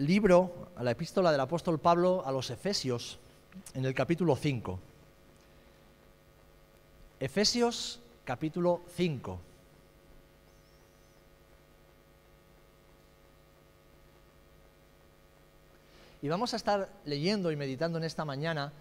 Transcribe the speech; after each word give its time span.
libro, 0.00 0.68
a 0.76 0.82
la 0.82 0.92
epístola 0.92 1.30
del 1.30 1.40
apóstol 1.40 1.78
Pablo 1.78 2.22
a 2.24 2.32
los 2.32 2.50
Efesios, 2.50 3.18
en 3.74 3.84
el 3.84 3.94
capítulo 3.94 4.34
5. 4.34 4.78
Efesios 7.20 8.00
capítulo 8.24 8.80
5. 8.96 9.38
Y 16.22 16.28
vamos 16.28 16.54
a 16.54 16.56
estar 16.56 16.88
leyendo 17.04 17.52
y 17.52 17.56
meditando 17.56 17.98
en 17.98 18.04
esta 18.04 18.24
mañana 18.24 18.72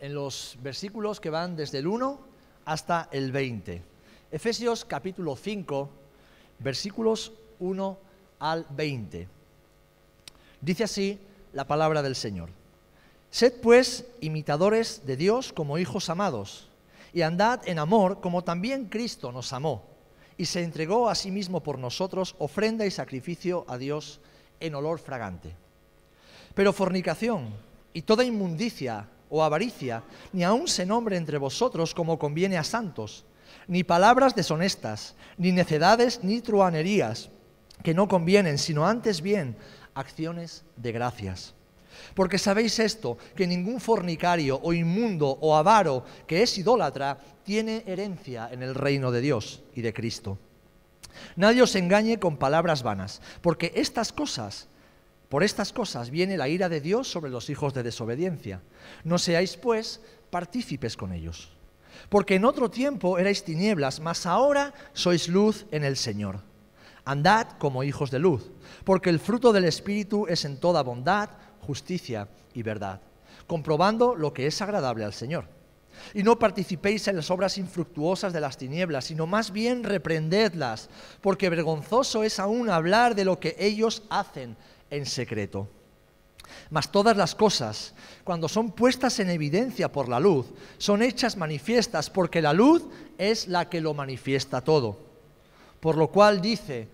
en 0.00 0.14
los 0.14 0.58
versículos 0.60 1.20
que 1.20 1.30
van 1.30 1.54
desde 1.54 1.78
el 1.78 1.86
1 1.86 2.18
hasta 2.64 3.08
el 3.12 3.30
20. 3.30 3.82
Efesios 4.32 4.84
capítulo 4.84 5.36
5, 5.36 5.88
versículos 6.58 7.32
1 7.60 7.98
al 8.40 8.66
20. 8.70 9.43
Dice 10.64 10.84
así 10.84 11.18
la 11.52 11.66
palabra 11.66 12.02
del 12.02 12.16
Señor. 12.16 12.48
Sed 13.30 13.52
pues 13.60 14.06
imitadores 14.22 15.02
de 15.04 15.18
Dios 15.18 15.52
como 15.52 15.76
hijos 15.76 16.08
amados, 16.08 16.70
y 17.12 17.20
andad 17.20 17.60
en 17.68 17.78
amor 17.78 18.20
como 18.22 18.44
también 18.44 18.86
Cristo 18.86 19.30
nos 19.30 19.52
amó, 19.52 19.84
y 20.38 20.46
se 20.46 20.62
entregó 20.62 21.10
a 21.10 21.14
sí 21.14 21.30
mismo 21.30 21.62
por 21.62 21.78
nosotros 21.78 22.34
ofrenda 22.38 22.86
y 22.86 22.90
sacrificio 22.90 23.66
a 23.68 23.76
Dios 23.76 24.20
en 24.58 24.74
olor 24.74 24.98
fragante. 25.00 25.54
Pero 26.54 26.72
fornicación 26.72 27.50
y 27.92 28.00
toda 28.02 28.24
inmundicia 28.24 29.06
o 29.28 29.44
avaricia, 29.44 30.02
ni 30.32 30.44
aun 30.44 30.66
se 30.66 30.86
nombre 30.86 31.18
entre 31.18 31.36
vosotros 31.36 31.92
como 31.92 32.18
conviene 32.18 32.56
a 32.56 32.64
santos, 32.64 33.26
ni 33.68 33.84
palabras 33.84 34.34
deshonestas, 34.34 35.14
ni 35.36 35.52
necedades, 35.52 36.24
ni 36.24 36.40
truanerías, 36.40 37.28
que 37.82 37.92
no 37.92 38.08
convienen, 38.08 38.56
sino 38.56 38.86
antes 38.86 39.20
bien 39.20 39.56
acciones 39.94 40.64
de 40.76 40.92
gracias. 40.92 41.54
Porque 42.14 42.38
sabéis 42.38 42.78
esto, 42.78 43.18
que 43.36 43.46
ningún 43.46 43.80
fornicario 43.80 44.60
o 44.62 44.72
inmundo 44.72 45.38
o 45.40 45.56
avaro 45.56 46.04
que 46.26 46.42
es 46.42 46.58
idólatra 46.58 47.18
tiene 47.44 47.84
herencia 47.86 48.48
en 48.50 48.62
el 48.62 48.74
reino 48.74 49.10
de 49.10 49.20
Dios 49.20 49.62
y 49.74 49.82
de 49.82 49.92
Cristo. 49.92 50.38
Nadie 51.36 51.62
os 51.62 51.74
engañe 51.76 52.18
con 52.18 52.36
palabras 52.36 52.82
vanas, 52.82 53.22
porque 53.40 53.72
estas 53.76 54.12
cosas, 54.12 54.66
por 55.28 55.44
estas 55.44 55.72
cosas 55.72 56.10
viene 56.10 56.36
la 56.36 56.48
ira 56.48 56.68
de 56.68 56.80
Dios 56.80 57.08
sobre 57.08 57.30
los 57.30 57.48
hijos 57.50 57.74
de 57.74 57.82
desobediencia. 57.82 58.62
No 59.04 59.18
seáis, 59.18 59.56
pues, 59.56 60.00
partícipes 60.30 60.96
con 60.96 61.12
ellos. 61.12 61.54
Porque 62.08 62.34
en 62.34 62.44
otro 62.44 62.70
tiempo 62.70 63.18
erais 63.18 63.44
tinieblas, 63.44 64.00
mas 64.00 64.26
ahora 64.26 64.74
sois 64.92 65.28
luz 65.28 65.66
en 65.70 65.84
el 65.84 65.96
Señor. 65.96 66.42
Andad 67.04 67.48
como 67.58 67.84
hijos 67.84 68.10
de 68.10 68.18
luz, 68.18 68.50
porque 68.84 69.10
el 69.10 69.18
fruto 69.18 69.52
del 69.52 69.64
Espíritu 69.64 70.26
es 70.26 70.44
en 70.44 70.58
toda 70.58 70.82
bondad, 70.82 71.30
justicia 71.60 72.28
y 72.54 72.62
verdad, 72.62 73.00
comprobando 73.46 74.14
lo 74.14 74.32
que 74.32 74.46
es 74.46 74.62
agradable 74.62 75.04
al 75.04 75.12
Señor. 75.12 75.46
Y 76.12 76.22
no 76.22 76.38
participéis 76.38 77.06
en 77.08 77.16
las 77.16 77.30
obras 77.30 77.58
infructuosas 77.58 78.32
de 78.32 78.40
las 78.40 78.56
tinieblas, 78.56 79.04
sino 79.06 79.26
más 79.26 79.52
bien 79.52 79.84
reprendedlas, 79.84 80.88
porque 81.20 81.50
vergonzoso 81.50 82.22
es 82.24 82.38
aún 82.38 82.70
hablar 82.70 83.14
de 83.14 83.24
lo 83.24 83.38
que 83.38 83.56
ellos 83.58 84.02
hacen 84.10 84.56
en 84.90 85.06
secreto. 85.06 85.68
Mas 86.70 86.90
todas 86.90 87.16
las 87.16 87.34
cosas, 87.34 87.94
cuando 88.22 88.48
son 88.48 88.72
puestas 88.72 89.18
en 89.20 89.30
evidencia 89.30 89.90
por 89.90 90.08
la 90.08 90.20
luz, 90.20 90.46
son 90.78 91.02
hechas 91.02 91.36
manifiestas, 91.36 92.10
porque 92.10 92.42
la 92.42 92.52
luz 92.52 92.84
es 93.18 93.48
la 93.48 93.68
que 93.68 93.80
lo 93.80 93.94
manifiesta 93.94 94.60
todo. 94.60 94.98
Por 95.80 95.96
lo 95.96 96.08
cual 96.08 96.40
dice, 96.40 96.88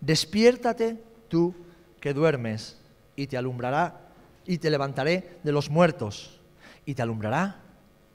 despiértate 0.00 1.02
tú 1.28 1.54
que 2.00 2.12
duermes 2.12 2.76
y 3.14 3.26
te 3.26 3.36
alumbrará 3.36 4.00
y 4.46 4.58
te 4.58 4.70
levantaré 4.70 5.38
de 5.42 5.52
los 5.52 5.70
muertos 5.70 6.38
y 6.84 6.94
te 6.94 7.02
alumbrará 7.02 7.60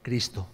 Cristo. 0.02 0.48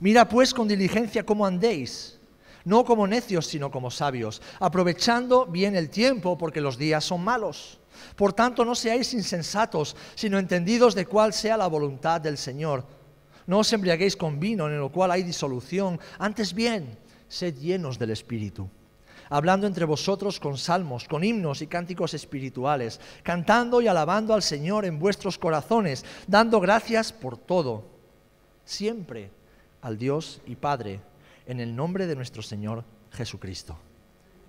Mira 0.00 0.28
pues 0.28 0.54
con 0.54 0.68
diligencia 0.68 1.24
cómo 1.24 1.46
andéis, 1.46 2.18
no 2.64 2.84
como 2.84 3.06
necios, 3.06 3.46
sino 3.46 3.70
como 3.70 3.90
sabios, 3.90 4.42
aprovechando 4.58 5.46
bien 5.46 5.76
el 5.76 5.90
tiempo 5.90 6.36
porque 6.38 6.60
los 6.60 6.78
días 6.78 7.04
son 7.04 7.22
malos. 7.22 7.78
Por 8.16 8.32
tanto, 8.32 8.64
no 8.64 8.74
seáis 8.74 9.14
insensatos, 9.14 9.96
sino 10.14 10.38
entendidos 10.38 10.94
de 10.94 11.06
cuál 11.06 11.32
sea 11.32 11.56
la 11.56 11.66
voluntad 11.66 12.20
del 12.20 12.36
Señor. 12.36 12.84
No 13.46 13.60
os 13.60 13.72
embriaguéis 13.72 14.16
con 14.16 14.40
vino, 14.40 14.66
en 14.66 14.78
lo 14.78 14.90
cual 14.90 15.12
hay 15.12 15.22
disolución, 15.22 16.00
antes 16.18 16.52
bien, 16.52 16.98
sed 17.28 17.54
llenos 17.56 17.98
del 17.98 18.10
Espíritu 18.10 18.68
hablando 19.28 19.66
entre 19.66 19.84
vosotros 19.84 20.40
con 20.40 20.58
salmos, 20.58 21.08
con 21.08 21.24
himnos 21.24 21.62
y 21.62 21.66
cánticos 21.66 22.14
espirituales, 22.14 23.00
cantando 23.22 23.80
y 23.80 23.88
alabando 23.88 24.34
al 24.34 24.42
Señor 24.42 24.84
en 24.84 24.98
vuestros 24.98 25.38
corazones, 25.38 26.04
dando 26.26 26.60
gracias 26.60 27.12
por 27.12 27.36
todo, 27.36 27.84
siempre 28.64 29.30
al 29.82 29.98
Dios 29.98 30.40
y 30.46 30.56
Padre, 30.56 31.00
en 31.46 31.60
el 31.60 31.74
nombre 31.74 32.06
de 32.06 32.16
nuestro 32.16 32.42
Señor 32.42 32.84
Jesucristo. 33.12 33.78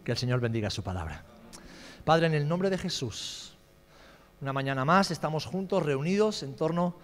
Que 0.04 0.12
el 0.12 0.18
Señor 0.18 0.40
bendiga 0.40 0.70
su 0.70 0.84
palabra. 0.84 1.24
Padre, 2.06 2.28
en 2.28 2.34
el 2.34 2.48
nombre 2.48 2.70
de 2.70 2.78
Jesús, 2.78 3.56
una 4.40 4.54
mañana 4.54 4.86
más 4.86 5.12
estamos 5.12 5.46
juntos, 5.46 5.84
reunidos 5.84 6.44
en 6.44 6.56
torno 6.56 6.96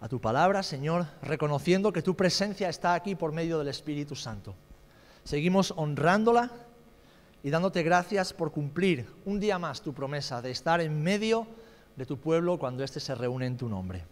a 0.00 0.08
tu 0.08 0.20
palabra, 0.20 0.62
Señor, 0.62 1.06
reconociendo 1.22 1.92
que 1.92 2.02
tu 2.02 2.14
presencia 2.16 2.68
está 2.68 2.94
aquí 2.94 3.14
por 3.14 3.32
medio 3.32 3.58
del 3.58 3.68
Espíritu 3.68 4.14
Santo. 4.14 4.54
Seguimos 5.24 5.74
honrándola 5.76 6.50
y 7.42 7.50
dándote 7.50 7.82
gracias 7.82 8.32
por 8.32 8.52
cumplir 8.52 9.06
un 9.24 9.38
día 9.40 9.58
más 9.58 9.82
tu 9.82 9.92
promesa 9.92 10.42
de 10.42 10.50
estar 10.50 10.80
en 10.80 11.02
medio 11.02 11.46
de 11.96 12.06
tu 12.06 12.18
pueblo 12.18 12.58
cuando 12.58 12.84
éste 12.84 13.00
se 13.00 13.14
reúne 13.14 13.46
en 13.46 13.56
tu 13.56 13.68
nombre. 13.68 14.04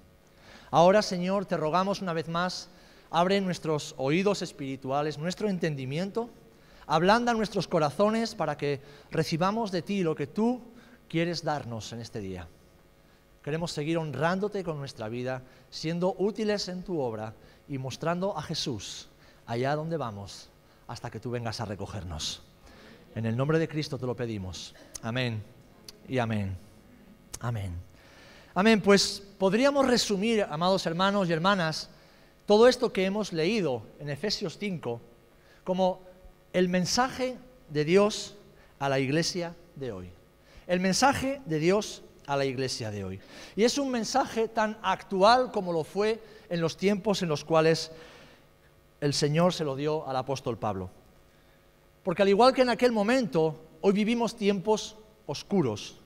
Ahora, 0.70 1.02
Señor, 1.02 1.46
te 1.46 1.56
rogamos 1.56 2.02
una 2.02 2.12
vez 2.12 2.28
más, 2.28 2.68
abre 3.10 3.40
nuestros 3.40 3.94
oídos 3.98 4.42
espirituales, 4.42 5.18
nuestro 5.18 5.48
entendimiento, 5.48 6.30
ablanda 6.86 7.34
nuestros 7.34 7.68
corazones 7.68 8.34
para 8.34 8.56
que 8.56 8.80
recibamos 9.10 9.70
de 9.70 9.82
ti 9.82 10.02
lo 10.02 10.14
que 10.14 10.26
tú 10.26 10.62
quieres 11.08 11.44
darnos 11.44 11.92
en 11.92 12.00
este 12.00 12.20
día. 12.20 12.48
Queremos 13.42 13.72
seguir 13.72 13.98
honrándote 13.98 14.64
con 14.64 14.78
nuestra 14.78 15.08
vida, 15.08 15.42
siendo 15.70 16.14
útiles 16.18 16.68
en 16.68 16.82
tu 16.82 16.98
obra 16.98 17.34
y 17.68 17.78
mostrando 17.78 18.36
a 18.36 18.42
Jesús 18.42 19.08
allá 19.46 19.76
donde 19.76 19.96
vamos 19.96 20.48
hasta 20.86 21.10
que 21.10 21.20
tú 21.20 21.30
vengas 21.30 21.60
a 21.60 21.66
recogernos. 21.66 22.42
En 23.14 23.26
el 23.26 23.36
nombre 23.36 23.60
de 23.60 23.68
Cristo 23.68 23.96
te 23.96 24.06
lo 24.06 24.16
pedimos. 24.16 24.74
Amén 25.02 25.40
y 26.08 26.18
amén. 26.18 26.56
Amén. 27.38 27.72
Amén. 28.54 28.80
Pues 28.80 29.22
podríamos 29.38 29.86
resumir, 29.86 30.44
amados 30.50 30.84
hermanos 30.86 31.28
y 31.28 31.32
hermanas, 31.32 31.90
todo 32.44 32.66
esto 32.66 32.92
que 32.92 33.04
hemos 33.04 33.32
leído 33.32 33.86
en 34.00 34.10
Efesios 34.10 34.58
5 34.58 35.00
como 35.62 36.02
el 36.52 36.68
mensaje 36.68 37.36
de 37.70 37.84
Dios 37.84 38.36
a 38.80 38.88
la 38.88 38.98
iglesia 38.98 39.54
de 39.76 39.92
hoy. 39.92 40.10
El 40.66 40.80
mensaje 40.80 41.40
de 41.46 41.60
Dios 41.60 42.02
a 42.26 42.36
la 42.36 42.46
iglesia 42.46 42.90
de 42.90 43.04
hoy. 43.04 43.20
Y 43.54 43.62
es 43.62 43.78
un 43.78 43.92
mensaje 43.92 44.48
tan 44.48 44.76
actual 44.82 45.52
como 45.52 45.72
lo 45.72 45.84
fue 45.84 46.20
en 46.48 46.60
los 46.60 46.76
tiempos 46.76 47.22
en 47.22 47.28
los 47.28 47.44
cuales 47.44 47.92
el 49.00 49.14
Señor 49.14 49.52
se 49.52 49.64
lo 49.64 49.76
dio 49.76 50.08
al 50.08 50.16
apóstol 50.16 50.58
Pablo. 50.58 50.90
Porque 52.04 52.22
al 52.22 52.28
igual 52.28 52.52
que 52.52 52.62
en 52.62 52.68
aquel 52.68 52.92
momento, 52.92 53.58
hoy 53.80 53.94
vivimos 53.94 54.36
tiempos 54.36 54.96
oscuros. 55.26 55.96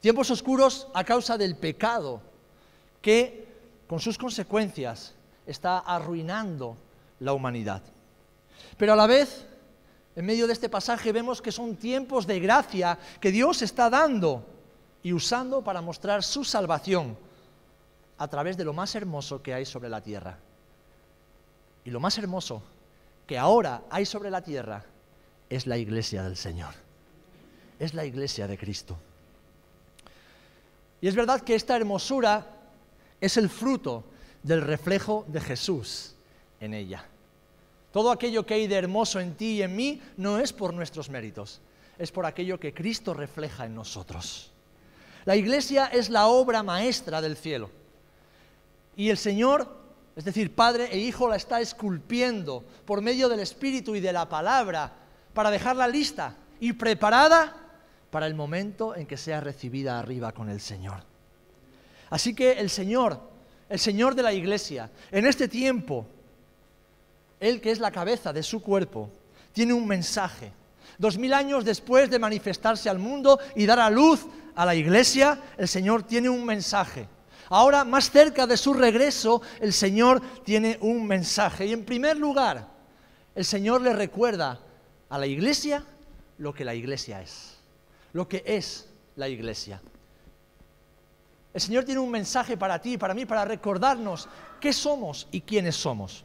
Tiempos 0.00 0.30
oscuros 0.32 0.88
a 0.92 1.04
causa 1.04 1.38
del 1.38 1.56
pecado 1.56 2.20
que, 3.00 3.46
con 3.86 4.00
sus 4.00 4.18
consecuencias, 4.18 5.14
está 5.46 5.78
arruinando 5.78 6.76
la 7.20 7.32
humanidad. 7.32 7.82
Pero 8.76 8.94
a 8.94 8.96
la 8.96 9.06
vez, 9.06 9.46
en 10.16 10.26
medio 10.26 10.48
de 10.48 10.54
este 10.54 10.68
pasaje 10.68 11.12
vemos 11.12 11.40
que 11.40 11.52
son 11.52 11.76
tiempos 11.76 12.26
de 12.26 12.40
gracia 12.40 12.98
que 13.20 13.30
Dios 13.30 13.62
está 13.62 13.88
dando 13.88 14.44
y 15.04 15.12
usando 15.12 15.62
para 15.62 15.80
mostrar 15.80 16.24
su 16.24 16.42
salvación 16.42 17.16
a 18.18 18.26
través 18.26 18.56
de 18.56 18.64
lo 18.64 18.72
más 18.72 18.92
hermoso 18.96 19.40
que 19.40 19.54
hay 19.54 19.66
sobre 19.66 19.88
la 19.88 20.00
tierra. 20.00 20.36
Y 21.84 21.90
lo 21.90 22.00
más 22.00 22.18
hermoso 22.18 22.60
que 23.24 23.38
ahora 23.38 23.82
hay 23.88 24.04
sobre 24.04 24.28
la 24.28 24.42
tierra 24.42 24.84
es 25.56 25.66
la 25.66 25.76
iglesia 25.76 26.22
del 26.22 26.36
Señor. 26.36 26.74
Es 27.78 27.92
la 27.92 28.06
iglesia 28.06 28.46
de 28.46 28.56
Cristo. 28.56 28.96
Y 31.00 31.08
es 31.08 31.14
verdad 31.14 31.42
que 31.42 31.54
esta 31.54 31.76
hermosura 31.76 32.46
es 33.20 33.36
el 33.36 33.50
fruto 33.50 34.04
del 34.42 34.62
reflejo 34.62 35.26
de 35.28 35.40
Jesús 35.40 36.14
en 36.58 36.74
ella. 36.74 37.04
Todo 37.92 38.10
aquello 38.10 38.46
que 38.46 38.54
hay 38.54 38.66
de 38.66 38.76
hermoso 38.76 39.20
en 39.20 39.34
ti 39.34 39.56
y 39.56 39.62
en 39.62 39.76
mí 39.76 40.00
no 40.16 40.38
es 40.38 40.52
por 40.52 40.72
nuestros 40.72 41.10
méritos, 41.10 41.60
es 41.98 42.10
por 42.10 42.24
aquello 42.24 42.58
que 42.58 42.72
Cristo 42.72 43.12
refleja 43.12 43.66
en 43.66 43.74
nosotros. 43.74 44.50
La 45.26 45.36
iglesia 45.36 45.86
es 45.86 46.08
la 46.08 46.28
obra 46.28 46.62
maestra 46.62 47.20
del 47.20 47.36
cielo. 47.36 47.70
Y 48.96 49.10
el 49.10 49.18
Señor, 49.18 49.68
es 50.16 50.24
decir, 50.24 50.54
Padre 50.54 50.88
e 50.90 50.98
Hijo, 50.98 51.28
la 51.28 51.36
está 51.36 51.60
esculpiendo 51.60 52.64
por 52.86 53.02
medio 53.02 53.28
del 53.28 53.40
Espíritu 53.40 53.94
y 53.94 54.00
de 54.00 54.12
la 54.12 54.28
palabra 54.28 55.01
para 55.34 55.50
dejarla 55.50 55.88
lista 55.88 56.34
y 56.60 56.72
preparada 56.72 57.56
para 58.10 58.26
el 58.26 58.34
momento 58.34 58.94
en 58.94 59.06
que 59.06 59.16
sea 59.16 59.40
recibida 59.40 59.98
arriba 59.98 60.32
con 60.32 60.48
el 60.48 60.60
Señor. 60.60 61.02
Así 62.10 62.34
que 62.34 62.52
el 62.52 62.68
Señor, 62.68 63.18
el 63.68 63.78
Señor 63.78 64.14
de 64.14 64.22
la 64.22 64.32
iglesia, 64.32 64.90
en 65.10 65.26
este 65.26 65.48
tiempo, 65.48 66.06
Él 67.40 67.60
que 67.60 67.70
es 67.70 67.78
la 67.78 67.90
cabeza 67.90 68.32
de 68.32 68.42
su 68.42 68.62
cuerpo, 68.62 69.10
tiene 69.52 69.72
un 69.72 69.86
mensaje. 69.86 70.52
Dos 70.98 71.16
mil 71.16 71.32
años 71.32 71.64
después 71.64 72.10
de 72.10 72.18
manifestarse 72.18 72.90
al 72.90 72.98
mundo 72.98 73.38
y 73.56 73.64
dar 73.64 73.80
a 73.80 73.88
luz 73.88 74.26
a 74.54 74.66
la 74.66 74.74
iglesia, 74.74 75.40
el 75.56 75.68
Señor 75.68 76.02
tiene 76.02 76.28
un 76.28 76.44
mensaje. 76.44 77.08
Ahora, 77.48 77.84
más 77.84 78.10
cerca 78.10 78.46
de 78.46 78.56
su 78.56 78.72
regreso, 78.74 79.42
el 79.60 79.72
Señor 79.72 80.20
tiene 80.44 80.78
un 80.80 81.06
mensaje. 81.06 81.66
Y 81.66 81.72
en 81.72 81.84
primer 81.84 82.16
lugar, 82.16 82.66
el 83.34 83.44
Señor 83.44 83.80
le 83.80 83.92
recuerda 83.92 84.60
a 85.12 85.18
la 85.18 85.26
iglesia 85.26 85.84
lo 86.38 86.54
que 86.54 86.64
la 86.64 86.74
iglesia 86.74 87.20
es, 87.20 87.58
lo 88.14 88.26
que 88.26 88.42
es 88.46 88.88
la 89.16 89.28
iglesia. 89.28 89.78
El 91.52 91.60
Señor 91.60 91.84
tiene 91.84 92.00
un 92.00 92.10
mensaje 92.10 92.56
para 92.56 92.80
ti, 92.80 92.96
para 92.96 93.12
mí, 93.12 93.26
para 93.26 93.44
recordarnos 93.44 94.26
qué 94.58 94.72
somos 94.72 95.28
y 95.30 95.42
quiénes 95.42 95.76
somos. 95.76 96.24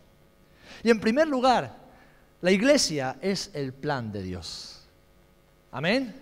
Y 0.84 0.89
en 0.89 1.01
primer 1.01 1.28
lugar, 1.28 1.75
la 2.39 2.50
iglesia 2.50 3.18
es 3.19 3.51
el 3.54 3.74
plan 3.74 4.10
de 4.10 4.24
Dios. 4.24 4.88
Amén. 5.69 6.16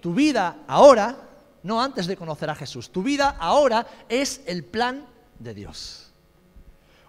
Tu 0.00 0.12
vida 0.12 0.64
ahora 0.66 1.16
no 1.62 1.80
antes 1.80 2.08
de 2.08 2.16
conocer 2.16 2.50
a 2.50 2.56
Jesús. 2.56 2.90
Tu 2.90 3.04
vida 3.04 3.36
ahora 3.38 3.86
es 4.08 4.40
el 4.46 4.64
plan 4.64 5.06
de 5.38 5.54
Dios. 5.54 6.12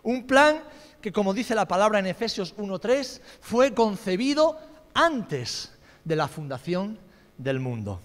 Un 0.03 0.27
plan 0.27 0.61
que, 1.01 1.11
como 1.11 1.33
dice 1.33 1.55
la 1.55 1.67
palabra 1.67 1.97
en 1.97 2.05
Efesios 2.05 2.55
1.3, 2.55 3.19
fue 3.41 3.73
concebido 3.73 4.74
antes 4.95 5.71
de 6.03 6.15
la 6.15 6.27
fundación 6.27 6.97
del 7.37 7.59
mundo. 7.59 8.01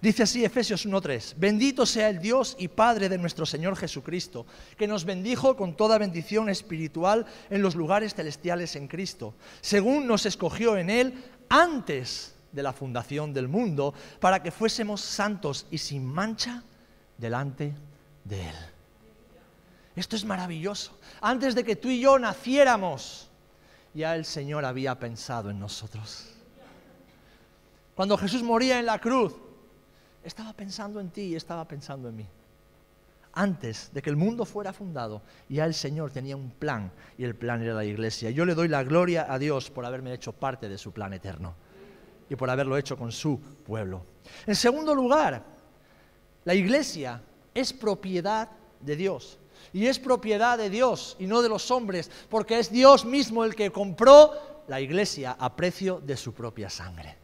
Dice 0.00 0.22
así 0.22 0.42
Efesios 0.42 0.86
1.3, 0.86 1.34
bendito 1.36 1.84
sea 1.84 2.08
el 2.08 2.20
Dios 2.20 2.56
y 2.58 2.68
Padre 2.68 3.10
de 3.10 3.18
nuestro 3.18 3.44
Señor 3.44 3.76
Jesucristo, 3.76 4.46
que 4.78 4.86
nos 4.86 5.04
bendijo 5.04 5.56
con 5.56 5.76
toda 5.76 5.98
bendición 5.98 6.48
espiritual 6.48 7.26
en 7.50 7.60
los 7.60 7.74
lugares 7.74 8.14
celestiales 8.14 8.76
en 8.76 8.88
Cristo, 8.88 9.34
según 9.60 10.06
nos 10.06 10.24
escogió 10.24 10.78
en 10.78 10.88
Él 10.88 11.22
antes 11.50 12.34
de 12.50 12.62
la 12.62 12.72
fundación 12.72 13.34
del 13.34 13.48
mundo, 13.48 13.92
para 14.20 14.42
que 14.42 14.50
fuésemos 14.50 15.02
santos 15.02 15.66
y 15.70 15.76
sin 15.76 16.06
mancha 16.06 16.62
delante 17.18 17.74
de 18.24 18.40
Él. 18.40 18.56
Esto 19.96 20.16
es 20.16 20.24
maravilloso. 20.24 20.98
Antes 21.20 21.54
de 21.54 21.62
que 21.62 21.76
tú 21.76 21.90
y 21.90 22.00
yo 22.00 22.18
naciéramos, 22.18 23.29
ya 23.94 24.14
el 24.14 24.24
Señor 24.24 24.64
había 24.64 24.98
pensado 24.98 25.50
en 25.50 25.58
nosotros. 25.58 26.32
Cuando 27.94 28.16
Jesús 28.16 28.42
moría 28.42 28.78
en 28.78 28.86
la 28.86 28.98
cruz, 28.98 29.34
estaba 30.22 30.52
pensando 30.52 31.00
en 31.00 31.10
ti 31.10 31.22
y 31.22 31.36
estaba 31.36 31.66
pensando 31.66 32.08
en 32.08 32.16
mí. 32.16 32.26
Antes 33.32 33.90
de 33.92 34.02
que 34.02 34.10
el 34.10 34.16
mundo 34.16 34.44
fuera 34.44 34.72
fundado, 34.72 35.22
ya 35.48 35.64
el 35.64 35.74
Señor 35.74 36.10
tenía 36.10 36.36
un 36.36 36.50
plan 36.50 36.90
y 37.16 37.24
el 37.24 37.34
plan 37.34 37.62
era 37.62 37.74
la 37.74 37.84
iglesia. 37.84 38.30
Yo 38.30 38.44
le 38.44 38.54
doy 38.54 38.68
la 38.68 38.82
gloria 38.82 39.32
a 39.32 39.38
Dios 39.38 39.70
por 39.70 39.84
haberme 39.84 40.12
hecho 40.12 40.32
parte 40.32 40.68
de 40.68 40.78
su 40.78 40.92
plan 40.92 41.12
eterno 41.12 41.54
y 42.28 42.36
por 42.36 42.50
haberlo 42.50 42.76
hecho 42.76 42.96
con 42.96 43.12
su 43.12 43.38
pueblo. 43.38 44.04
En 44.46 44.56
segundo 44.56 44.94
lugar, 44.94 45.44
la 46.44 46.54
iglesia 46.54 47.22
es 47.54 47.72
propiedad 47.72 48.48
de 48.80 48.96
Dios. 48.96 49.39
Y 49.72 49.86
es 49.86 49.98
propiedad 49.98 50.58
de 50.58 50.70
Dios 50.70 51.16
y 51.18 51.26
no 51.26 51.42
de 51.42 51.48
los 51.48 51.70
hombres, 51.70 52.10
porque 52.28 52.58
es 52.58 52.70
Dios 52.70 53.04
mismo 53.04 53.44
el 53.44 53.54
que 53.54 53.70
compró 53.70 54.62
la 54.68 54.80
iglesia 54.80 55.36
a 55.38 55.54
precio 55.54 56.00
de 56.00 56.16
su 56.16 56.32
propia 56.32 56.70
sangre. 56.70 57.16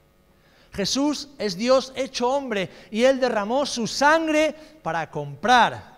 Jesús 0.72 1.30
es 1.38 1.56
Dios 1.56 1.92
hecho 1.96 2.30
hombre 2.30 2.68
y 2.90 3.04
Él 3.04 3.18
derramó 3.18 3.64
su 3.64 3.86
sangre 3.86 4.54
para 4.82 5.10
comprar 5.10 5.96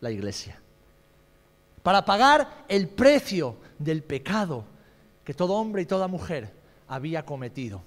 la 0.00 0.10
iglesia, 0.10 0.60
para 1.82 2.04
pagar 2.04 2.64
el 2.68 2.88
precio 2.88 3.56
del 3.78 4.02
pecado 4.02 4.64
que 5.24 5.34
todo 5.34 5.54
hombre 5.54 5.82
y 5.82 5.86
toda 5.86 6.08
mujer 6.08 6.52
había 6.88 7.24
cometido. 7.24 7.82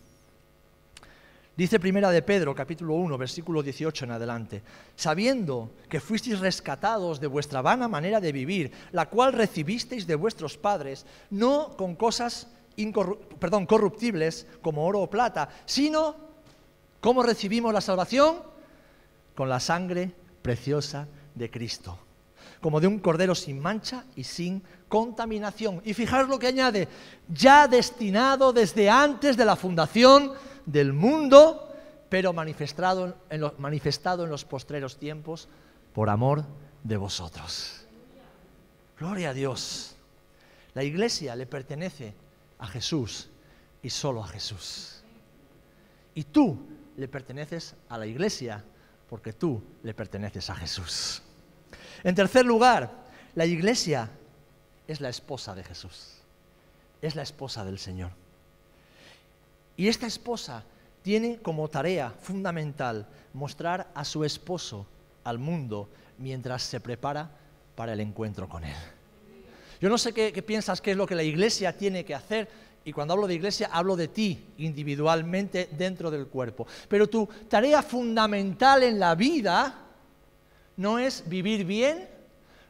Dice 1.60 1.78
primera 1.78 2.10
de 2.10 2.22
Pedro, 2.22 2.56
capítulo 2.56 2.94
1, 2.94 3.18
versículo 3.18 3.62
18 3.62 4.06
en 4.06 4.12
adelante, 4.12 4.64
sabiendo 4.96 5.72
que 5.90 6.00
fuisteis 6.00 6.40
rescatados 6.40 7.20
de 7.20 7.28
vuestra 7.28 7.62
vana 7.62 7.90
manera 7.90 8.22
de 8.22 8.32
vivir, 8.32 8.72
la 8.94 9.10
cual 9.10 9.34
recibisteis 9.34 10.08
de 10.08 10.16
vuestros 10.16 10.56
padres, 10.56 11.06
no 11.32 11.76
con 11.76 11.96
cosas 11.96 12.48
perdón, 13.42 13.66
corruptibles 13.66 14.48
como 14.62 14.86
oro 14.86 15.02
o 15.02 15.10
plata, 15.10 15.50
sino 15.66 16.16
¿cómo 17.02 17.24
recibimos 17.24 17.74
la 17.74 17.82
salvación? 17.82 18.38
Con 19.36 19.50
la 19.50 19.60
sangre 19.60 20.14
preciosa 20.42 21.10
de 21.36 21.52
Cristo, 21.52 22.00
como 22.62 22.80
de 22.80 22.88
un 22.88 23.00
cordero 23.00 23.36
sin 23.36 23.60
mancha 23.60 24.06
y 24.16 24.24
sin 24.24 24.64
contaminación. 24.88 25.82
Y 25.84 25.94
fijaros 25.94 26.30
lo 26.30 26.40
que 26.40 26.48
añade, 26.48 26.88
ya 27.28 27.68
destinado 27.68 28.54
desde 28.54 28.90
antes 28.90 29.36
de 29.36 29.44
la 29.44 29.58
fundación 29.58 30.32
del 30.72 30.94
mundo, 30.94 31.74
pero 32.10 32.32
manifestado 32.32 33.18
en, 33.30 33.42
los, 33.42 33.58
manifestado 33.60 34.24
en 34.24 34.30
los 34.30 34.46
postreros 34.46 34.98
tiempos 34.98 35.48
por 35.94 36.10
amor 36.10 36.46
de 36.84 36.98
vosotros. 36.98 37.86
Gloria 38.98 39.32
a 39.32 39.34
Dios. 39.34 39.96
La 40.76 40.84
iglesia 40.84 41.36
le 41.36 41.48
pertenece 41.48 42.14
a 42.60 42.68
Jesús 42.68 43.30
y 43.82 43.90
solo 43.90 44.24
a 44.24 44.28
Jesús. 44.28 45.02
Y 46.14 46.26
tú 46.26 46.60
le 46.98 47.08
perteneces 47.08 47.76
a 47.90 47.98
la 47.98 48.06
iglesia 48.06 48.64
porque 49.10 49.34
tú 49.34 49.62
le 49.84 49.94
perteneces 49.94 50.50
a 50.50 50.56
Jesús. 50.56 51.24
En 52.04 52.14
tercer 52.14 52.46
lugar, 52.46 52.92
la 53.34 53.46
iglesia 53.46 54.12
es 54.88 55.02
la 55.02 55.10
esposa 55.10 55.56
de 55.56 55.64
Jesús. 55.64 56.18
Es 57.02 57.16
la 57.16 57.24
esposa 57.24 57.66
del 57.66 57.80
Señor. 57.80 58.12
Y 59.80 59.88
esta 59.88 60.08
esposa 60.08 60.66
tiene 61.02 61.38
como 61.38 61.70
tarea 61.70 62.10
fundamental 62.10 63.08
mostrar 63.32 63.90
a 63.96 64.04
su 64.04 64.26
esposo 64.26 64.86
al 65.24 65.40
mundo 65.40 65.88
mientras 66.18 66.64
se 66.64 66.82
prepara 66.82 67.32
para 67.76 67.94
el 67.94 68.02
encuentro 68.02 68.50
con 68.50 68.66
él. 68.66 68.76
Yo 69.80 69.88
no 69.88 69.98
sé 69.98 70.12
qué, 70.12 70.34
piensas 70.44 70.82
que 70.82 70.92
es 70.92 70.98
lo 70.98 71.08
que 71.08 71.16
la 71.16 71.24
iglesia 71.24 71.78
tiene 71.78 72.04
que 72.04 72.14
hacer, 72.14 72.50
y 72.84 72.92
cuando 72.92 73.14
hablo 73.14 73.26
de 73.26 73.36
iglesia 73.36 73.70
hablo 73.72 73.96
de 73.96 74.10
ti 74.10 74.48
individualmente 74.58 75.70
dentro 75.72 76.12
del 76.12 76.28
cuerpo. 76.28 76.68
Pero 76.90 77.08
tu 77.08 77.30
tarea 77.48 77.82
fundamental 77.82 78.84
en 78.84 79.00
la 79.00 79.16
vida 79.16 79.76
no 80.76 81.00
es 81.00 81.24
vivir 81.26 81.64
bien, 81.64 82.06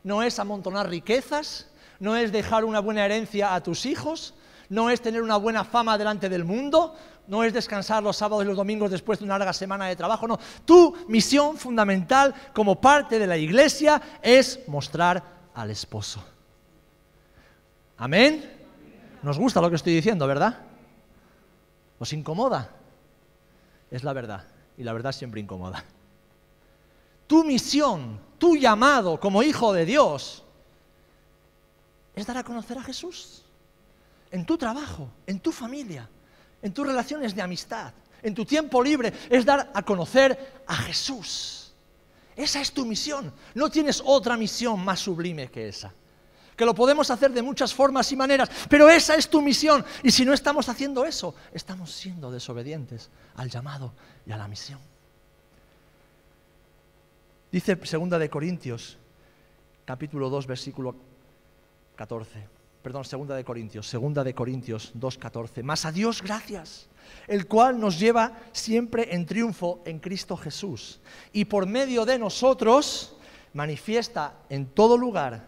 no 0.04 0.22
es 0.22 0.38
amontonar 0.38 0.88
riquezas, 0.88 1.72
no 2.00 2.16
es 2.16 2.32
dejar 2.32 2.66
una 2.66 2.82
buena 2.82 3.04
herencia 3.04 3.56
a 3.56 3.64
tus 3.64 3.88
hijos, 3.88 4.36
no 4.70 4.90
es 4.90 5.02
tener 5.02 5.22
una 5.22 5.38
buena 5.38 5.64
fama 5.64 5.98
delante 5.98 6.30
del 6.30 6.46
mundo, 6.46 6.96
no 7.28 7.44
es 7.44 7.54
descansar 7.54 8.02
los 8.02 8.18
sábados 8.18 8.44
y 8.44 8.48
los 8.48 8.58
domingos 8.58 8.92
después 8.92 9.20
de 9.20 9.26
una 9.26 9.38
larga 9.38 9.54
semana 9.54 9.88
de 9.88 9.96
trabajo, 9.96 10.28
no. 10.28 10.40
Tu 10.66 10.96
misión 11.08 11.58
fundamental 11.58 12.34
como 12.54 12.80
parte 12.80 13.20
de 13.20 13.28
la 13.28 13.38
iglesia 13.38 14.02
es 14.22 14.60
mostrar 14.68 15.24
al 15.54 15.72
esposo. 15.72 16.24
Amén. 17.98 18.58
Nos 19.22 19.38
gusta 19.38 19.60
lo 19.60 19.70
que 19.70 19.76
estoy 19.76 19.94
diciendo, 19.94 20.26
¿verdad? 20.28 20.60
¿Os 21.98 22.14
incomoda? 22.14 22.70
Es 23.92 24.04
la 24.04 24.14
verdad, 24.14 24.46
y 24.78 24.84
la 24.84 24.94
verdad 24.94 25.12
siempre 25.12 25.42
incomoda. 25.42 25.84
Tu 27.28 27.44
misión, 27.44 28.20
tu 28.38 28.56
llamado 28.56 29.20
como 29.20 29.44
hijo 29.44 29.74
de 29.74 29.86
Dios, 29.86 30.44
es 32.16 32.26
dar 32.26 32.38
a 32.38 32.44
conocer 32.44 32.78
a 32.78 32.84
Jesús 32.84 33.44
en 34.32 34.46
tu 34.46 34.58
trabajo, 34.58 35.10
en 35.26 35.40
tu 35.40 35.52
familia, 35.52 36.08
en 36.62 36.74
tus 36.74 36.86
relaciones 36.86 37.36
de 37.36 37.42
amistad, 37.42 37.94
en 38.22 38.34
tu 38.34 38.46
tiempo 38.46 38.84
libre, 38.84 39.14
es 39.30 39.46
dar 39.46 39.72
a 39.74 39.82
conocer 39.84 40.62
a 40.68 40.76
Jesús. 40.76 41.74
Esa 42.36 42.62
es 42.62 42.72
tu 42.72 42.86
misión. 42.86 43.34
No 43.56 43.70
tienes 43.70 44.02
otra 44.06 44.38
misión 44.38 44.84
más 44.84 45.00
sublime 45.00 45.50
que 45.50 45.68
esa. 45.68 45.94
Que 46.56 46.66
lo 46.66 46.76
podemos 46.76 47.10
hacer 47.10 47.32
de 47.32 47.42
muchas 47.42 47.74
formas 47.74 48.12
y 48.12 48.16
maneras, 48.16 48.50
pero 48.70 48.90
esa 48.90 49.16
es 49.16 49.30
tu 49.30 49.42
misión. 49.42 49.84
Y 50.04 50.12
si 50.12 50.26
no 50.26 50.34
estamos 50.34 50.68
haciendo 50.68 51.06
eso, 51.06 51.34
estamos 51.54 51.92
siendo 51.92 52.32
desobedientes 52.32 53.10
al 53.36 53.50
llamado 53.50 53.94
y 54.26 54.32
a 54.32 54.38
la 54.38 54.48
misión. 54.48 54.80
Dice 57.52 57.80
segunda 57.86 58.20
de 58.20 58.30
Corintios, 58.30 58.98
capítulo 59.86 60.30
2, 60.30 60.46
versículo 60.46 60.96
14 61.96 62.59
perdón, 62.90 63.06
segunda 63.06 63.36
de 63.36 63.44
Corintios, 63.44 63.86
segunda 63.86 64.24
de 64.24 64.34
Corintios 64.34 64.94
2.14, 64.96 65.62
más 65.62 65.86
a 65.86 65.92
Dios 65.92 66.24
gracias, 66.24 66.88
el 67.28 67.46
cual 67.46 67.80
nos 67.80 68.00
lleva 68.00 68.36
siempre 68.52 69.14
en 69.14 69.28
triunfo 69.28 69.84
en 69.86 70.00
Cristo 70.00 70.36
Jesús. 70.36 71.00
Y 71.32 71.46
por 71.46 71.68
medio 71.68 72.04
de 72.04 72.18
nosotros 72.18 73.16
manifiesta 73.54 74.40
en 74.50 74.66
todo 74.66 74.98
lugar 74.98 75.46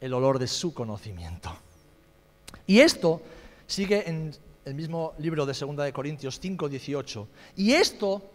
el 0.00 0.12
olor 0.12 0.40
de 0.40 0.48
su 0.48 0.74
conocimiento. 0.74 1.56
Y 2.66 2.80
esto 2.80 3.22
sigue 3.68 4.10
en 4.10 4.34
el 4.64 4.74
mismo 4.74 5.12
libro 5.18 5.46
de 5.46 5.54
segunda 5.54 5.84
de 5.84 5.92
Corintios 5.92 6.42
5.18, 6.42 7.24
y 7.54 7.70
esto 7.70 8.32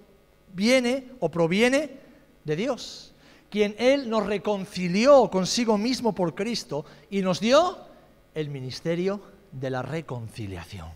viene 0.54 1.12
o 1.20 1.30
proviene 1.30 2.00
de 2.46 2.56
Dios, 2.56 3.14
quien 3.50 3.76
Él 3.78 4.10
nos 4.10 4.26
reconcilió 4.26 5.30
consigo 5.30 5.78
mismo 5.78 6.16
por 6.16 6.34
Cristo 6.34 6.86
y 7.10 7.22
nos 7.22 7.42
dio 7.42 7.94
el 8.36 8.50
ministerio 8.50 9.22
de 9.52 9.70
la 9.72 9.82
reconciliación. 9.82 10.90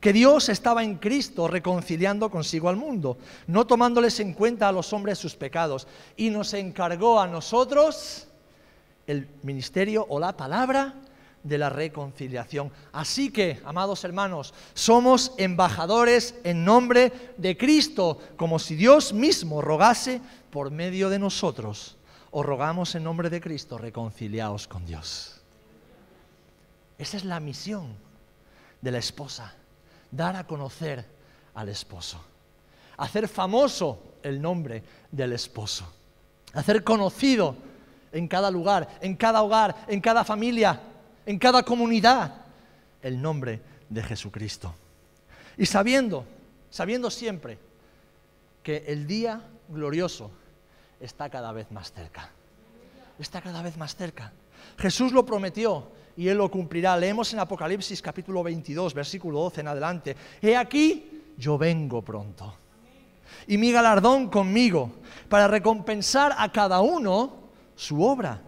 Que 0.00 0.12
Dios 0.12 0.48
estaba 0.48 0.82
en 0.82 0.96
Cristo 0.96 1.48
reconciliando 1.48 2.30
consigo 2.30 2.68
al 2.68 2.76
mundo, 2.76 3.18
no 3.46 3.66
tomándoles 3.66 4.20
en 4.20 4.34
cuenta 4.34 4.68
a 4.68 4.72
los 4.72 4.92
hombres 4.92 5.18
sus 5.18 5.36
pecados, 5.36 5.86
y 6.16 6.30
nos 6.30 6.52
encargó 6.54 7.20
a 7.20 7.26
nosotros 7.26 8.28
el 9.06 9.28
ministerio 9.42 10.04
o 10.08 10.18
la 10.18 10.36
palabra 10.36 10.94
de 11.42 11.58
la 11.58 11.70
reconciliación. 11.70 12.72
Así 12.92 13.30
que, 13.30 13.60
amados 13.64 14.04
hermanos, 14.04 14.52
somos 14.74 15.32
embajadores 15.38 16.34
en 16.44 16.64
nombre 16.64 17.12
de 17.36 17.56
Cristo, 17.56 18.18
como 18.36 18.58
si 18.58 18.74
Dios 18.74 19.12
mismo 19.12 19.62
rogase 19.62 20.20
por 20.50 20.70
medio 20.70 21.08
de 21.08 21.18
nosotros. 21.18 21.96
O 22.32 22.42
rogamos 22.42 22.94
en 22.96 23.04
nombre 23.04 23.30
de 23.30 23.40
Cristo, 23.40 23.78
reconciliaos 23.78 24.66
con 24.66 24.84
Dios. 24.84 25.35
Esa 26.98 27.16
es 27.16 27.24
la 27.24 27.40
misión 27.40 27.94
de 28.80 28.90
la 28.90 28.98
esposa, 28.98 29.54
dar 30.10 30.36
a 30.36 30.46
conocer 30.46 31.04
al 31.54 31.68
esposo, 31.68 32.20
hacer 32.96 33.28
famoso 33.28 34.14
el 34.22 34.40
nombre 34.40 34.82
del 35.10 35.32
esposo, 35.32 35.92
hacer 36.52 36.82
conocido 36.84 37.56
en 38.12 38.28
cada 38.28 38.50
lugar, 38.50 38.98
en 39.00 39.16
cada 39.16 39.42
hogar, 39.42 39.84
en 39.88 40.00
cada 40.00 40.24
familia, 40.24 40.80
en 41.26 41.38
cada 41.38 41.62
comunidad, 41.62 42.34
el 43.02 43.20
nombre 43.20 43.60
de 43.88 44.02
Jesucristo. 44.02 44.74
Y 45.58 45.66
sabiendo, 45.66 46.24
sabiendo 46.70 47.10
siempre 47.10 47.58
que 48.62 48.84
el 48.88 49.06
día 49.06 49.42
glorioso 49.68 50.30
está 51.00 51.28
cada 51.28 51.52
vez 51.52 51.70
más 51.70 51.92
cerca. 51.92 52.30
Está 53.18 53.40
cada 53.40 53.62
vez 53.62 53.76
más 53.76 53.96
cerca. 53.96 54.32
Jesús 54.78 55.12
lo 55.12 55.24
prometió 55.24 55.88
y 56.16 56.28
Él 56.28 56.38
lo 56.38 56.50
cumplirá. 56.50 56.96
Leemos 56.96 57.32
en 57.32 57.40
Apocalipsis 57.40 58.00
capítulo 58.00 58.42
22, 58.42 58.94
versículo 58.94 59.40
12 59.40 59.60
en 59.60 59.68
adelante. 59.68 60.16
He 60.40 60.56
aquí, 60.56 61.22
yo 61.36 61.58
vengo 61.58 62.02
pronto. 62.02 62.56
Y 63.46 63.58
mi 63.58 63.70
galardón 63.70 64.28
conmigo 64.28 64.92
para 65.28 65.46
recompensar 65.46 66.34
a 66.36 66.50
cada 66.50 66.80
uno 66.80 67.50
su 67.74 68.02
obra. 68.02 68.40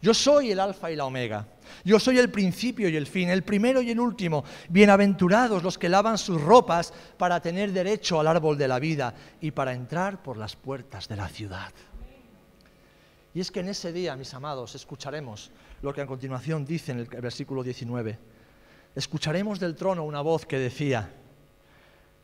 Yo 0.00 0.14
soy 0.14 0.52
el 0.52 0.60
alfa 0.60 0.90
y 0.90 0.96
la 0.96 1.04
omega. 1.04 1.46
Yo 1.84 1.98
soy 1.98 2.18
el 2.18 2.30
principio 2.30 2.88
y 2.88 2.96
el 2.96 3.06
fin, 3.06 3.28
el 3.28 3.42
primero 3.42 3.82
y 3.82 3.90
el 3.90 4.00
último. 4.00 4.44
Bienaventurados 4.68 5.62
los 5.62 5.78
que 5.78 5.88
lavan 5.88 6.18
sus 6.18 6.40
ropas 6.40 6.92
para 7.18 7.40
tener 7.40 7.72
derecho 7.72 8.18
al 8.18 8.26
árbol 8.26 8.56
de 8.56 8.68
la 8.68 8.78
vida 8.78 9.14
y 9.40 9.50
para 9.50 9.72
entrar 9.72 10.22
por 10.22 10.36
las 10.36 10.56
puertas 10.56 11.08
de 11.08 11.16
la 11.16 11.28
ciudad. 11.28 11.72
Y 13.34 13.40
es 13.40 13.50
que 13.50 13.60
en 13.60 13.68
ese 13.68 13.92
día, 13.92 14.16
mis 14.16 14.34
amados, 14.34 14.74
escucharemos 14.74 15.50
lo 15.82 15.94
que 15.94 16.02
a 16.02 16.06
continuación 16.06 16.64
dice 16.64 16.92
en 16.92 17.00
el 17.00 17.06
versículo 17.06 17.62
19. 17.62 18.18
Escucharemos 18.94 19.58
del 19.60 19.76
trono 19.76 20.04
una 20.04 20.20
voz 20.20 20.44
que 20.44 20.58
decía, 20.58 21.10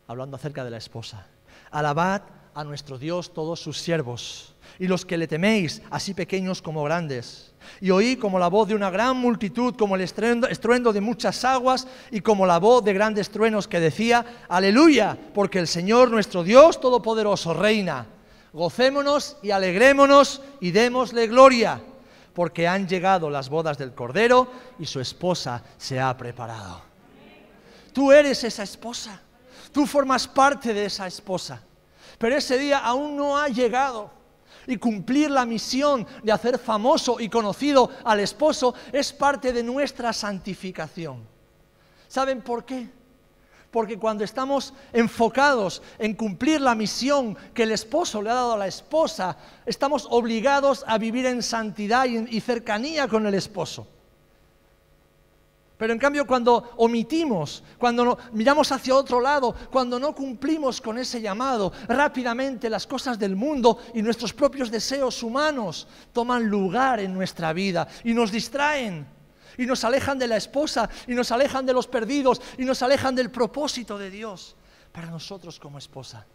hablando 0.07 0.35
acerca 0.35 0.63
de 0.63 0.71
la 0.71 0.77
esposa, 0.77 1.27
alabad 1.71 2.21
a 2.53 2.63
nuestro 2.63 2.97
Dios 2.97 3.33
todos 3.33 3.59
sus 3.59 3.79
siervos 3.79 4.55
y 4.79 4.87
los 4.87 5.05
que 5.05 5.17
le 5.17 5.27
teméis, 5.27 5.81
así 5.89 6.13
pequeños 6.13 6.61
como 6.61 6.83
grandes. 6.83 7.53
Y 7.81 7.89
oí 7.89 8.15
como 8.15 8.39
la 8.39 8.47
voz 8.47 8.67
de 8.67 8.75
una 8.75 8.89
gran 8.89 9.17
multitud, 9.17 9.75
como 9.75 9.95
el 9.95 10.01
estruendo, 10.01 10.93
de 10.93 11.01
muchas 11.01 11.43
aguas 11.45 11.87
y 12.11 12.21
como 12.21 12.45
la 12.45 12.59
voz 12.59 12.83
de 12.83 12.93
grandes 12.93 13.29
truenos 13.29 13.67
que 13.67 13.79
decía, 13.79 14.25
aleluya, 14.49 15.17
porque 15.33 15.59
el 15.59 15.67
Señor 15.67 16.11
nuestro 16.11 16.43
Dios 16.43 16.79
Todopoderoso 16.79 17.53
reina. 17.53 18.05
Gocémonos 18.53 19.37
y 19.43 19.51
alegrémonos 19.51 20.41
y 20.59 20.71
démosle 20.71 21.27
gloria, 21.27 21.81
porque 22.37 22.67
han 22.67 22.87
llegado 22.87 23.31
las 23.31 23.49
bodas 23.49 23.79
del 23.79 23.95
Cordero 23.95 24.47
y 24.77 24.85
su 24.85 24.99
esposa 24.99 25.63
se 25.75 25.99
ha 25.99 26.15
preparado. 26.15 26.83
Tú 27.91 28.11
eres 28.11 28.43
esa 28.43 28.61
esposa, 28.61 29.19
tú 29.71 29.87
formas 29.87 30.27
parte 30.27 30.71
de 30.71 30.85
esa 30.85 31.07
esposa, 31.07 31.59
pero 32.19 32.35
ese 32.35 32.59
día 32.59 32.77
aún 32.77 33.17
no 33.17 33.35
ha 33.35 33.47
llegado 33.47 34.11
y 34.67 34.77
cumplir 34.77 35.31
la 35.31 35.47
misión 35.47 36.05
de 36.21 36.31
hacer 36.31 36.59
famoso 36.59 37.19
y 37.19 37.27
conocido 37.27 37.89
al 38.03 38.19
esposo 38.19 38.75
es 38.91 39.11
parte 39.11 39.51
de 39.51 39.63
nuestra 39.63 40.13
santificación. 40.13 41.27
¿Saben 42.07 42.43
por 42.43 42.65
qué? 42.65 42.87
Porque 43.77 43.99
cuando 43.99 44.23
estamos 44.23 44.73
enfocados 44.91 45.83
en 45.99 46.15
cumplir 46.15 46.59
la 46.59 46.73
misión 46.73 47.37
que 47.53 47.61
el 47.61 47.71
esposo 47.71 48.23
le 48.23 48.31
ha 48.31 48.33
dado 48.33 48.53
a 48.53 48.57
la 48.57 48.65
esposa, 48.65 49.37
estamos 49.67 50.07
obligados 50.09 50.83
a 50.87 50.97
vivir 50.97 51.27
en 51.27 51.43
santidad 51.43 52.05
y 52.05 52.39
cercanía 52.39 53.07
con 53.07 53.27
el 53.27 53.35
esposo. 53.35 53.85
Pero 55.77 55.93
en 55.93 55.99
cambio 55.99 56.25
cuando 56.25 56.71
omitimos, 56.77 57.63
cuando 57.77 58.17
miramos 58.31 58.71
hacia 58.71 58.95
otro 58.95 59.21
lado, 59.21 59.53
cuando 59.69 59.99
no 59.99 60.15
cumplimos 60.15 60.81
con 60.81 60.97
ese 60.97 61.21
llamado, 61.21 61.71
rápidamente 61.87 62.71
las 62.71 62.87
cosas 62.87 63.19
del 63.19 63.35
mundo 63.35 63.77
y 63.93 64.01
nuestros 64.01 64.33
propios 64.33 64.71
deseos 64.71 65.21
humanos 65.21 65.87
toman 66.13 66.47
lugar 66.49 66.99
en 66.99 67.13
nuestra 67.13 67.53
vida 67.53 67.87
y 68.03 68.15
nos 68.15 68.31
distraen 68.31 69.16
y 69.57 69.65
nos 69.65 69.83
alejan 69.83 70.19
de 70.19 70.27
la 70.27 70.37
esposa 70.37 70.89
y 71.07 71.13
nos 71.13 71.31
alejan 71.31 71.65
de 71.65 71.73
los 71.73 71.87
perdidos 71.87 72.41
y 72.57 72.65
nos 72.65 72.81
alejan 72.81 73.15
del 73.15 73.31
propósito 73.31 73.97
de 73.97 74.09
Dios 74.09 74.55
para 74.91 75.09
nosotros 75.09 75.59
como 75.59 75.77
esposa 75.77 76.25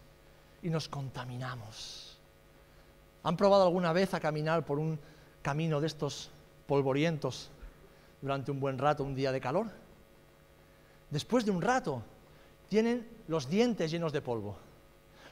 y 0.61 0.69
nos 0.69 0.87
contaminamos. 0.89 2.17
¿Han 3.23 3.37
probado 3.37 3.63
alguna 3.63 3.93
vez 3.93 4.13
a 4.13 4.19
caminar 4.19 4.65
por 4.65 4.79
un 4.79 4.99
camino 5.41 5.79
de 5.79 5.87
estos 5.87 6.29
polvorientos? 6.67 7.49
durante 8.23 8.51
un 8.51 8.59
buen 8.61 8.77
rato, 8.77 9.03
un 9.03 9.13
día 9.13 9.33
de 9.33 9.41
calor. 9.41 9.67
Después 11.11 11.43
de 11.43 11.51
un 11.51 11.61
rato, 11.61 12.01
tienen 12.69 13.05
los 13.27 13.49
dientes 13.49 13.91
llenos 13.91 14.13
de 14.13 14.21
polvo, 14.21 14.55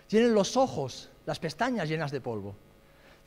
tienen 0.07 0.35
los 0.35 0.57
ojos, 0.57 1.09
las 1.25 1.39
pestañas 1.39 1.87
llenas 1.87 2.11
de 2.11 2.19
polvo, 2.19 2.53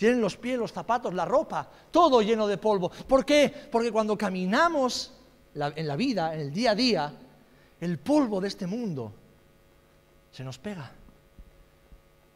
tienen 0.05 0.21
los 0.21 0.37
pies, 0.37 0.59
los 0.59 0.71
zapatos, 0.71 1.15
la 1.15 1.25
ropa, 1.25 1.67
todo 1.91 2.21
lleno 2.21 2.47
de 2.47 2.59
polvo. 2.59 2.91
¿Por 2.91 3.25
qué? 3.25 3.49
Porque 3.73 3.91
cuando 3.91 4.19
caminamos 4.19 5.15
en 5.55 5.89
la 5.89 5.97
vida, 5.97 6.35
en 6.35 6.41
el 6.41 6.53
día 6.53 6.73
a 6.73 6.75
día, 6.75 7.13
el 7.81 7.99
polvo 7.99 8.39
de 8.39 8.49
este 8.49 8.67
mundo 8.67 9.15
se 10.31 10.45
nos 10.45 10.59
pega. 10.59 10.93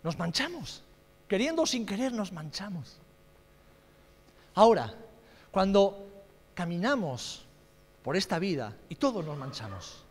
Nos 0.03 0.19
manchamos. 0.19 0.83
Queriendo 1.29 1.61
o 1.61 1.67
sin 1.67 1.85
querer 1.85 2.11
nos 2.11 2.33
manchamos. 2.33 2.97
Ahora, 4.55 4.95
cuando 5.51 6.07
caminamos 6.55 7.45
por 8.03 8.17
esta 8.17 8.39
vida 8.39 8.75
y 8.89 8.95
todos 8.95 9.23
nos 9.27 9.37
manchamos. 9.37 10.07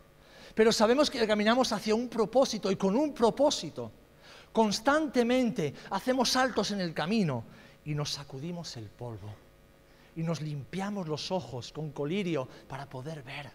Pero 0.54 0.70
sabemos 0.70 1.10
que 1.10 1.26
caminamos 1.26 1.72
hacia 1.72 1.96
un 1.96 2.08
propósito 2.08 2.70
y 2.70 2.76
con 2.76 2.94
un 2.94 3.12
propósito. 3.12 3.90
Constantemente 4.52 5.74
hacemos 5.90 6.30
saltos 6.30 6.70
en 6.70 6.80
el 6.80 6.94
camino 6.94 7.44
y 7.84 7.94
nos 7.94 8.10
sacudimos 8.10 8.76
el 8.76 8.86
polvo. 8.86 9.28
Y 10.16 10.22
nos 10.22 10.40
limpiamos 10.40 11.06
los 11.06 11.30
ojos 11.30 11.72
con 11.72 11.90
colirio 11.92 12.48
para 12.68 12.86
poder 12.86 13.22
ver. 13.22 13.50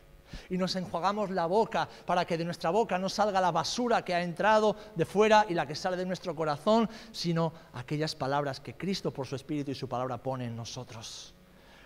Y 0.49 0.57
nos 0.57 0.75
enjuagamos 0.75 1.29
la 1.29 1.45
boca 1.45 1.87
para 2.05 2.25
que 2.25 2.37
de 2.37 2.45
nuestra 2.45 2.71
boca 2.71 2.97
no 2.97 3.09
salga 3.09 3.41
la 3.41 3.51
basura 3.51 4.03
que 4.03 4.15
ha 4.15 4.23
entrado 4.23 4.75
de 4.95 5.05
fuera 5.05 5.45
y 5.47 5.53
la 5.53 5.67
que 5.67 5.75
sale 5.75 5.97
de 5.97 6.05
nuestro 6.05 6.35
corazón, 6.35 6.89
sino 7.11 7.53
aquellas 7.73 8.15
palabras 8.15 8.59
que 8.59 8.75
Cristo 8.75 9.11
por 9.11 9.27
su 9.27 9.35
Espíritu 9.35 9.71
y 9.71 9.75
su 9.75 9.87
palabra 9.87 10.17
pone 10.17 10.45
en 10.45 10.55
nosotros. 10.55 11.33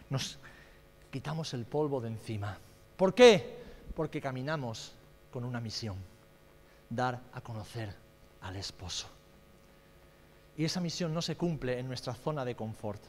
Nos 0.09 0.39
quitamos 1.11 1.53
el 1.53 1.65
polvo 1.65 1.99
de 1.99 2.09
encima. 2.09 2.57
¿Por 2.95 3.13
qué? 3.13 3.57
Porque 3.93 4.21
caminamos 4.21 4.93
con 5.31 5.43
una 5.43 5.59
misión, 5.59 5.97
dar 6.89 7.19
a 7.33 7.41
conocer 7.41 8.06
al 8.41 8.55
esposo. 8.55 9.07
Y 10.57 10.65
esa 10.65 10.81
misión 10.81 11.13
no 11.13 11.21
se 11.21 11.35
cumple 11.35 11.79
en 11.79 11.87
nuestra 11.87 12.13
zona 12.13 12.43
de 12.43 12.55
confort, 12.55 13.01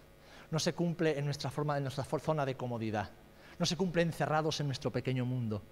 no 0.50 0.58
se 0.58 0.74
cumple 0.74 1.18
en 1.18 1.24
nuestra, 1.24 1.50
forma, 1.50 1.76
en 1.76 1.84
nuestra 1.84 2.04
zona 2.04 2.44
de 2.44 2.56
comodidad, 2.56 3.10
no 3.58 3.66
se 3.66 3.76
cumple 3.76 4.02
encerrados 4.02 4.60
en 4.60 4.66
nuestro 4.66 4.90
pequeño 4.90 5.24
mundo. 5.24 5.62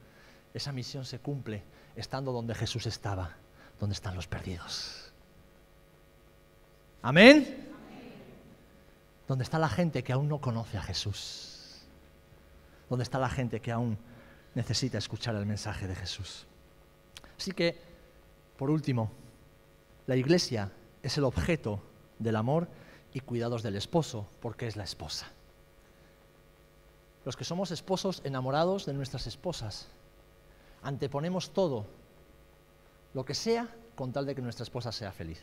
Esa 0.53 0.73
misión 0.73 1.05
se 1.05 1.19
cumple 1.19 1.63
estando 1.95 2.33
donde 2.33 2.55
Jesús 2.55 2.87
estaba, 2.87 3.37
donde 3.79 3.95
están 3.95 4.15
los 4.15 4.27
perdidos. 4.27 5.13
Amén. 7.03 7.69
Donde 9.29 9.45
está 9.45 9.59
la 9.59 9.69
gente 9.69 10.03
que 10.03 10.13
aún 10.13 10.29
no 10.29 10.41
conoce 10.41 10.79
a 10.79 10.83
Jesús 10.83 11.57
donde 12.89 13.03
está 13.03 13.19
la 13.19 13.29
gente 13.29 13.61
que 13.61 13.73
aún 13.73 13.99
necesita 14.55 14.99
escuchar 14.99 15.35
el 15.37 15.47
mensaje 15.47 15.87
de 15.87 15.95
Jesús. 15.95 16.47
Así 17.37 17.53
que, 17.53 17.77
por 18.57 18.71
último, 18.71 19.11
la 20.07 20.17
iglesia 20.17 20.71
es 21.03 21.19
el 21.19 21.25
objeto 21.25 21.81
del 22.19 22.37
amor 22.37 22.69
y 23.13 23.21
cuidados 23.21 23.63
del 23.63 23.77
esposo, 23.77 24.27
porque 24.41 24.67
es 24.67 24.77
la 24.77 24.85
esposa. 24.85 25.27
Los 27.25 27.37
que 27.37 27.45
somos 27.45 27.71
esposos 27.71 28.21
enamorados 28.25 28.87
de 28.87 28.93
nuestras 28.93 29.27
esposas, 29.27 29.89
anteponemos 30.83 31.51
todo, 31.51 31.87
lo 33.15 33.25
que 33.25 33.35
sea, 33.35 33.69
con 33.97 34.13
tal 34.13 34.27
de 34.27 34.35
que 34.35 34.43
nuestra 34.43 34.63
esposa 34.63 34.93
sea 34.93 35.11
feliz. 35.11 35.43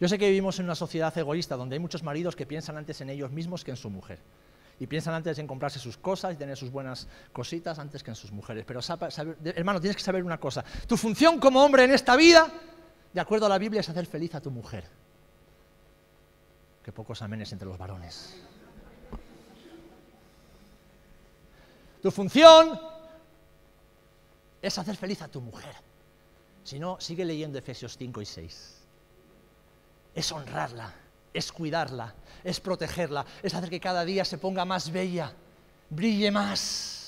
Yo 0.00 0.08
sé 0.08 0.18
que 0.18 0.28
vivimos 0.28 0.58
en 0.58 0.66
una 0.66 0.74
sociedad 0.74 1.16
egoísta 1.16 1.56
donde 1.56 1.74
hay 1.74 1.80
muchos 1.80 2.02
maridos 2.02 2.36
que 2.36 2.46
piensan 2.46 2.76
antes 2.76 3.00
en 3.00 3.10
ellos 3.10 3.30
mismos 3.30 3.64
que 3.64 3.70
en 3.70 3.76
su 3.76 3.90
mujer. 3.90 4.18
Y 4.78 4.86
piensan 4.86 5.12
antes 5.12 5.38
en 5.38 5.46
comprarse 5.46 5.78
sus 5.78 5.98
cosas 5.98 6.32
y 6.32 6.36
tener 6.36 6.56
sus 6.56 6.70
buenas 6.70 7.06
cositas 7.32 7.78
antes 7.78 8.02
que 8.02 8.10
en 8.10 8.14
sus 8.14 8.32
mujeres. 8.32 8.64
Pero 8.66 8.80
hermano, 9.44 9.78
tienes 9.78 9.96
que 9.96 10.02
saber 10.02 10.24
una 10.24 10.40
cosa. 10.40 10.64
Tu 10.86 10.96
función 10.96 11.38
como 11.38 11.62
hombre 11.62 11.84
en 11.84 11.90
esta 11.90 12.16
vida, 12.16 12.50
de 13.12 13.20
acuerdo 13.20 13.46
a 13.46 13.48
la 13.48 13.58
Biblia, 13.58 13.80
es 13.80 13.88
hacer 13.88 14.06
feliz 14.06 14.34
a 14.34 14.40
tu 14.40 14.50
mujer. 14.50 14.84
Que 16.82 16.92
pocos 16.92 17.20
amenes 17.22 17.52
entre 17.52 17.68
los 17.68 17.76
varones. 17.76 18.34
Tu 22.02 22.10
función 22.10 22.80
es 24.62 24.78
hacer 24.78 24.96
feliz 24.96 25.20
a 25.22 25.28
tu 25.28 25.40
mujer. 25.40 25.74
Si 26.64 26.78
no, 26.78 27.00
sigue 27.00 27.24
leyendo 27.24 27.58
Efesios 27.58 27.96
5 27.96 28.22
y 28.22 28.26
6. 28.26 28.76
Es 30.14 30.32
honrarla, 30.32 30.92
es 31.32 31.52
cuidarla, 31.52 32.14
es 32.44 32.60
protegerla, 32.60 33.24
es 33.42 33.54
hacer 33.54 33.70
que 33.70 33.80
cada 33.80 34.04
día 34.04 34.24
se 34.24 34.38
ponga 34.38 34.64
más 34.64 34.90
bella, 34.90 35.32
brille 35.88 36.30
más. 36.30 36.99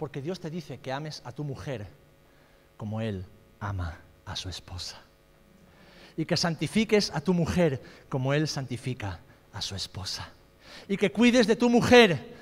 Porque 0.00 0.22
Dios 0.22 0.40
te 0.40 0.48
dice 0.48 0.78
que 0.78 0.92
ames 0.92 1.20
a 1.26 1.32
tu 1.32 1.44
mujer 1.44 1.86
como 2.78 3.02
Él 3.02 3.26
ama 3.60 3.98
a 4.24 4.34
su 4.34 4.48
esposa. 4.48 4.96
Y 6.16 6.24
que 6.24 6.38
santifiques 6.38 7.10
a 7.10 7.20
tu 7.20 7.34
mujer 7.34 7.82
como 8.08 8.32
Él 8.32 8.48
santifica 8.48 9.20
a 9.52 9.60
su 9.60 9.74
esposa. 9.76 10.30
Y 10.88 10.96
que 10.96 11.12
cuides 11.12 11.46
de 11.46 11.54
tu 11.54 11.68
mujer 11.68 12.34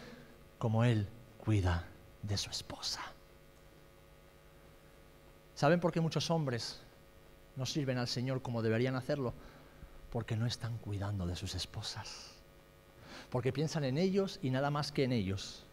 como 0.57 0.85
Él 0.85 1.09
cuida 1.45 1.85
de 2.23 2.37
su 2.37 2.49
esposa. 2.49 3.03
¿Saben 5.57 5.81
por 5.81 5.91
qué 5.91 6.01
muchos 6.01 6.31
hombres 6.31 6.79
no 7.57 7.67
sirven 7.67 7.99
al 7.99 8.07
Señor 8.07 8.41
como 8.41 8.63
deberían 8.63 8.95
hacerlo? 8.95 9.35
Porque 10.13 10.37
no 10.37 10.47
están 10.47 10.79
cuidando 10.79 11.27
de 11.27 11.35
sus 11.35 11.57
esposas. 11.57 12.35
Porque 13.31 13.53
piensan 13.53 13.83
en 13.83 13.99
ellos 13.99 14.39
y 14.43 14.51
nada 14.51 14.71
más 14.71 14.93
que 14.93 15.03
en 15.03 15.11
ellos. 15.11 15.65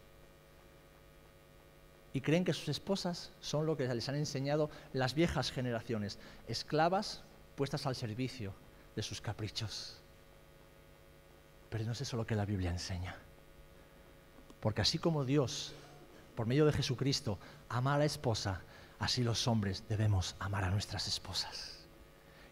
Y 2.16 2.22
creen 2.22 2.44
que 2.46 2.54
sus 2.54 2.70
esposas 2.70 3.30
son 3.42 3.66
lo 3.66 3.76
que 3.76 3.86
les 3.86 4.08
han 4.08 4.14
enseñado 4.14 4.70
las 4.94 5.12
viejas 5.12 5.52
generaciones, 5.52 6.18
esclavas 6.48 7.20
puestas 7.56 7.84
al 7.84 7.94
servicio 7.94 8.54
de 8.94 9.02
sus 9.02 9.20
caprichos. 9.20 9.98
Pero 11.68 11.84
no 11.84 11.92
es 11.92 12.00
eso 12.00 12.16
lo 12.16 12.26
que 12.26 12.34
la 12.34 12.46
Biblia 12.46 12.70
enseña. 12.70 13.14
Porque 14.60 14.80
así 14.80 14.96
como 14.96 15.26
Dios, 15.26 15.74
por 16.34 16.46
medio 16.46 16.64
de 16.64 16.72
Jesucristo, 16.72 17.38
ama 17.68 17.96
a 17.96 17.98
la 17.98 18.06
esposa, 18.06 18.62
así 18.98 19.22
los 19.22 19.46
hombres 19.46 19.84
debemos 19.86 20.36
amar 20.38 20.64
a 20.64 20.70
nuestras 20.70 21.06
esposas. 21.08 21.84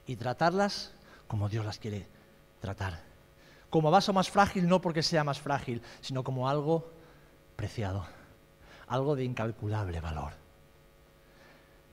Y 0.06 0.16
tratarlas 0.16 0.92
como 1.26 1.48
Dios 1.48 1.64
las 1.64 1.78
quiere 1.78 2.06
tratar. 2.60 3.00
Como 3.70 3.90
vaso 3.90 4.12
más 4.12 4.28
frágil, 4.28 4.68
no 4.68 4.82
porque 4.82 5.02
sea 5.02 5.24
más 5.24 5.40
frágil, 5.40 5.80
sino 6.02 6.22
como 6.22 6.50
algo 6.50 6.92
preciado, 7.56 8.06
algo 8.94 9.16
de 9.16 9.24
incalculable 9.24 10.00
valor. 10.00 10.32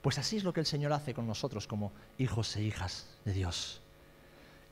Pues 0.02 0.18
así 0.18 0.38
es 0.38 0.44
lo 0.44 0.54
que 0.54 0.62
el 0.62 0.66
Señor 0.66 0.94
hace 0.94 1.14
con 1.14 1.28
nosotros 1.28 1.68
como 1.68 1.92
hijos 2.18 2.56
e 2.56 2.64
hijas 2.64 3.08
de 3.26 3.34
Dios. 3.34 3.82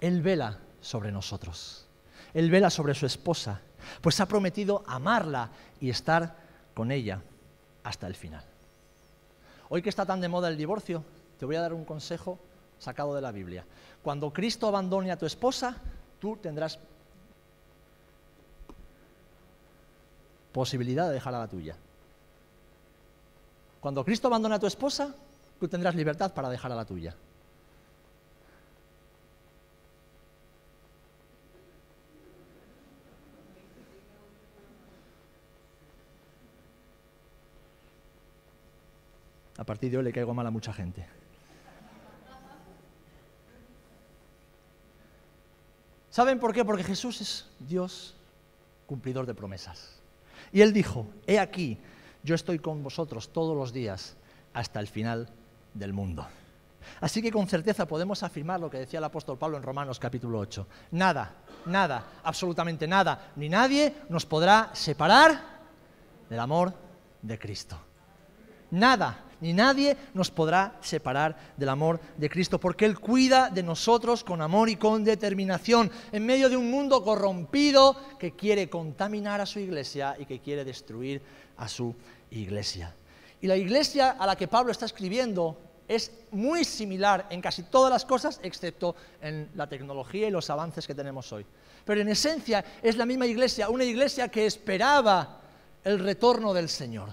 Él 0.02 0.22
vela 0.22 0.58
sobre 0.82 1.12
nosotros. 1.12 1.86
Él 2.34 2.50
vela 2.50 2.70
sobre 2.70 2.96
su 2.96 3.06
esposa 3.06 3.62
pues 4.02 4.20
ha 4.20 4.28
prometido 4.28 4.84
amarla 4.88 5.50
y 5.80 5.90
estar 5.90 6.36
con 6.74 6.92
ella 6.92 7.22
hasta 7.84 8.08
el 8.08 8.16
final. 8.16 8.44
Hoy 9.70 9.82
que 9.82 9.90
está 9.90 10.06
tan 10.06 10.22
de 10.22 10.30
moda 10.30 10.50
el 10.50 10.58
divorcio, 10.58 11.04
te 11.38 11.46
voy 11.46 11.56
a 11.56 11.62
dar 11.62 11.74
un 11.74 11.86
consejo 11.86 12.40
sacado 12.80 13.16
de 13.16 13.22
la 13.22 13.32
Biblia. 13.32 13.66
Cuando 14.02 14.32
Cristo 14.32 14.68
abandone 14.68 15.12
a 15.12 15.18
tu 15.18 15.26
esposa, 15.26 15.76
tú 16.20 16.38
tendrás 16.38 16.80
posibilidad 20.52 21.08
de 21.08 21.14
dejar 21.14 21.36
a 21.36 21.40
la 21.40 21.48
tuya. 21.48 21.76
Cuando 23.80 24.04
Cristo 24.04 24.28
abandone 24.28 24.56
a 24.56 24.60
tu 24.60 24.68
esposa, 24.68 25.16
tú 25.60 25.68
tendrás 25.68 25.96
libertad 25.96 26.34
para 26.34 26.50
dejar 26.50 26.72
a 26.72 26.76
la 26.76 26.86
tuya. 26.86 27.16
A 39.58 39.64
partir 39.66 39.92
de 39.92 39.98
hoy 39.98 40.04
le 40.04 40.14
caigo 40.14 40.34
mal 40.34 40.48
a 40.48 40.52
mucha 40.52 40.72
gente. 40.72 41.06
¿Saben 46.10 46.40
por 46.40 46.54
qué? 46.54 46.66
Porque 46.66 46.84
Jesús 46.84 47.22
es 47.22 47.46
Dios 47.60 48.16
cumplidor 48.88 49.26
de 49.26 49.34
promesas. 49.34 50.00
Y 50.52 50.62
Él 50.62 50.74
dijo, 50.74 51.06
he 51.28 51.40
aquí, 51.40 51.78
yo 52.30 52.36
estoy 52.36 52.60
con 52.60 52.84
vosotros 52.84 53.34
todos 53.34 53.58
los 53.58 53.74
días 53.74 54.16
hasta 54.54 54.80
el 54.80 54.88
final 54.88 55.28
del 55.74 55.94
mundo. 55.94 56.28
Así 57.02 57.24
que 57.24 57.32
con 57.32 57.48
certeza 57.48 57.88
podemos 57.88 58.22
afirmar 58.22 58.60
lo 58.60 58.70
que 58.70 58.78
decía 58.78 59.00
el 59.00 59.06
apóstol 59.06 59.40
Pablo 59.40 59.58
en 59.58 59.64
Romanos 59.64 59.98
capítulo 59.98 60.38
8. 60.38 60.68
Nada, 60.92 61.38
nada, 61.66 62.20
absolutamente 62.24 62.88
nada, 62.88 63.32
ni 63.36 63.50
nadie 63.50 63.96
nos 64.10 64.28
podrá 64.28 64.70
separar 64.74 65.42
del 66.30 66.40
amor 66.40 66.72
de 67.24 67.40
Cristo. 67.40 67.80
Nada, 68.70 69.26
ni 69.42 69.52
nadie 69.52 69.98
nos 70.14 70.30
podrá 70.30 70.78
separar 70.82 71.36
del 71.58 71.70
amor 71.70 72.00
de 72.16 72.30
Cristo, 72.30 72.60
porque 72.60 72.86
Él 72.86 73.00
cuida 73.00 73.50
de 73.50 73.64
nosotros 73.64 74.24
con 74.24 74.40
amor 74.44 74.70
y 74.70 74.76
con 74.76 75.04
determinación, 75.04 75.90
en 76.12 76.28
medio 76.28 76.48
de 76.48 76.58
un 76.58 76.70
mundo 76.70 77.04
corrompido 77.04 77.96
que 78.20 78.36
quiere 78.36 78.70
contaminar 78.70 79.42
a 79.42 79.48
su 79.48 79.58
iglesia 79.58 80.16
y 80.20 80.28
que 80.28 80.40
quiere 80.40 80.64
destruir 80.64 81.24
a 81.58 81.68
su 81.68 81.88
iglesia. 81.88 82.19
Y 82.32 83.48
la 83.48 83.56
iglesia 83.56 84.12
a 84.12 84.26
la 84.26 84.36
que 84.36 84.48
Pablo 84.48 84.72
está 84.72 84.86
escribiendo 84.86 85.58
es 85.88 86.12
muy 86.32 86.64
similar 86.64 87.26
en 87.32 87.42
casi 87.42 87.64
todas 87.64 87.92
las 87.92 88.06
cosas, 88.06 88.40
excepto 88.44 88.96
en 89.22 89.50
la 89.56 89.68
tecnología 89.68 90.28
y 90.28 90.32
los 90.32 90.50
avances 90.50 90.86
que 90.86 90.94
tenemos 90.94 91.34
hoy. 91.34 91.46
Pero 91.84 92.02
en 92.02 92.10
esencia 92.10 92.64
es 92.84 92.96
la 92.96 93.06
misma 93.06 93.26
iglesia, 93.26 93.70
una 93.70 93.84
iglesia 93.84 94.28
que 94.28 94.46
esperaba 94.46 95.42
el 95.84 96.00
retorno 96.00 96.54
del 96.54 96.70
Señor. 96.70 97.10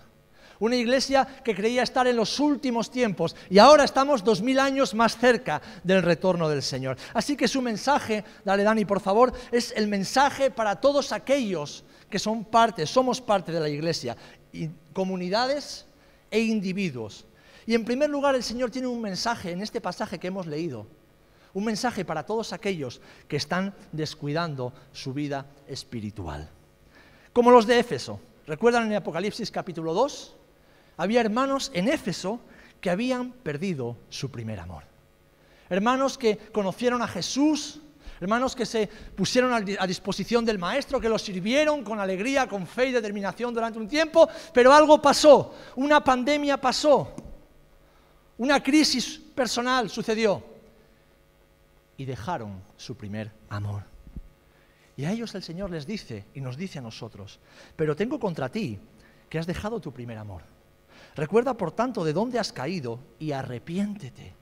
Una 0.59 0.77
iglesia 0.77 1.27
que 1.45 1.55
creía 1.55 1.83
estar 1.83 2.07
en 2.07 2.17
los 2.17 2.41
últimos 2.41 2.91
tiempos 2.91 3.37
y 3.51 3.59
ahora 3.59 3.85
estamos 3.85 4.25
dos 4.25 4.41
mil 4.41 4.59
años 4.59 4.95
más 4.95 5.17
cerca 5.17 5.61
del 5.83 6.03
retorno 6.03 6.49
del 6.49 6.63
Señor. 6.63 6.97
Así 7.13 7.37
que 7.37 7.49
su 7.49 7.61
mensaje, 7.61 8.25
dale 8.45 8.63
Dani 8.63 8.85
por 8.85 9.01
favor, 9.01 9.33
es 9.53 9.73
el 9.77 9.87
mensaje 9.87 10.51
para 10.51 10.77
todos 10.77 11.13
aquellos 11.13 11.85
que 12.09 12.19
son 12.19 12.45
parte, 12.45 12.87
somos 12.87 13.21
parte 13.21 13.53
de 13.53 13.61
la 13.61 13.69
iglesia, 13.69 14.17
comunidades 14.97 15.85
e 16.31 16.41
individuos. 16.41 17.27
Y 17.67 17.75
en 17.75 17.85
primer 17.85 18.09
lugar 18.09 18.35
el 18.35 18.43
Señor 18.43 18.71
tiene 18.71 18.89
un 18.89 19.03
mensaje 19.03 19.53
en 19.53 19.61
este 19.61 19.79
pasaje 19.79 20.19
que 20.19 20.29
hemos 20.29 20.47
leído, 20.47 20.87
un 21.53 21.67
mensaje 21.67 22.03
para 22.03 22.25
todos 22.25 22.55
aquellos 22.55 23.03
que 23.29 23.37
están 23.37 23.75
descuidando 23.93 24.73
su 24.93 25.13
vida 25.13 25.45
espiritual. 25.69 26.49
Como 27.35 27.51
los 27.51 27.67
de 27.67 27.79
Éfeso. 27.79 28.19
¿Recuerdan 28.47 28.87
en 28.91 28.97
Apocalipsis 28.97 29.51
capítulo 29.51 29.93
2? 29.93 30.35
había 30.97 31.21
hermanos 31.21 31.71
en 31.75 31.89
Éfeso 31.89 32.41
que 32.81 32.89
habían 32.89 33.33
perdido 33.33 33.99
su 34.09 34.31
primer 34.31 34.61
amor. 34.61 34.85
Hermanos 35.69 36.17
que 36.17 36.39
conocieron 36.39 37.03
a 37.03 37.09
Jesús, 37.09 37.83
hermanos 38.21 38.55
que 38.55 38.67
se 38.67 38.87
pusieron 38.87 39.53
a 39.53 39.87
disposición 39.87 40.45
del 40.45 40.59
Maestro, 40.59 41.01
que 41.01 41.09
lo 41.09 41.19
sirvieron 41.19 41.83
con 41.85 42.01
alegría, 42.01 42.49
con 42.49 42.67
fe 42.67 42.89
y 42.89 42.93
determinación 42.93 43.53
durante 43.53 43.79
un 43.79 43.89
tiempo, 43.89 44.29
pero 44.53 44.73
algo 44.73 45.01
pasó, 45.01 45.55
una 45.77 46.03
pandemia 46.03 46.61
pasó, 46.61 47.15
una 48.39 48.63
crisis 48.63 49.19
personal 49.35 49.91
sucedió 49.91 50.43
y 51.97 52.05
dejaron 52.05 52.63
su 52.77 52.97
primer 52.97 53.31
amor. 53.49 53.85
Y 54.97 55.05
a 55.05 55.13
ellos 55.13 55.35
el 55.35 55.43
Señor 55.43 55.71
les 55.71 55.87
dice 55.87 56.25
y 56.35 56.41
nos 56.41 56.57
dice 56.57 56.79
a 56.79 56.83
nosotros, 56.83 57.39
pero 57.77 57.97
tengo 57.97 58.19
contra 58.19 58.49
ti 58.49 58.79
que 59.29 59.39
has 59.39 59.47
dejado 59.47 59.81
tu 59.81 59.93
primer 59.93 60.17
amor. 60.17 60.43
Recuerda, 61.15 61.55
por 61.55 61.73
tanto, 61.73 62.05
de 62.05 62.13
dónde 62.13 62.39
has 62.39 62.53
caído 62.53 62.99
y 63.19 63.33
arrepiéntete 63.33 64.35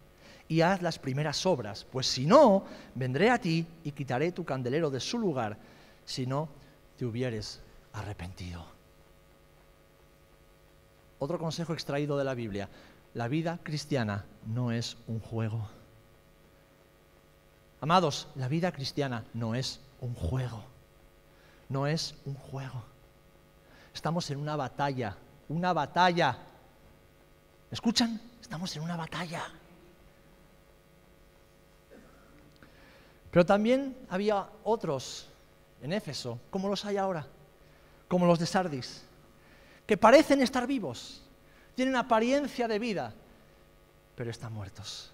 y 0.49 0.61
haz 0.61 0.83
las 0.83 0.99
primeras 0.99 1.47
obras, 1.47 1.87
pues 1.91 2.07
si 2.07 2.27
no, 2.27 2.65
vendré 2.95 3.31
a 3.31 3.39
ti 3.39 3.67
y 3.83 3.93
quitaré 3.93 4.33
tu 4.33 4.45
candelero 4.45 4.91
de 4.91 5.01
su 5.01 5.19
lugar, 5.19 5.57
si 6.05 6.27
no 6.27 6.49
te 6.99 7.05
hubieres 7.05 7.61
arrepentido. 7.93 8.65
Otro 11.19 11.39
consejo 11.39 11.73
extraído 11.73 12.19
de 12.19 12.25
la 12.25 12.35
Biblia, 12.35 12.69
la 13.15 13.29
vida 13.29 13.59
cristiana 13.63 14.25
no 14.47 14.73
es 14.73 14.97
un 15.07 15.21
juego. 15.21 15.69
Amados, 17.81 18.29
la 18.35 18.49
vida 18.49 18.73
cristiana 18.73 19.25
no 19.33 19.55
es 19.55 19.81
un 20.01 20.15
juego, 20.15 20.65
no 21.69 21.87
es 21.87 22.15
un 22.27 22.35
juego. 22.35 22.83
Estamos 23.95 24.31
en 24.31 24.39
una 24.39 24.57
batalla, 24.57 25.17
una 25.49 25.73
batalla 25.73 26.39
¿Escuchan? 27.75 28.21
Estamos 28.41 28.77
en 28.77 28.83
una 28.83 28.97
batalla. 28.97 29.43
Pero 33.35 33.45
también 33.45 33.97
había 34.11 34.49
otros 34.63 35.27
en 35.83 35.93
Éfeso, 35.93 36.39
como 36.51 36.69
los 36.69 36.85
hay 36.85 36.99
ahora, 36.99 37.27
como 38.07 38.27
los 38.27 38.39
de 38.39 38.47
Sardis, 38.47 39.03
que 39.89 39.97
parecen 39.97 40.41
estar 40.41 40.69
vivos, 40.69 41.21
tienen 41.75 41.97
apariencia 41.97 42.69
de 42.69 42.79
vida, 42.79 43.13
pero 44.15 44.31
están 44.31 44.53
muertos. 44.53 45.13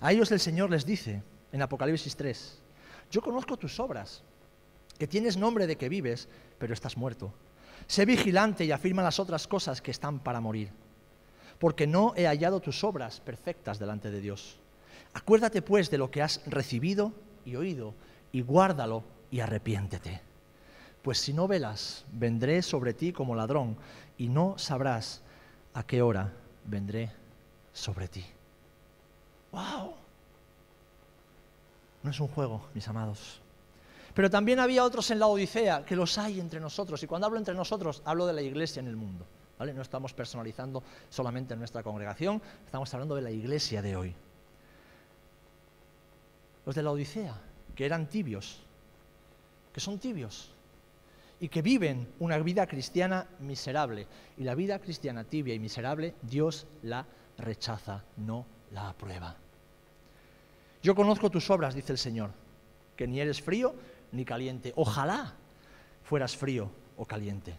A 0.00 0.10
ellos 0.10 0.32
el 0.32 0.40
Señor 0.40 0.70
les 0.70 0.86
dice 0.86 1.22
en 1.52 1.60
Apocalipsis 1.60 2.16
3, 2.16 2.60
yo 3.10 3.20
conozco 3.20 3.58
tus 3.58 3.78
obras, 3.78 4.22
que 4.98 5.06
tienes 5.06 5.36
nombre 5.36 5.66
de 5.66 5.76
que 5.76 5.90
vives, 5.90 6.28
pero 6.58 6.72
estás 6.72 6.96
muerto. 6.96 7.30
Sé 7.86 8.06
vigilante 8.06 8.64
y 8.64 8.72
afirma 8.72 9.02
las 9.02 9.20
otras 9.20 9.46
cosas 9.46 9.82
que 9.82 9.90
están 9.90 10.20
para 10.20 10.40
morir, 10.40 10.70
porque 11.58 11.86
no 11.86 12.14
he 12.16 12.24
hallado 12.26 12.60
tus 12.60 12.82
obras 12.84 13.20
perfectas 13.20 13.78
delante 13.78 14.10
de 14.10 14.22
Dios. 14.22 14.58
Acuérdate 15.14 15.62
pues 15.62 15.90
de 15.90 15.98
lo 15.98 16.10
que 16.10 16.22
has 16.22 16.40
recibido 16.46 17.12
y 17.44 17.56
oído, 17.56 17.94
y 18.32 18.42
guárdalo 18.42 19.04
y 19.30 19.40
arrepiéntete. 19.40 20.20
Pues 21.02 21.18
si 21.18 21.32
no 21.32 21.48
velas, 21.48 22.04
vendré 22.12 22.62
sobre 22.62 22.94
ti 22.94 23.12
como 23.12 23.34
ladrón, 23.34 23.76
y 24.16 24.28
no 24.28 24.58
sabrás 24.58 25.22
a 25.74 25.82
qué 25.84 26.02
hora 26.02 26.32
vendré 26.64 27.10
sobre 27.72 28.08
ti. 28.08 28.24
¡Wow! 29.52 29.94
No 32.02 32.10
es 32.10 32.20
un 32.20 32.28
juego, 32.28 32.66
mis 32.74 32.86
amados. 32.88 33.40
Pero 34.14 34.30
también 34.30 34.58
había 34.58 34.84
otros 34.84 35.10
en 35.10 35.18
la 35.18 35.26
Odisea, 35.26 35.84
que 35.84 35.96
los 35.96 36.18
hay 36.18 36.40
entre 36.40 36.60
nosotros. 36.60 37.02
Y 37.02 37.06
cuando 37.06 37.26
hablo 37.26 37.38
entre 37.38 37.54
nosotros, 37.54 38.02
hablo 38.04 38.26
de 38.26 38.32
la 38.32 38.42
iglesia 38.42 38.80
en 38.80 38.88
el 38.88 38.96
mundo. 38.96 39.24
¿vale? 39.58 39.74
No 39.74 39.82
estamos 39.82 40.12
personalizando 40.12 40.82
solamente 41.10 41.54
en 41.54 41.58
nuestra 41.58 41.82
congregación, 41.82 42.40
estamos 42.64 42.92
hablando 42.94 43.14
de 43.14 43.22
la 43.22 43.30
iglesia 43.30 43.82
de 43.82 43.96
hoy. 43.96 44.14
Los 46.68 46.74
de 46.74 46.82
la 46.82 46.90
Odisea, 46.90 47.34
que 47.74 47.86
eran 47.86 48.10
tibios, 48.10 48.58
que 49.72 49.80
son 49.80 49.98
tibios 49.98 50.50
y 51.40 51.48
que 51.48 51.62
viven 51.62 52.06
una 52.18 52.36
vida 52.40 52.66
cristiana 52.66 53.26
miserable. 53.40 54.06
Y 54.36 54.44
la 54.44 54.54
vida 54.54 54.78
cristiana 54.78 55.24
tibia 55.24 55.54
y 55.54 55.58
miserable, 55.58 56.14
Dios 56.20 56.66
la 56.82 57.06
rechaza, 57.38 58.04
no 58.18 58.44
la 58.72 58.90
aprueba. 58.90 59.34
Yo 60.82 60.94
conozco 60.94 61.30
tus 61.30 61.48
obras, 61.48 61.74
dice 61.74 61.92
el 61.92 61.98
Señor, 61.98 62.32
que 62.94 63.06
ni 63.06 63.18
eres 63.18 63.40
frío 63.40 63.74
ni 64.12 64.26
caliente. 64.26 64.74
Ojalá 64.76 65.32
fueras 66.04 66.36
frío 66.36 66.70
o 66.98 67.06
caliente. 67.06 67.54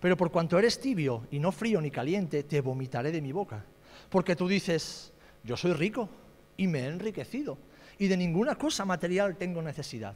Pero 0.00 0.16
por 0.16 0.32
cuanto 0.32 0.58
eres 0.58 0.80
tibio 0.80 1.28
y 1.30 1.38
no 1.38 1.52
frío 1.52 1.80
ni 1.80 1.92
caliente, 1.92 2.42
te 2.42 2.60
vomitaré 2.60 3.12
de 3.12 3.22
mi 3.22 3.30
boca. 3.30 3.64
Porque 4.10 4.34
tú 4.34 4.48
dices, 4.48 5.12
yo 5.44 5.56
soy 5.56 5.72
rico 5.74 6.08
y 6.56 6.66
me 6.66 6.80
he 6.80 6.86
enriquecido 6.86 7.56
y 7.98 8.08
de 8.08 8.16
ninguna 8.16 8.56
cosa 8.56 8.84
material 8.84 9.36
tengo 9.36 9.62
necesidad. 9.62 10.14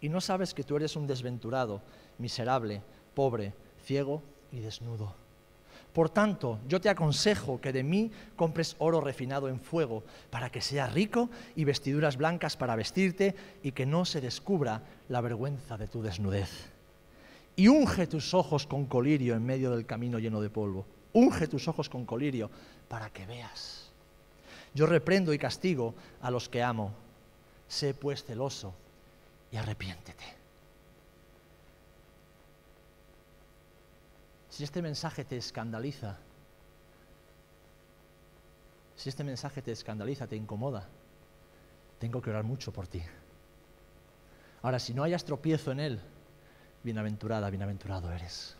Y 0.00 0.08
no 0.08 0.20
sabes 0.20 0.54
que 0.54 0.64
tú 0.64 0.76
eres 0.76 0.96
un 0.96 1.06
desventurado, 1.06 1.82
miserable, 2.18 2.82
pobre, 3.14 3.52
ciego 3.84 4.22
y 4.52 4.60
desnudo. 4.60 5.14
Por 5.92 6.10
tanto, 6.10 6.60
yo 6.68 6.80
te 6.80 6.88
aconsejo 6.88 7.60
que 7.60 7.72
de 7.72 7.82
mí 7.82 8.10
compres 8.36 8.76
oro 8.78 9.00
refinado 9.00 9.48
en 9.48 9.58
fuego, 9.58 10.04
para 10.30 10.50
que 10.50 10.60
sea 10.60 10.86
rico 10.86 11.30
y 11.56 11.64
vestiduras 11.64 12.16
blancas 12.16 12.56
para 12.56 12.76
vestirte 12.76 13.34
y 13.62 13.72
que 13.72 13.86
no 13.86 14.04
se 14.04 14.20
descubra 14.20 14.82
la 15.08 15.20
vergüenza 15.20 15.76
de 15.76 15.88
tu 15.88 16.02
desnudez. 16.02 16.70
Y 17.56 17.66
unge 17.66 18.06
tus 18.06 18.34
ojos 18.34 18.66
con 18.66 18.86
colirio 18.86 19.34
en 19.34 19.44
medio 19.44 19.70
del 19.72 19.86
camino 19.86 20.20
lleno 20.20 20.40
de 20.40 20.50
polvo. 20.50 20.86
Unge 21.12 21.48
tus 21.48 21.66
ojos 21.66 21.88
con 21.88 22.04
colirio 22.04 22.50
para 22.86 23.10
que 23.10 23.26
veas. 23.26 23.87
Yo 24.74 24.86
reprendo 24.86 25.32
y 25.32 25.38
castigo 25.38 25.94
a 26.20 26.30
los 26.30 26.48
que 26.48 26.62
amo. 26.62 26.92
Sé 27.68 27.94
pues 27.94 28.24
celoso 28.24 28.74
y 29.52 29.56
arrepiéntete. 29.56 30.24
Si 34.50 34.64
este 34.64 34.82
mensaje 34.82 35.24
te 35.24 35.36
escandaliza, 35.36 36.18
si 38.96 39.08
este 39.08 39.22
mensaje 39.22 39.62
te 39.62 39.70
escandaliza, 39.70 40.26
te 40.26 40.34
incomoda, 40.34 40.88
tengo 42.00 42.20
que 42.20 42.30
orar 42.30 42.42
mucho 42.42 42.72
por 42.72 42.88
ti. 42.88 43.00
Ahora, 44.62 44.80
si 44.80 44.92
no 44.92 45.04
hayas 45.04 45.24
tropiezo 45.24 45.70
en 45.70 45.80
él, 45.80 46.00
bienaventurada, 46.82 47.48
bienaventurado 47.50 48.12
eres. 48.12 48.57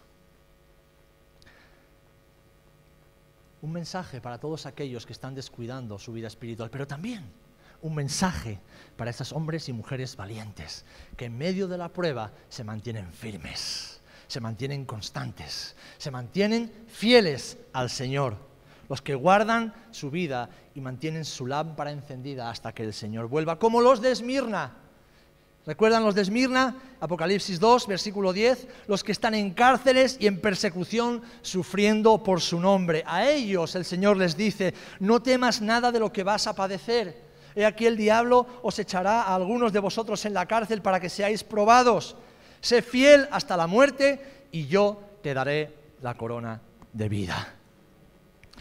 Un 3.62 3.72
mensaje 3.72 4.20
para 4.20 4.38
todos 4.38 4.66
aquellos 4.66 5.06
que 5.06 5.12
están 5.12 5.34
descuidando 5.34 5.98
su 5.98 6.12
vida 6.12 6.28
espiritual, 6.28 6.70
pero 6.70 6.86
también 6.86 7.24
un 7.80 7.94
mensaje 7.94 8.60
para 8.96 9.10
esos 9.10 9.32
hombres 9.32 9.68
y 9.68 9.72
mujeres 9.72 10.16
valientes 10.16 10.84
que 11.16 11.26
en 11.26 11.38
medio 11.38 11.68
de 11.68 11.78
la 11.78 11.88
prueba 11.88 12.32
se 12.48 12.64
mantienen 12.64 13.12
firmes 13.12 13.98
se 14.28 14.40
mantienen 14.40 14.84
constantes, 14.84 15.74
se 15.96 16.10
mantienen 16.10 16.70
fieles 16.86 17.58
al 17.72 17.90
Señor, 17.90 18.36
los 18.88 19.02
que 19.02 19.14
guardan 19.14 19.74
su 19.90 20.10
vida 20.10 20.50
y 20.74 20.80
mantienen 20.80 21.24
su 21.24 21.46
lámpara 21.46 21.90
encendida 21.90 22.50
hasta 22.50 22.72
que 22.72 22.84
el 22.84 22.94
Señor 22.94 23.28
vuelva, 23.28 23.58
como 23.58 23.80
los 23.80 24.00
de 24.00 24.12
Esmirna. 24.12 24.76
¿Recuerdan 25.68 26.02
los 26.02 26.14
de 26.14 26.22
Esmirna? 26.22 26.76
Apocalipsis 26.98 27.60
2, 27.60 27.88
versículo 27.88 28.32
10, 28.32 28.66
los 28.86 29.04
que 29.04 29.12
están 29.12 29.34
en 29.34 29.50
cárceles 29.50 30.16
y 30.18 30.26
en 30.26 30.40
persecución 30.40 31.20
sufriendo 31.42 32.22
por 32.22 32.40
su 32.40 32.58
nombre. 32.58 33.04
A 33.06 33.28
ellos 33.28 33.74
el 33.74 33.84
Señor 33.84 34.16
les 34.16 34.34
dice, 34.34 34.72
no 34.98 35.20
temas 35.20 35.60
nada 35.60 35.92
de 35.92 36.00
lo 36.00 36.10
que 36.10 36.24
vas 36.24 36.46
a 36.46 36.54
padecer. 36.54 37.22
He 37.54 37.66
aquí 37.66 37.84
el 37.84 37.98
diablo 37.98 38.46
os 38.62 38.78
echará 38.78 39.24
a 39.24 39.34
algunos 39.34 39.70
de 39.70 39.80
vosotros 39.80 40.24
en 40.24 40.32
la 40.32 40.46
cárcel 40.46 40.80
para 40.80 41.00
que 41.00 41.10
seáis 41.10 41.44
probados 41.44 42.16
Sé 42.62 42.80
fiel 42.80 43.28
hasta 43.30 43.54
la 43.54 43.66
muerte 43.66 44.46
y 44.50 44.68
yo 44.68 45.02
te 45.22 45.34
daré 45.34 45.74
la 46.00 46.14
corona 46.14 46.62
de 46.94 47.10
vida. 47.10 47.54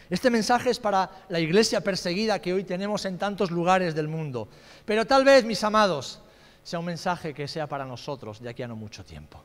Este 0.10 0.30
mensaje 0.30 0.72
es 0.72 0.80
para 0.80 1.10
la 1.30 1.40
iglesia 1.40 1.80
perseguida 1.80 2.42
que 2.42 2.54
hoy 2.54 2.66
tenemos 2.66 3.06
en 3.06 3.18
tantos 3.18 3.50
lugares 3.50 3.96
del 3.96 4.10
mundo. 4.10 4.50
Pero 4.84 5.08
tal 5.08 5.24
vez, 5.24 5.46
mis 5.46 5.64
amados, 5.64 6.22
sea 6.68 6.80
un 6.80 6.86
mensaje 6.86 7.34
que 7.34 7.48
sea 7.48 7.66
para 7.66 7.86
nosotros 7.86 8.42
de 8.42 8.50
aquí 8.50 8.62
a 8.62 8.68
no 8.68 8.76
mucho 8.76 9.06
tiempo. 9.06 9.42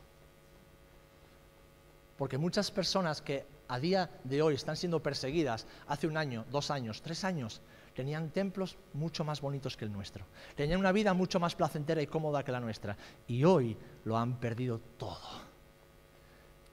Porque 2.17 2.37
muchas 2.37 2.69
personas 2.69 3.21
que 3.21 3.45
a 3.69 3.79
día 3.79 4.09
de 4.25 4.41
hoy 4.41 4.55
están 4.55 4.75
siendo 4.75 5.01
perseguidas, 5.01 5.65
hace 5.87 6.05
un 6.05 6.17
año, 6.17 6.43
dos 6.51 6.69
años, 6.69 7.01
tres 7.01 7.23
años, 7.23 7.61
tenían 7.95 8.29
templos 8.31 8.75
mucho 8.91 9.23
más 9.23 9.39
bonitos 9.39 9.77
que 9.77 9.85
el 9.85 9.93
nuestro, 9.93 10.25
tenían 10.57 10.81
una 10.81 10.91
vida 10.91 11.13
mucho 11.13 11.39
más 11.39 11.55
placentera 11.55 12.01
y 12.01 12.07
cómoda 12.07 12.43
que 12.43 12.51
la 12.51 12.59
nuestra, 12.59 12.97
y 13.25 13.45
hoy 13.45 13.77
lo 14.03 14.17
han 14.17 14.37
perdido 14.37 14.81
todo. 14.97 15.43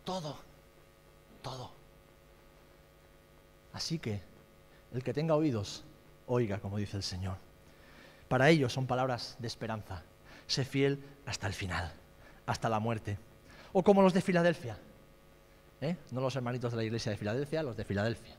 Todo, 0.02 0.36
todo. 1.42 1.70
Así 3.72 4.00
que 4.00 4.20
el 4.92 5.04
que 5.04 5.14
tenga 5.14 5.36
oídos, 5.36 5.84
oiga, 6.26 6.58
como 6.58 6.78
dice 6.78 6.96
el 6.96 7.04
Señor. 7.04 7.36
Para 8.26 8.50
ellos 8.50 8.72
son 8.72 8.88
palabras 8.88 9.36
de 9.38 9.46
esperanza. 9.46 10.02
Sé 10.50 10.64
fiel 10.64 10.98
hasta 11.26 11.46
el 11.46 11.54
final, 11.54 11.92
hasta 12.46 12.68
la 12.68 12.80
muerte. 12.80 13.16
O 13.72 13.82
como 13.82 14.02
los 14.02 14.12
de 14.12 14.20
Filadelfia. 14.20 14.76
¿eh? 15.80 15.96
No 16.10 16.20
los 16.20 16.34
hermanitos 16.34 16.72
de 16.72 16.76
la 16.76 16.84
iglesia 16.84 17.12
de 17.12 17.18
Filadelfia, 17.18 17.62
los 17.62 17.76
de 17.76 17.84
Filadelfia 17.84 18.34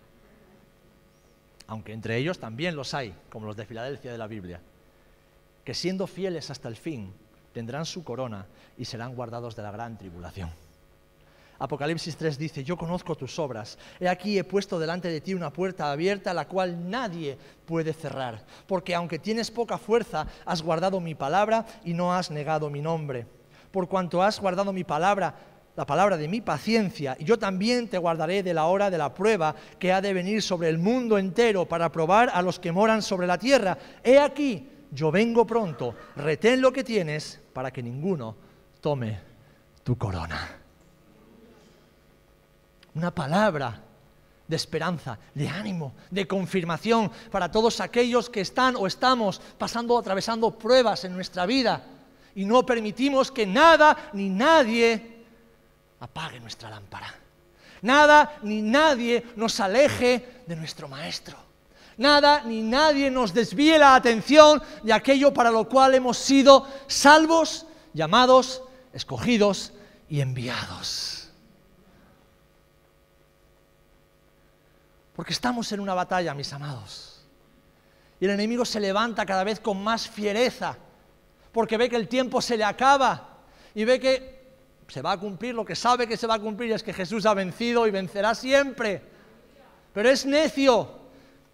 aunque 1.72 1.94
entre 1.94 2.18
ellos 2.18 2.38
también 2.38 2.76
los 2.76 2.94
hay, 2.94 3.16
como 3.30 3.46
los 3.46 3.56
de 3.56 3.66
Filadelfia 3.66 4.12
de 4.12 4.18
la 4.18 4.28
Biblia, 4.28 4.60
que 5.64 5.74
siendo 5.74 6.06
fieles 6.06 6.50
hasta 6.52 6.68
el 6.68 6.76
fin, 6.76 7.14
tendrán 7.54 7.86
su 7.86 8.04
corona 8.04 8.46
y 8.78 8.84
serán 8.84 9.16
guardados 9.16 9.56
de 9.56 9.64
la 9.64 9.72
gran 9.72 9.98
tribulación. 9.98 10.52
Apocalipsis 11.62 12.18
3 12.18 12.40
dice, 12.40 12.64
yo 12.64 12.76
conozco 12.76 13.16
tus 13.16 13.38
obras, 13.38 13.78
he 14.00 14.10
aquí 14.10 14.36
he 14.36 14.44
puesto 14.44 14.80
delante 14.80 15.10
de 15.10 15.22
ti 15.22 15.36
una 15.36 15.54
puerta 15.54 15.92
abierta 15.92 16.34
la 16.34 16.48
cual 16.48 16.90
nadie 16.90 17.38
puede 17.68 17.94
cerrar, 17.94 18.44
porque 18.66 18.96
aunque 18.96 19.20
tienes 19.20 19.52
poca 19.52 19.78
fuerza, 19.78 20.26
has 20.44 20.64
guardado 20.64 21.00
mi 21.00 21.14
palabra 21.14 21.68
y 21.86 21.94
no 21.94 22.16
has 22.16 22.32
negado 22.32 22.72
mi 22.72 22.82
nombre. 22.82 23.28
Por 23.70 23.88
cuanto 23.88 24.24
has 24.24 24.40
guardado 24.40 24.74
mi 24.74 24.84
palabra, 24.84 25.36
la 25.76 25.86
palabra 25.86 26.18
de 26.18 26.28
mi 26.28 26.42
paciencia, 26.42 27.16
y 27.20 27.26
yo 27.26 27.38
también 27.38 27.88
te 27.88 28.00
guardaré 28.00 28.42
de 28.42 28.56
la 28.56 28.66
hora 28.66 28.90
de 28.90 28.98
la 28.98 29.14
prueba 29.14 29.56
que 29.78 29.94
ha 29.94 30.02
de 30.02 30.16
venir 30.16 30.42
sobre 30.42 30.68
el 30.68 30.80
mundo 30.80 31.20
entero 31.20 31.68
para 31.68 31.92
probar 31.92 32.32
a 32.34 32.42
los 32.42 32.58
que 32.58 32.72
moran 32.72 33.04
sobre 33.04 33.28
la 33.28 33.38
tierra. 33.38 33.78
He 34.04 34.18
aquí, 34.18 34.68
yo 34.90 35.12
vengo 35.12 35.46
pronto, 35.46 35.94
retén 36.16 36.60
lo 36.60 36.74
que 36.74 36.84
tienes 36.84 37.40
para 37.54 37.70
que 37.70 37.84
ninguno 37.84 38.36
tome 38.82 39.20
tu 39.84 39.96
corona. 39.96 40.61
Una 42.96 43.12
palabra 43.12 43.82
de 44.48 44.56
esperanza, 44.56 45.18
de 45.34 45.48
ánimo, 45.48 45.94
de 46.10 46.28
confirmación 46.28 47.10
para 47.32 47.50
todos 47.50 47.80
aquellos 47.80 48.30
que 48.30 48.42
están 48.42 48.76
o 48.76 48.86
estamos 48.86 49.40
pasando 49.58 49.96
o 49.96 50.00
atravesando 50.00 50.52
pruebas 50.52 51.06
en 51.06 51.14
nuestra 51.14 51.46
vida 51.46 51.82
y 52.36 52.46
no 52.46 52.66
permitimos 52.66 53.32
que 53.32 53.46
nada 53.46 54.10
ni 54.14 54.30
nadie 54.30 55.24
apague 56.02 56.40
nuestra 56.40 56.70
lámpara. 56.70 57.16
Nada 57.82 58.38
ni 58.44 58.62
nadie 58.62 59.26
nos 59.36 59.60
aleje 59.60 60.44
de 60.46 60.56
nuestro 60.56 60.88
Maestro. 60.88 61.38
Nada 61.98 62.44
ni 62.44 62.62
nadie 62.62 63.12
nos 63.12 63.34
desvíe 63.34 63.78
la 63.78 63.96
atención 63.96 64.62
de 64.84 64.94
aquello 64.94 65.34
para 65.34 65.52
lo 65.52 65.68
cual 65.68 65.96
hemos 65.96 66.18
sido 66.18 66.68
salvos, 66.88 67.66
llamados, 67.94 68.64
escogidos 68.94 69.74
y 70.10 70.22
enviados. 70.22 71.21
Porque 75.22 75.34
estamos 75.34 75.72
en 75.72 75.80
una 75.80 75.94
batalla, 75.94 76.34
mis 76.34 76.52
amados. 76.52 77.22
Y 78.20 78.26
el 78.26 78.32
enemigo 78.32 78.66
se 78.66 78.80
levanta 78.80 79.24
cada 79.24 79.44
vez 79.44 79.60
con 79.60 79.80
más 79.84 80.10
fiereza, 80.10 80.76
porque 81.52 81.78
ve 81.78 81.92
que 81.92 81.96
el 81.96 82.08
tiempo 82.08 82.42
se 82.42 82.58
le 82.58 82.64
acaba 82.64 83.38
y 83.76 83.86
ve 83.86 84.00
que 84.00 84.42
se 84.88 85.00
va 85.04 85.12
a 85.12 85.20
cumplir 85.20 85.54
lo 85.54 85.64
que 85.64 85.76
sabe 85.76 86.08
que 86.08 86.18
se 86.18 86.26
va 86.26 86.34
a 86.34 86.40
cumplir, 86.40 86.72
es 86.72 86.82
que 86.82 86.92
Jesús 86.92 87.28
ha 87.28 87.36
vencido 87.36 87.86
y 87.86 87.92
vencerá 87.92 88.34
siempre. 88.34 89.04
Pero 89.94 90.10
es 90.10 90.26
necio 90.26 90.90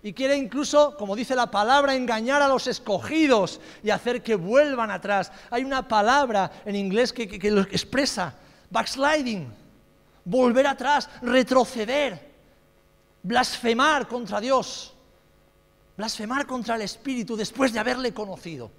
y 0.01 0.13
quiere 0.13 0.37
incluso, 0.37 0.95
como 0.95 1.13
dice 1.13 1.35
la 1.35 1.51
palabra, 1.51 1.93
engañar 1.93 2.41
a 2.41 2.47
los 2.47 2.67
escogidos 2.67 3.59
y 3.83 3.89
hacer 3.89 4.23
que 4.23 4.35
vuelvan 4.35 4.91
atrás. 4.91 5.29
Hay 5.49 5.65
una 5.65 5.85
palabra 5.89 6.49
en 6.63 6.77
inglés 6.77 7.11
que, 7.11 7.27
que 7.27 7.51
lo 7.51 7.63
expresa, 7.63 8.33
backsliding, 8.69 9.53
volver 10.23 10.67
atrás, 10.67 11.09
retroceder, 11.21 12.26
blasfemar 13.27 14.07
contra 14.07 14.39
Dios, 14.39 14.93
blasfemar 15.97 16.47
contra 16.47 16.75
el 16.75 16.81
Espíritu 16.81 17.35
después 17.35 17.73
de 17.73 17.79
haberle 17.79 18.13
conocido. 18.13 18.71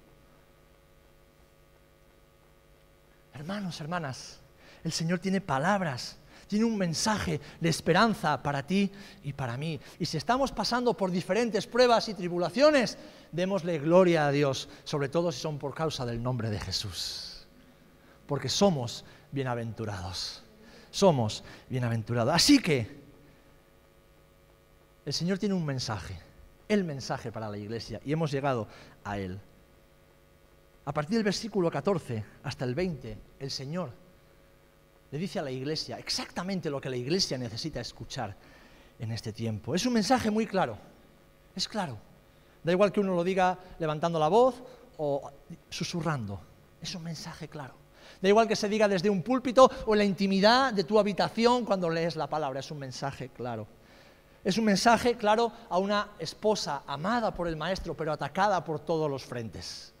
Hermanos, 3.33 3.79
hermanas, 3.79 4.39
el 4.83 4.91
Señor 4.91 5.19
tiene 5.19 5.39
palabras 5.39 6.17
tiene 6.49 6.65
un 6.65 6.77
mensaje 6.77 7.39
de 7.61 7.69
esperanza 7.69 8.41
para 8.41 8.65
ti 8.65 8.91
y 9.23 9.33
para 9.33 9.55
mí. 9.55 9.79
Y 9.99 10.05
si 10.07 10.17
estamos 10.17 10.51
pasando 10.51 10.95
por 10.95 11.11
diferentes 11.11 11.67
pruebas 11.67 12.09
y 12.09 12.15
tribulaciones, 12.15 12.97
démosle 13.31 13.77
gloria 13.77 14.25
a 14.25 14.31
Dios, 14.31 14.67
sobre 14.83 15.09
todo 15.09 15.31
si 15.31 15.39
son 15.39 15.59
por 15.59 15.75
causa 15.75 16.07
del 16.07 16.23
nombre 16.23 16.49
de 16.49 16.59
Jesús. 16.59 17.45
Porque 18.25 18.49
somos 18.49 19.05
bienaventurados. 19.31 20.41
Somos 20.89 21.43
bienaventurados. 21.69 22.33
Así 22.33 22.57
que 22.57 22.99
el 25.09 25.13
Señor 25.13 25.39
tiene 25.39 25.55
un 25.55 25.65
mensaje, 25.65 26.19
el 26.67 26.83
mensaje 26.83 27.31
para 27.31 27.49
la 27.49 27.57
iglesia, 27.57 27.99
y 28.05 28.13
hemos 28.13 28.29
llegado 28.29 28.67
a 29.03 29.17
él. 29.17 29.39
A 30.85 30.93
partir 30.93 31.15
del 31.15 31.23
versículo 31.23 31.71
14 31.71 32.23
hasta 32.43 32.63
el 32.63 32.75
20, 32.75 33.17
el 33.39 33.49
Señor 33.49 33.89
le 35.09 35.17
dice 35.17 35.39
a 35.39 35.41
la 35.41 35.49
iglesia 35.49 35.97
exactamente 35.97 36.69
lo 36.69 36.79
que 36.79 36.91
la 36.91 36.95
iglesia 36.95 37.39
necesita 37.39 37.81
escuchar 37.81 38.35
en 38.99 39.11
este 39.11 39.33
tiempo. 39.33 39.73
Es 39.73 39.83
un 39.87 39.93
mensaje 39.93 40.29
muy 40.29 40.45
claro, 40.45 40.77
es 41.55 41.67
claro. 41.67 41.97
Da 42.63 42.71
igual 42.71 42.91
que 42.91 42.99
uno 42.99 43.15
lo 43.15 43.23
diga 43.23 43.57
levantando 43.79 44.19
la 44.19 44.27
voz 44.27 44.61
o 44.97 45.31
susurrando, 45.71 46.39
es 46.79 46.93
un 46.93 47.01
mensaje 47.01 47.47
claro. 47.47 47.73
Da 48.21 48.29
igual 48.29 48.47
que 48.47 48.55
se 48.55 48.69
diga 48.69 48.87
desde 48.87 49.09
un 49.09 49.23
púlpito 49.23 49.71
o 49.87 49.95
en 49.95 49.97
la 49.97 50.05
intimidad 50.05 50.71
de 50.71 50.83
tu 50.83 50.99
habitación 50.99 51.65
cuando 51.65 51.89
lees 51.89 52.15
la 52.15 52.27
palabra, 52.27 52.59
es 52.59 52.69
un 52.69 52.77
mensaje 52.77 53.29
claro. 53.29 53.78
Es 54.43 54.57
un 54.57 54.65
mensaje 54.65 55.15
claro 55.15 55.51
a 55.69 55.77
una 55.77 56.09
esposa 56.19 56.83
amada 56.87 57.33
por 57.33 57.47
el 57.47 57.57
maestro, 57.57 57.95
pero 57.95 58.13
atacada 58.13 58.63
por 58.63 58.79
todos 58.79 59.09
los 59.09 59.25
frentes. 59.25 59.93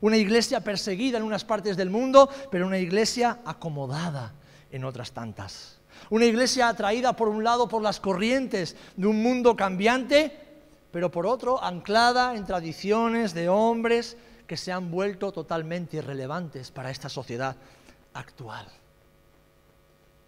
Una 0.00 0.16
iglesia 0.16 0.60
perseguida 0.60 1.18
en 1.18 1.24
unas 1.24 1.44
partes 1.44 1.76
del 1.76 1.90
mundo, 1.90 2.30
pero 2.50 2.66
una 2.66 2.78
iglesia 2.78 3.40
acomodada 3.44 4.32
en 4.70 4.84
otras 4.84 5.12
tantas. 5.12 5.78
Una 6.10 6.24
iglesia 6.24 6.68
atraída 6.68 7.14
por 7.14 7.28
un 7.28 7.42
lado 7.42 7.68
por 7.68 7.82
las 7.82 8.00
corrientes 8.00 8.76
de 8.96 9.06
un 9.06 9.22
mundo 9.22 9.56
cambiante, 9.56 10.32
pero 10.92 11.10
por 11.10 11.26
otro 11.26 11.62
anclada 11.62 12.36
en 12.36 12.46
tradiciones 12.46 13.34
de 13.34 13.48
hombres 13.48 14.16
que 14.46 14.56
se 14.56 14.72
han 14.72 14.90
vuelto 14.90 15.32
totalmente 15.32 15.98
irrelevantes 15.98 16.70
para 16.70 16.90
esta 16.90 17.08
sociedad 17.08 17.56
actual. 18.14 18.66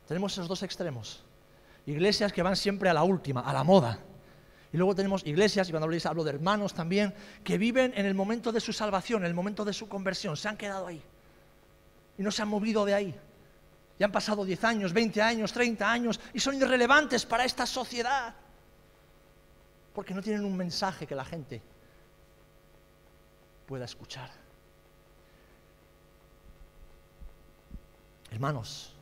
Tenemos 0.07 0.33
esos 0.33 0.49
dos 0.49 0.63
extremos. 0.63 1.23
Iglesias 1.87 2.33
que 2.33 2.43
van 2.43 2.57
siempre 2.57 2.89
a 2.89 2.95
la 2.95 3.03
última, 3.03 3.41
a 3.41 3.53
la 3.53 3.65
moda, 3.65 3.99
y 4.73 4.77
luego 4.77 4.95
tenemos 4.95 5.27
iglesias, 5.27 5.69
y 5.69 5.73
cuando 5.73 5.89
hablo 6.05 6.25
de 6.25 6.31
hermanos 6.31 6.75
también, 6.75 7.13
que 7.43 7.59
viven 7.59 7.93
en 7.97 8.07
el 8.07 8.15
momento 8.15 8.53
de 8.53 8.61
su 8.61 8.73
salvación, 8.73 9.23
en 9.23 9.27
el 9.27 9.35
momento 9.35 9.65
de 9.65 9.73
su 9.73 9.89
conversión, 9.89 10.37
se 10.37 10.49
han 10.49 10.57
quedado 10.57 10.87
ahí. 10.87 11.03
Y 12.17 12.23
no 12.23 12.31
se 12.31 12.43
han 12.43 12.49
movido 12.49 12.85
de 12.85 12.95
ahí. 12.95 13.15
Y 13.99 14.05
han 14.05 14.13
pasado 14.13 14.45
10 14.45 14.65
años, 14.65 14.93
20 14.93 15.21
años, 15.21 15.53
30 15.53 15.91
años, 15.91 16.21
y 16.33 16.39
son 16.39 16.55
irrelevantes 16.55 17.27
para 17.27 17.45
esta 17.45 17.67
sociedad. 17.67 18.35
Porque 19.93 20.15
no 20.15 20.23
tienen 20.23 20.45
un 20.45 20.57
mensaje 20.57 21.07
que 21.07 21.17
la 21.17 21.25
gente 21.25 21.61
pueda 23.67 23.85
escuchar. 23.87 24.31
Hermanos, 28.31 28.95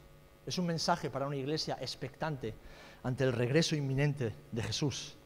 es 0.49 0.59
un 0.59 0.67
mensaje 0.67 1.11
para 1.11 1.27
una 1.27 1.37
iglesia 1.37 1.79
expectante 1.81 2.55
ante 3.03 3.25
el 3.25 3.33
regreso 3.33 3.77
inminente 3.77 4.35
de 4.51 4.63
Jesús 4.63 5.19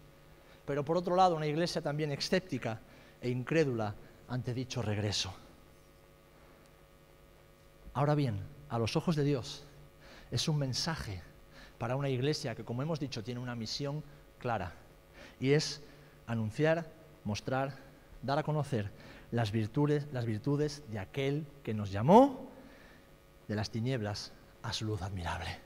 pero 0.65 0.85
por 0.85 0.97
otro 0.97 1.17
lado 1.17 1.37
una 1.37 1.47
iglesia 1.47 1.83
también 1.83 2.13
escéptica 2.13 2.81
e 3.21 3.31
incrédula 3.31 3.95
ante 4.29 4.55
dicho 4.55 4.83
regreso. 4.83 5.33
Ahora 7.95 8.15
bien, 8.15 8.41
a 8.69 8.79
los 8.79 8.97
ojos 8.97 9.17
de 9.17 9.25
Dios 9.25 9.65
es 10.31 10.49
un 10.49 10.59
mensaje 10.59 11.23
para 11.79 11.97
una 11.97 12.09
iglesia 12.09 12.55
que, 12.55 12.65
como 12.65 12.83
hemos 12.83 13.01
dicho, 13.01 13.23
tiene 13.23 13.41
una 13.41 13.55
misión 13.55 14.03
clara 14.39 14.73
y 15.41 15.53
es 15.53 15.83
anunciar, 16.27 16.87
mostrar, 17.25 17.77
dar 18.23 18.39
a 18.39 18.43
conocer 18.43 18.91
las 19.31 19.51
virtudes, 19.51 20.07
las 20.13 20.25
virtudes 20.25 20.83
de 20.91 21.01
aquel 21.01 21.47
que 21.63 21.75
nos 21.75 21.91
llamó 21.91 22.49
de 23.49 23.57
las 23.57 23.71
tinieblas 23.71 24.33
a 24.63 24.73
su 24.73 24.85
luz 24.85 25.03
admirable. 25.03 25.59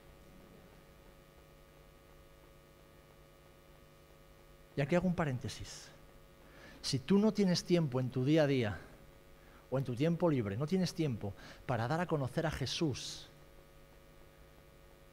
Y 4.77 4.81
aquí 4.81 4.95
hago 4.95 5.09
un 5.09 5.15
paréntesis. 5.15 5.89
Si 6.83 6.99
tú 6.99 7.19
no 7.19 7.33
tienes 7.33 7.65
tiempo 7.65 7.99
en 7.99 8.11
tu 8.11 8.25
día 8.25 8.45
a 8.45 8.47
día 8.47 8.79
o 9.71 9.79
en 9.79 9.85
tu 9.85 9.97
tiempo 9.97 10.29
libre, 10.31 10.57
no 10.57 10.67
tienes 10.67 10.95
tiempo 10.95 11.33
para 11.65 11.89
dar 11.89 12.01
a 12.01 12.07
conocer 12.07 12.47
a 12.47 12.51
Jesús, 12.51 13.29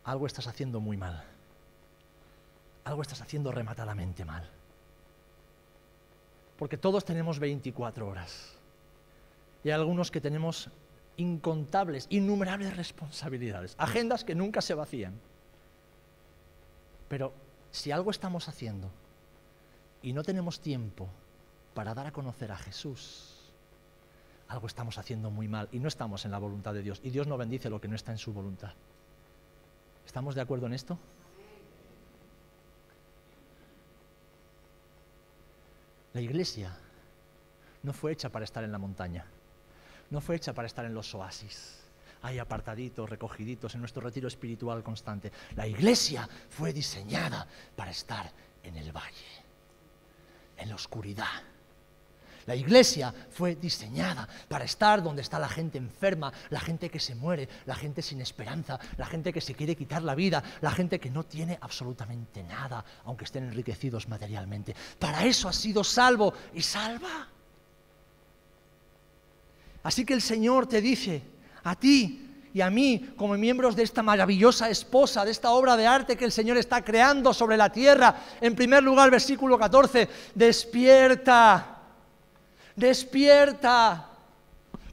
algo 0.03 0.27
estás 0.27 0.47
haciendo 0.47 0.79
muy 0.79 0.97
mal. 0.97 1.23
Algo 2.83 3.01
estás 3.01 3.21
haciendo 3.21 3.51
rematadamente 3.51 4.25
mal. 4.25 4.49
Porque 6.57 6.77
todos 6.77 7.05
tenemos 7.05 7.39
24 7.39 8.07
horas. 8.07 8.53
Y 9.63 9.69
hay 9.69 9.73
algunos 9.73 10.11
que 10.11 10.19
tenemos 10.19 10.69
incontables, 11.17 12.07
innumerables 12.09 12.75
responsabilidades, 12.75 13.75
agendas 13.77 14.23
que 14.23 14.35
nunca 14.35 14.61
se 14.61 14.73
vacían. 14.73 15.13
Pero 17.07 17.33
si 17.71 17.91
algo 17.91 18.11
estamos 18.11 18.47
haciendo 18.47 18.89
y 20.01 20.13
no 20.13 20.23
tenemos 20.23 20.59
tiempo 20.59 21.09
para 21.73 21.93
dar 21.93 22.07
a 22.07 22.11
conocer 22.11 22.51
a 22.51 22.57
Jesús, 22.57 23.51
algo 24.47 24.67
estamos 24.67 24.97
haciendo 24.97 25.31
muy 25.31 25.47
mal 25.47 25.67
y 25.71 25.79
no 25.79 25.87
estamos 25.87 26.25
en 26.25 26.31
la 26.31 26.37
voluntad 26.37 26.73
de 26.73 26.83
Dios. 26.83 27.01
Y 27.03 27.09
Dios 27.09 27.27
no 27.27 27.37
bendice 27.37 27.69
lo 27.69 27.81
que 27.81 27.87
no 27.87 27.95
está 27.95 28.11
en 28.11 28.17
su 28.17 28.33
voluntad. 28.33 28.73
¿Estamos 30.05 30.35
de 30.35 30.41
acuerdo 30.41 30.67
en 30.67 30.73
esto? 30.73 30.97
La 36.13 36.21
iglesia 36.21 36.77
no 37.81 37.93
fue 37.93 38.11
hecha 38.11 38.29
para 38.29 38.45
estar 38.45 38.63
en 38.63 38.71
la 38.71 38.77
montaña, 38.77 39.25
no 40.13 40.21
fue 40.21 40.35
hecha 40.35 40.53
para 40.53 40.67
estar 40.67 40.85
en 40.85 40.93
los 40.93 41.13
oasis, 41.15 41.79
ahí 42.21 42.37
apartaditos, 42.37 43.09
recogiditos 43.09 43.73
en 43.73 43.81
nuestro 43.81 44.01
retiro 44.01 44.27
espiritual 44.27 44.83
constante. 44.83 45.31
La 45.55 45.67
iglesia 45.67 46.29
fue 46.49 46.71
diseñada 46.71 47.47
para 47.75 47.91
estar 47.91 48.31
en 48.63 48.77
el 48.77 48.91
valle 48.91 49.43
en 50.57 50.69
la 50.69 50.75
oscuridad. 50.75 51.41
La 52.45 52.55
iglesia 52.55 53.13
fue 53.31 53.55
diseñada 53.55 54.27
para 54.49 54.65
estar 54.65 55.01
donde 55.01 55.21
está 55.21 55.39
la 55.39 55.49
gente 55.49 55.77
enferma, 55.77 56.31
la 56.49 56.59
gente 56.59 56.89
que 56.89 56.99
se 56.99 57.15
muere, 57.15 57.49
la 57.65 57.75
gente 57.75 58.01
sin 58.01 58.21
esperanza, 58.21 58.79
la 58.97 59.05
gente 59.05 59.33
que 59.33 59.41
se 59.41 59.55
quiere 59.55 59.75
quitar 59.75 60.03
la 60.03 60.13
vida, 60.13 60.43
la 60.61 60.71
gente 60.71 60.99
que 60.99 61.09
no 61.09 61.23
tiene 61.23 61.57
absolutamente 61.59 62.43
nada, 62.43 62.83
aunque 63.05 63.23
estén 63.23 63.45
enriquecidos 63.45 64.09
materialmente. 64.09 64.75
Para 64.99 65.25
eso 65.25 65.49
ha 65.49 65.53
sido 65.53 65.83
salvo 65.83 66.33
y 66.53 66.61
salva. 66.61 67.29
Así 69.83 70.05
que 70.05 70.13
el 70.13 70.21
Señor 70.21 70.65
te 70.67 70.81
dice 70.81 71.21
a 71.63 71.75
ti, 71.75 72.23
y 72.53 72.61
a 72.61 72.69
mí 72.69 73.13
como 73.17 73.33
miembros 73.33 73.75
de 73.75 73.83
esta 73.83 74.03
maravillosa 74.03 74.69
esposa, 74.69 75.25
de 75.25 75.31
esta 75.31 75.49
obra 75.51 75.75
de 75.75 75.87
arte 75.87 76.15
que 76.15 76.25
el 76.25 76.31
Señor 76.31 76.57
está 76.57 76.83
creando 76.83 77.33
sobre 77.33 77.57
la 77.57 77.71
tierra. 77.71 78.15
En 78.39 78.55
primer 78.55 78.83
lugar, 78.83 79.09
versículo 79.09 79.57
14, 79.57 80.07
despierta, 80.35 81.77
despierta. 82.75 84.09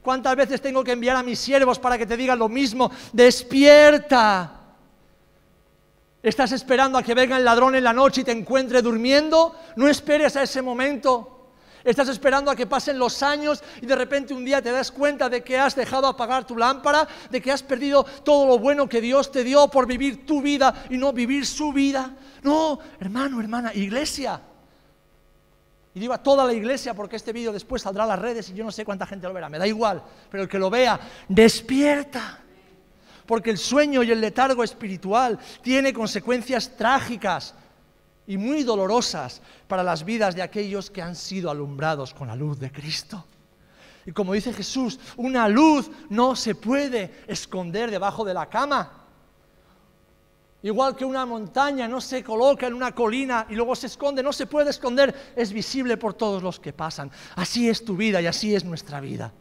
¿Cuántas 0.01 0.35
veces 0.35 0.59
tengo 0.59 0.83
que 0.83 0.93
enviar 0.93 1.15
a 1.15 1.21
mis 1.21 1.37
siervos 1.37 1.77
para 1.77 1.99
que 1.99 2.07
te 2.07 2.17
digan 2.17 2.39
lo 2.39 2.49
mismo? 2.49 2.89
Despierta. 3.13 4.57
¿Estás 6.23 6.51
esperando 6.51 6.97
a 6.97 7.03
que 7.03 7.13
venga 7.13 7.37
el 7.37 7.45
ladrón 7.45 7.75
en 7.75 7.83
la 7.83 7.93
noche 7.93 8.21
y 8.21 8.23
te 8.23 8.31
encuentre 8.31 8.81
durmiendo? 8.81 9.55
No 9.75 9.87
esperes 9.87 10.35
a 10.35 10.41
ese 10.41 10.63
momento. 10.63 11.30
Estás 11.83 12.09
esperando 12.09 12.51
a 12.51 12.55
que 12.55 12.67
pasen 12.67 12.99
los 12.99 13.23
años 13.23 13.63
y 13.81 13.85
de 13.85 13.95
repente 13.95 14.33
un 14.33 14.45
día 14.45 14.61
te 14.61 14.71
das 14.71 14.91
cuenta 14.91 15.29
de 15.29 15.43
que 15.43 15.57
has 15.57 15.75
dejado 15.75 16.07
apagar 16.07 16.45
tu 16.45 16.55
lámpara, 16.55 17.07
de 17.29 17.41
que 17.41 17.51
has 17.51 17.63
perdido 17.63 18.03
todo 18.03 18.45
lo 18.45 18.59
bueno 18.59 18.87
que 18.87 19.01
Dios 19.01 19.31
te 19.31 19.43
dio 19.43 19.67
por 19.67 19.87
vivir 19.87 20.25
tu 20.25 20.41
vida 20.41 20.85
y 20.89 20.97
no 20.97 21.11
vivir 21.11 21.45
su 21.45 21.73
vida. 21.73 22.15
No, 22.43 22.79
hermano, 22.99 23.39
hermana, 23.39 23.73
iglesia. 23.73 24.41
Y 25.93 25.99
digo 25.99 26.13
a 26.13 26.19
toda 26.19 26.45
la 26.45 26.53
iglesia 26.53 26.93
porque 26.93 27.15
este 27.15 27.33
vídeo 27.33 27.51
después 27.51 27.81
saldrá 27.81 28.03
a 28.03 28.07
las 28.07 28.19
redes 28.19 28.49
y 28.49 28.53
yo 28.53 28.63
no 28.63 28.71
sé 28.71 28.85
cuánta 28.85 29.05
gente 29.05 29.27
lo 29.27 29.33
verá, 29.33 29.49
me 29.49 29.57
da 29.57 29.67
igual, 29.67 30.01
pero 30.29 30.43
el 30.43 30.49
que 30.49 30.59
lo 30.59 30.69
vea, 30.69 30.99
despierta. 31.27 32.39
Porque 33.25 33.49
el 33.49 33.57
sueño 33.57 34.03
y 34.03 34.11
el 34.11 34.21
letargo 34.21 34.63
espiritual 34.63 35.39
tiene 35.61 35.93
consecuencias 35.93 36.75
trágicas 36.77 37.55
y 38.27 38.37
muy 38.37 38.63
dolorosas 38.63 39.41
para 39.67 39.83
las 39.83 40.05
vidas 40.05 40.35
de 40.35 40.41
aquellos 40.41 40.89
que 40.89 41.01
han 41.01 41.15
sido 41.15 41.49
alumbrados 41.49 42.13
con 42.13 42.27
la 42.27 42.35
luz 42.35 42.59
de 42.59 42.71
Cristo. 42.71 43.25
Y 44.05 44.11
como 44.11 44.33
dice 44.33 44.53
Jesús, 44.53 44.99
una 45.17 45.47
luz 45.47 45.89
no 46.09 46.35
se 46.35 46.55
puede 46.55 47.23
esconder 47.27 47.91
debajo 47.91 48.25
de 48.25 48.33
la 48.33 48.49
cama. 48.49 49.01
Igual 50.63 50.95
que 50.95 51.05
una 51.05 51.25
montaña 51.25 51.87
no 51.87 51.99
se 51.99 52.23
coloca 52.23 52.67
en 52.67 52.73
una 52.73 52.93
colina 52.93 53.47
y 53.49 53.55
luego 53.55 53.75
se 53.75 53.87
esconde, 53.87 54.21
no 54.21 54.31
se 54.31 54.45
puede 54.45 54.69
esconder, 54.69 55.33
es 55.35 55.51
visible 55.51 55.97
por 55.97 56.13
todos 56.13 56.43
los 56.43 56.59
que 56.59 56.71
pasan. 56.71 57.11
Así 57.35 57.67
es 57.67 57.83
tu 57.83 57.95
vida 57.95 58.21
y 58.21 58.27
así 58.27 58.53
es 58.53 58.63
nuestra 58.63 58.99
vida. 58.99 59.33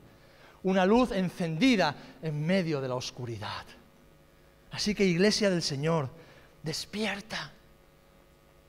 Una 0.62 0.86
luz 0.86 1.12
encendida 1.12 1.94
en 2.22 2.46
medio 2.46 2.80
de 2.80 2.88
la 2.88 2.94
oscuridad. 2.94 3.64
Así 4.70 4.94
que 4.94 5.04
iglesia 5.04 5.50
del 5.50 5.62
Señor, 5.62 6.08
despierta. 6.62 7.52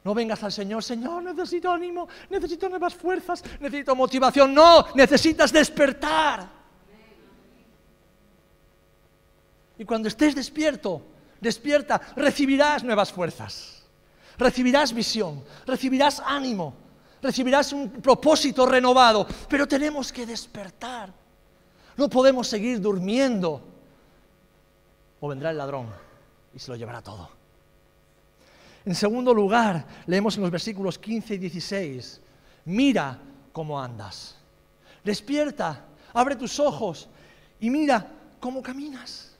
No 0.04 0.16
vengas 0.16 0.44
al 0.44 0.52
Señor, 0.52 0.84
Señor, 0.84 1.22
necesito 1.22 1.72
ánimo, 1.72 2.08
necesito 2.30 2.68
nuevas 2.68 2.96
fuerzas, 2.96 3.44
necesito 3.60 3.96
motivación. 3.96 4.54
No, 4.54 4.88
necesitas 4.96 5.52
despertar. 5.52 6.48
Y 9.78 9.86
cuando 9.86 10.08
estés 10.08 10.34
despierto, 10.34 11.02
despierta, 11.40 12.02
recibirás 12.16 12.84
nuevas 12.84 13.12
fuerzas, 13.12 13.84
recibirás 14.38 14.94
visión, 14.94 15.44
recibirás 15.68 16.22
ánimo, 16.26 16.74
recibirás 17.22 17.72
un 17.72 17.90
propósito 17.90 18.66
renovado, 18.66 19.28
pero 19.48 19.68
tenemos 19.68 20.12
que 20.12 20.26
despertar. 20.26 21.14
No 21.96 22.10
podemos 22.10 22.48
seguir 22.48 22.82
durmiendo 22.82 23.62
o 25.20 25.28
vendrá 25.28 25.52
el 25.52 25.58
ladrón 25.58 25.88
y 26.54 26.60
se 26.60 26.72
lo 26.72 26.78
llevará 26.78 27.02
todo. 27.02 27.41
En 28.86 28.96
segundo 28.96 29.34
lugar, 29.34 29.86
leemos 30.08 30.36
en 30.36 30.42
los 30.42 30.52
versículos 30.52 30.98
15 30.98 31.36
y 31.36 31.38
16, 31.38 32.22
mira 32.66 33.20
cómo 33.52 33.80
andas, 33.80 34.36
despierta, 35.04 35.86
abre 36.14 36.36
tus 36.36 36.60
ojos 36.60 37.08
y 37.60 37.70
mira 37.70 38.08
cómo 38.40 38.62
caminas. 38.62 39.32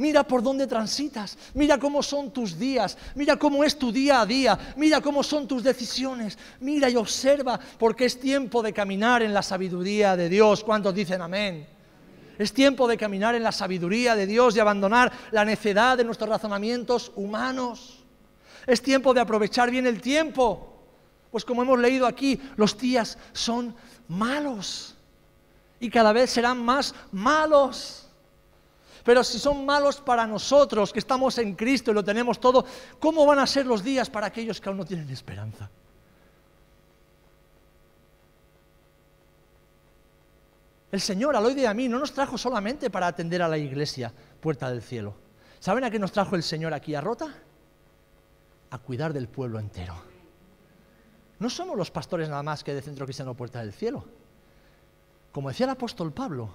Mira 0.00 0.22
por 0.24 0.42
dónde 0.42 0.66
transitas, 0.66 1.36
mira 1.52 1.76
cómo 1.76 2.02
son 2.02 2.30
tus 2.30 2.58
días, 2.58 2.96
mira 3.14 3.36
cómo 3.36 3.62
es 3.62 3.78
tu 3.78 3.92
día 3.92 4.22
a 4.22 4.24
día, 4.24 4.58
mira 4.76 5.02
cómo 5.02 5.22
son 5.22 5.46
tus 5.46 5.62
decisiones, 5.62 6.38
mira 6.60 6.88
y 6.88 6.96
observa 6.96 7.60
porque 7.78 8.06
es 8.06 8.18
tiempo 8.18 8.62
de 8.62 8.72
caminar 8.72 9.22
en 9.22 9.34
la 9.34 9.42
sabiduría 9.42 10.16
de 10.16 10.30
Dios. 10.30 10.64
¿Cuántos 10.64 10.94
dicen 10.94 11.20
amén? 11.20 11.66
Es 12.38 12.54
tiempo 12.54 12.88
de 12.88 12.96
caminar 12.96 13.34
en 13.34 13.42
la 13.42 13.52
sabiduría 13.52 14.16
de 14.16 14.26
Dios 14.26 14.56
y 14.56 14.60
abandonar 14.60 15.12
la 15.32 15.44
necedad 15.44 15.98
de 15.98 16.04
nuestros 16.04 16.30
razonamientos 16.30 17.12
humanos. 17.14 17.99
Es 18.66 18.82
tiempo 18.82 19.14
de 19.14 19.20
aprovechar 19.20 19.70
bien 19.70 19.86
el 19.86 20.00
tiempo, 20.00 20.70
pues 21.30 21.44
como 21.44 21.62
hemos 21.62 21.78
leído 21.78 22.06
aquí, 22.06 22.40
los 22.56 22.76
días 22.76 23.18
son 23.32 23.74
malos 24.08 24.96
y 25.78 25.88
cada 25.88 26.12
vez 26.12 26.30
serán 26.30 26.62
más 26.64 26.94
malos. 27.12 28.08
Pero 29.04 29.24
si 29.24 29.38
son 29.38 29.64
malos 29.64 30.00
para 30.00 30.26
nosotros, 30.26 30.92
que 30.92 30.98
estamos 30.98 31.38
en 31.38 31.54
Cristo 31.54 31.90
y 31.90 31.94
lo 31.94 32.04
tenemos 32.04 32.38
todo, 32.38 32.64
¿cómo 32.98 33.24
van 33.24 33.38
a 33.38 33.46
ser 33.46 33.66
los 33.66 33.82
días 33.82 34.10
para 34.10 34.26
aquellos 34.26 34.60
que 34.60 34.68
aún 34.68 34.78
no 34.78 34.84
tienen 34.84 35.08
esperanza? 35.08 35.70
El 40.92 41.00
Señor, 41.00 41.36
al 41.36 41.46
hoy 41.46 41.54
de 41.54 41.68
a 41.68 41.72
mí, 41.72 41.88
no 41.88 41.98
nos 41.98 42.12
trajo 42.12 42.36
solamente 42.36 42.90
para 42.90 43.06
atender 43.06 43.40
a 43.42 43.48
la 43.48 43.56
iglesia, 43.56 44.12
puerta 44.40 44.70
del 44.70 44.82
cielo. 44.82 45.14
¿Saben 45.60 45.84
a 45.84 45.90
qué 45.90 45.98
nos 45.98 46.12
trajo 46.12 46.36
el 46.36 46.42
Señor 46.42 46.74
aquí 46.74 46.94
a 46.94 47.00
Rota? 47.00 47.32
A 48.70 48.78
cuidar 48.78 49.12
del 49.12 49.28
pueblo 49.28 49.58
entero. 49.58 49.94
No 51.38 51.50
somos 51.50 51.76
los 51.76 51.90
pastores 51.90 52.28
nada 52.28 52.42
más 52.42 52.62
que 52.62 52.74
de 52.74 52.82
Centro 52.82 53.06
Cristiano 53.06 53.34
Puerta 53.34 53.60
del 53.60 53.72
Cielo. 53.72 54.04
Como 55.32 55.48
decía 55.48 55.64
el 55.64 55.70
apóstol 55.70 56.12
Pablo, 56.12 56.50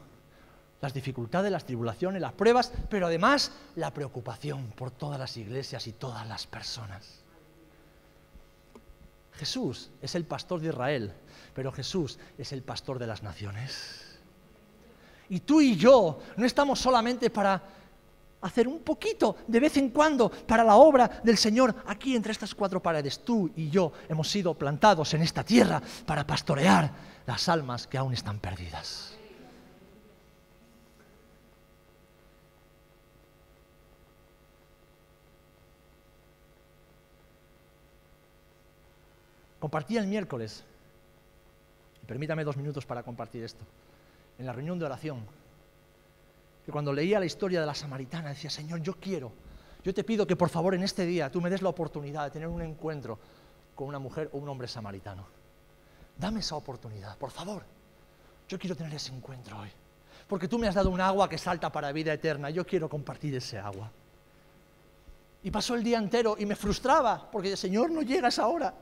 las 0.82 0.94
dificultades, 0.94 1.52
las 1.52 1.66
tribulaciones, 1.66 2.22
las 2.22 2.34
pruebas, 2.34 2.72
pero 2.90 3.08
además 3.08 3.52
la 3.76 3.94
preocupación 3.94 4.72
por 4.76 4.92
todas 4.92 5.20
las 5.20 5.36
iglesias 5.38 5.88
y 5.88 5.94
todas 5.94 6.28
las 6.28 6.46
personas. 6.46 7.22
Jesús 9.34 9.90
es 10.02 10.16
el 10.16 10.26
pastor 10.26 10.62
de 10.62 10.70
Israel, 10.70 11.14
pero 11.54 11.72
Jesús 11.72 12.20
es 12.38 12.52
el 12.54 12.62
pastor 12.62 13.00
de 13.00 13.08
las 13.08 13.24
naciones. 13.24 14.20
Y 15.30 15.40
tú 15.40 15.62
y 15.62 15.76
yo 15.76 16.20
no 16.38 16.46
estamos 16.46 16.80
solamente 16.80 17.30
para 17.30 17.62
hacer 18.46 18.68
un 18.68 18.80
poquito 18.82 19.38
de 19.48 19.60
vez 19.60 19.76
en 19.78 19.90
cuando 19.90 20.30
para 20.30 20.64
la 20.64 20.76
obra 20.76 21.20
del 21.24 21.38
Señor 21.38 21.76
aquí 21.88 22.16
entre 22.16 22.32
estas 22.32 22.54
cuatro 22.54 22.80
paredes. 22.82 23.20
Tú 23.26 23.50
y 23.56 23.70
yo 23.72 23.92
hemos 24.08 24.30
sido 24.30 24.54
plantados 24.54 25.14
en 25.16 25.24
esta 25.24 25.44
tierra 25.44 25.82
para 26.06 26.28
pastorear 26.28 26.92
las 27.26 27.50
almas 27.50 27.88
que 27.88 27.98
aún 27.98 28.14
están 28.14 28.40
perdidas. 28.40 29.18
Compartí 39.60 39.98
el 39.98 40.06
miércoles, 40.06 40.64
permítame 42.06 42.44
dos 42.44 42.56
minutos 42.56 42.86
para 42.86 43.02
compartir 43.02 43.44
esto, 43.44 43.66
en 44.38 44.46
la 44.46 44.54
reunión 44.54 44.78
de 44.78 44.86
oración, 44.86 45.26
que 46.66 46.72
cuando 46.72 46.92
leía 46.92 47.20
la 47.20 47.26
historia 47.26 47.60
de 47.60 47.66
la 47.66 47.76
samaritana 47.76 48.30
decía, 48.30 48.50
Señor, 48.50 48.82
yo 48.82 48.96
quiero, 48.96 49.32
yo 49.84 49.94
te 49.94 50.04
pido 50.04 50.26
que 50.26 50.36
por 50.36 50.50
favor 50.50 50.74
en 50.74 50.84
este 50.84 51.06
día 51.06 51.30
tú 51.30 51.40
me 51.40 51.50
des 51.50 51.62
la 51.62 51.70
oportunidad 51.70 52.24
de 52.24 52.32
tener 52.32 52.48
un 52.48 52.62
encuentro 52.62 53.20
con 53.76 53.88
una 53.88 54.00
mujer 54.00 54.30
o 54.34 54.38
un 54.40 54.50
hombre 54.50 54.68
samaritano. 54.68 55.28
Dame 56.18 56.40
esa 56.40 56.56
oportunidad, 56.56 57.18
por 57.18 57.30
favor. 57.30 57.64
Yo 58.48 58.58
quiero 58.58 58.76
tener 58.76 58.94
ese 58.94 59.14
encuentro 59.14 59.60
hoy. 59.60 59.70
Porque 60.28 60.48
tú 60.48 60.58
me 60.58 60.68
has 60.68 60.74
dado 60.74 60.90
un 60.90 61.02
agua 61.02 61.30
que 61.30 61.38
salta 61.38 61.72
para 61.72 61.92
vida 61.92 62.14
eterna. 62.14 62.50
Yo 62.50 62.66
quiero 62.66 62.90
compartir 62.90 63.36
ese 63.36 63.60
agua. 63.60 63.92
Y 65.44 65.52
pasó 65.52 65.76
el 65.76 65.84
día 65.84 66.00
entero 66.00 66.36
y 66.40 66.46
me 66.48 66.56
frustraba, 66.56 67.30
porque 67.30 67.56
Señor, 67.56 67.92
no 67.92 68.02
llegas 68.02 68.40
ahora. 68.40 68.74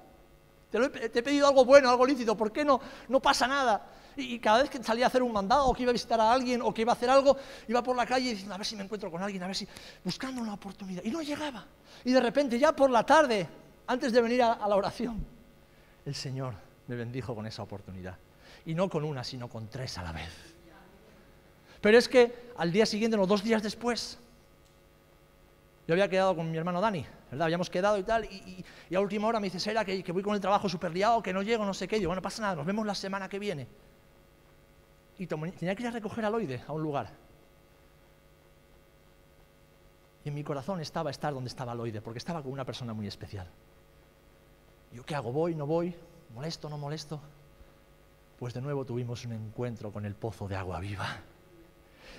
Te, 0.71 0.77
he, 0.77 1.21
pedido 1.21 1.47
algo 1.47 1.65
bueno, 1.65 1.89
algo 1.89 2.05
lícito, 2.05 2.37
¿por 2.37 2.51
qué 2.51 2.63
no? 2.63 2.79
No 3.09 3.19
pasa 3.19 3.45
nada. 3.45 3.85
Y, 4.15 4.39
cada 4.39 4.61
vez 4.61 4.69
que 4.69 4.81
salía 4.83 5.05
a 5.05 5.07
hacer 5.07 5.23
un 5.23 5.31
mandado 5.31 5.65
o 5.65 5.73
que 5.73 5.83
iba 5.83 5.89
a 5.89 5.93
visitar 5.93 6.19
a 6.19 6.31
alguien 6.31 6.61
o 6.61 6.73
que 6.73 6.81
iba 6.81 6.91
a 6.91 6.95
hacer 6.95 7.09
algo, 7.09 7.37
iba 7.67 7.81
por 7.81 7.95
la 7.95 8.05
calle 8.05 8.29
diciendo, 8.31 8.53
a 8.53 8.57
ver 8.57 8.65
si 8.65 8.75
me 8.75 8.83
encuentro 8.83 9.09
con 9.09 9.21
alguien, 9.21 9.41
a 9.43 9.47
ver 9.47 9.55
si, 9.55 9.67
buscando 10.03 10.41
una 10.41 10.53
oportunidad. 10.53 11.03
Y 11.03 11.11
no 11.11 11.21
llegaba. 11.21 11.65
Y 12.03 12.11
de 12.11 12.19
repente, 12.19 12.59
ya 12.59 12.75
por 12.75 12.89
la 12.89 13.05
tarde, 13.05 13.47
antes 13.87 14.11
de 14.11 14.21
venir 14.21 14.41
a, 14.41 14.53
a 14.53 14.67
la 14.67 14.75
oración, 14.75 15.25
el 16.05 16.15
Señor 16.15 16.53
me 16.87 16.95
bendijo 16.95 17.35
con 17.35 17.45
esa 17.47 17.63
oportunidad. 17.63 18.17
Y 18.65 18.75
no 18.75 18.89
con 18.89 19.03
una, 19.03 19.23
sino 19.23 19.47
con 19.49 19.67
tres 19.67 19.97
a 19.97 20.03
la 20.03 20.11
vez. 20.11 20.53
Pero 21.81 21.97
es 21.97 22.07
que 22.07 22.53
al 22.57 22.71
día 22.71 22.85
siguiente, 22.85 23.17
o 23.17 23.27
dos 23.27 23.43
días 23.43 23.61
después, 23.61 24.17
yo 25.85 25.93
había 25.93 26.07
quedado 26.07 26.33
con 26.33 26.49
mi 26.49 26.57
hermano 26.57 26.79
Dani, 26.79 27.05
¿verdad? 27.29 27.45
Habíamos 27.45 27.69
quedado 27.69 27.97
y 27.97 28.03
tal, 28.03 28.23
y, 28.25 28.63
a 28.95 28.99
última 29.01 29.27
hora 29.27 29.39
me 29.41 29.47
dice, 29.47 29.59
Sera, 29.59 29.83
que, 29.83 30.01
que 30.01 30.11
voy 30.13 30.23
con 30.23 30.33
el 30.33 30.39
trabajo 30.39 30.69
súper 30.69 30.93
liado, 30.93 31.21
que 31.21 31.33
no 31.33 31.41
llego, 31.41 31.65
no 31.65 31.73
sé 31.73 31.87
qué. 31.87 31.97
Y 31.97 31.99
digo, 31.99 32.09
bueno, 32.09 32.21
pasa 32.21 32.41
nada, 32.41 32.55
nos 32.55 32.65
vemos 32.65 32.85
la 32.85 32.95
semana 32.95 33.27
que 33.27 33.37
viene. 33.37 33.67
Y 35.17 35.27
tenía 35.27 35.75
que 35.75 35.83
ir 35.83 35.87
a 35.87 35.91
recoger 35.91 36.25
a 36.25 36.29
Loide 36.29 36.63
a 36.67 36.71
un 36.73 36.81
lugar. 36.81 37.09
Y 40.25 40.29
en 40.29 40.35
mi 40.35 40.43
corazón 40.43 40.79
estaba 40.79 41.11
estar 41.11 41.33
donde 41.33 41.49
estaba 41.49 41.75
Loide, 41.75 42.01
porque 42.01 42.19
estaba 42.19 42.41
con 42.41 42.51
una 42.51 42.65
persona 42.65 42.93
muy 42.93 43.07
especial. 43.07 43.47
Yo, 44.93 45.05
¿qué 45.05 45.15
hago? 45.15 45.31
¿Voy? 45.31 45.55
¿No 45.55 45.65
voy? 45.65 45.95
¿Molesto? 46.33 46.69
¿No 46.69 46.77
molesto? 46.77 47.19
Pues 48.39 48.53
de 48.53 48.61
nuevo 48.61 48.85
tuvimos 48.85 49.25
un 49.25 49.33
encuentro 49.33 49.91
con 49.91 50.05
el 50.05 50.15
pozo 50.15 50.47
de 50.47 50.55
agua 50.55 50.79
viva. 50.79 51.07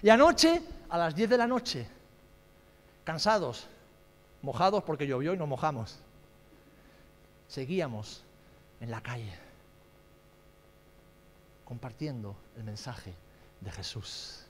Y 0.03 0.11
anoche, 0.11 0.63
a 0.89 0.99
las 0.99 1.15
10 1.15 1.31
de 1.31 1.39
la 1.39 1.47
noche, 1.47 1.87
cansados, 3.05 3.67
mojados 4.43 4.83
porque 4.85 5.07
llovió 5.07 5.35
y 5.35 5.39
nos 5.39 5.49
mojamos. 5.49 5.99
Seguíamos 7.49 8.23
en 8.81 8.91
la 8.91 9.01
calle, 9.01 9.33
compartiendo 11.65 12.37
el 12.57 12.65
mensaje 12.65 13.15
de 13.61 13.71
Jesús, 13.71 14.45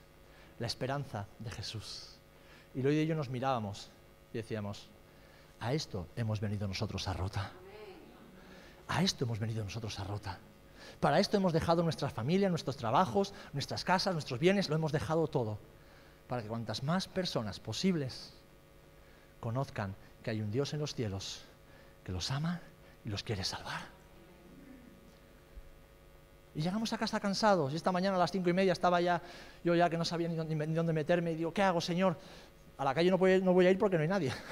la 0.59 0.67
esperanza 0.67 1.27
de 1.39 1.51
Jesús. 1.51 2.15
Y 2.73 2.81
Lloyd 2.81 3.01
y 3.01 3.07
yo 3.07 3.15
nos 3.15 3.29
mirábamos 3.29 3.89
y 4.33 4.37
decíamos, 4.37 4.89
A 5.59 5.73
esto 5.73 6.07
hemos 6.15 6.39
venido 6.39 6.67
nosotros 6.67 7.07
a 7.07 7.13
Rota. 7.13 7.51
A 8.87 9.01
esto 9.01 9.25
hemos 9.25 9.39
venido 9.39 9.63
nosotros 9.63 9.99
a 9.99 10.03
Rota. 10.03 10.37
Para 10.99 11.19
esto 11.19 11.37
hemos 11.37 11.53
dejado 11.53 11.83
nuestra 11.83 12.09
familia, 12.09 12.49
nuestros 12.49 12.77
trabajos, 12.77 13.33
nuestras 13.53 13.83
casas, 13.83 14.13
nuestros 14.13 14.39
bienes, 14.39 14.69
lo 14.69 14.75
hemos 14.75 14.91
dejado 14.91 15.27
todo. 15.27 15.57
Para 16.27 16.41
que 16.41 16.47
cuantas 16.47 16.83
más 16.83 17.07
personas 17.07 17.59
posibles 17.59 18.33
conozcan 19.39 19.95
que 20.23 20.31
hay 20.31 20.41
un 20.41 20.51
Dios 20.51 20.73
en 20.73 20.79
los 20.79 20.95
cielos 20.95 21.41
que 22.03 22.11
los 22.11 22.31
ama 22.31 22.61
y 23.03 23.09
los 23.09 23.23
quiere 23.23 23.43
salvar. 23.43 23.94
Y 26.55 26.61
llegamos 26.61 26.93
a 26.93 26.97
casa 26.97 27.19
cansados. 27.19 27.73
Y 27.73 27.75
esta 27.75 27.91
mañana 27.91 28.15
a 28.15 28.19
las 28.19 28.31
cinco 28.31 28.49
y 28.49 28.53
media 28.53 28.71
estaba 28.71 29.01
ya, 29.01 29.21
yo 29.63 29.75
ya 29.75 29.89
que 29.89 29.97
no 29.97 30.05
sabía 30.05 30.29
ni 30.29 30.35
dónde, 30.35 30.93
meterme, 30.93 31.33
y 31.33 31.35
digo, 31.35 31.53
¿qué 31.53 31.61
hago, 31.61 31.81
Señor? 31.81 32.17
A 32.77 32.85
la 32.85 32.95
calle 32.95 33.11
no 33.11 33.17
voy, 33.17 33.41
no 33.41 33.53
voy 33.53 33.67
a 33.67 33.71
ir 33.71 33.77
porque 33.77 33.97
no 33.97 34.03
hay 34.03 34.09
nadie. 34.09 34.33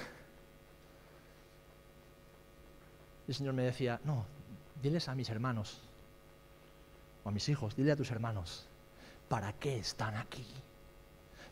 Y 3.26 3.32
el 3.32 3.36
Señor 3.36 3.54
me 3.54 3.64
decía, 3.64 4.02
no, 4.04 4.26
diles 4.82 5.08
a 5.08 5.16
mis 5.16 5.30
hermanos, 5.30 5.80
o 7.24 7.30
a 7.30 7.32
mis 7.32 7.48
hijos, 7.48 7.74
dile 7.74 7.94
a 7.94 7.96
tus 7.96 8.12
hermanos, 8.12 8.68
¿para 9.30 9.54
qué 9.54 9.78
están 9.78 10.18
aquí? 10.18 10.46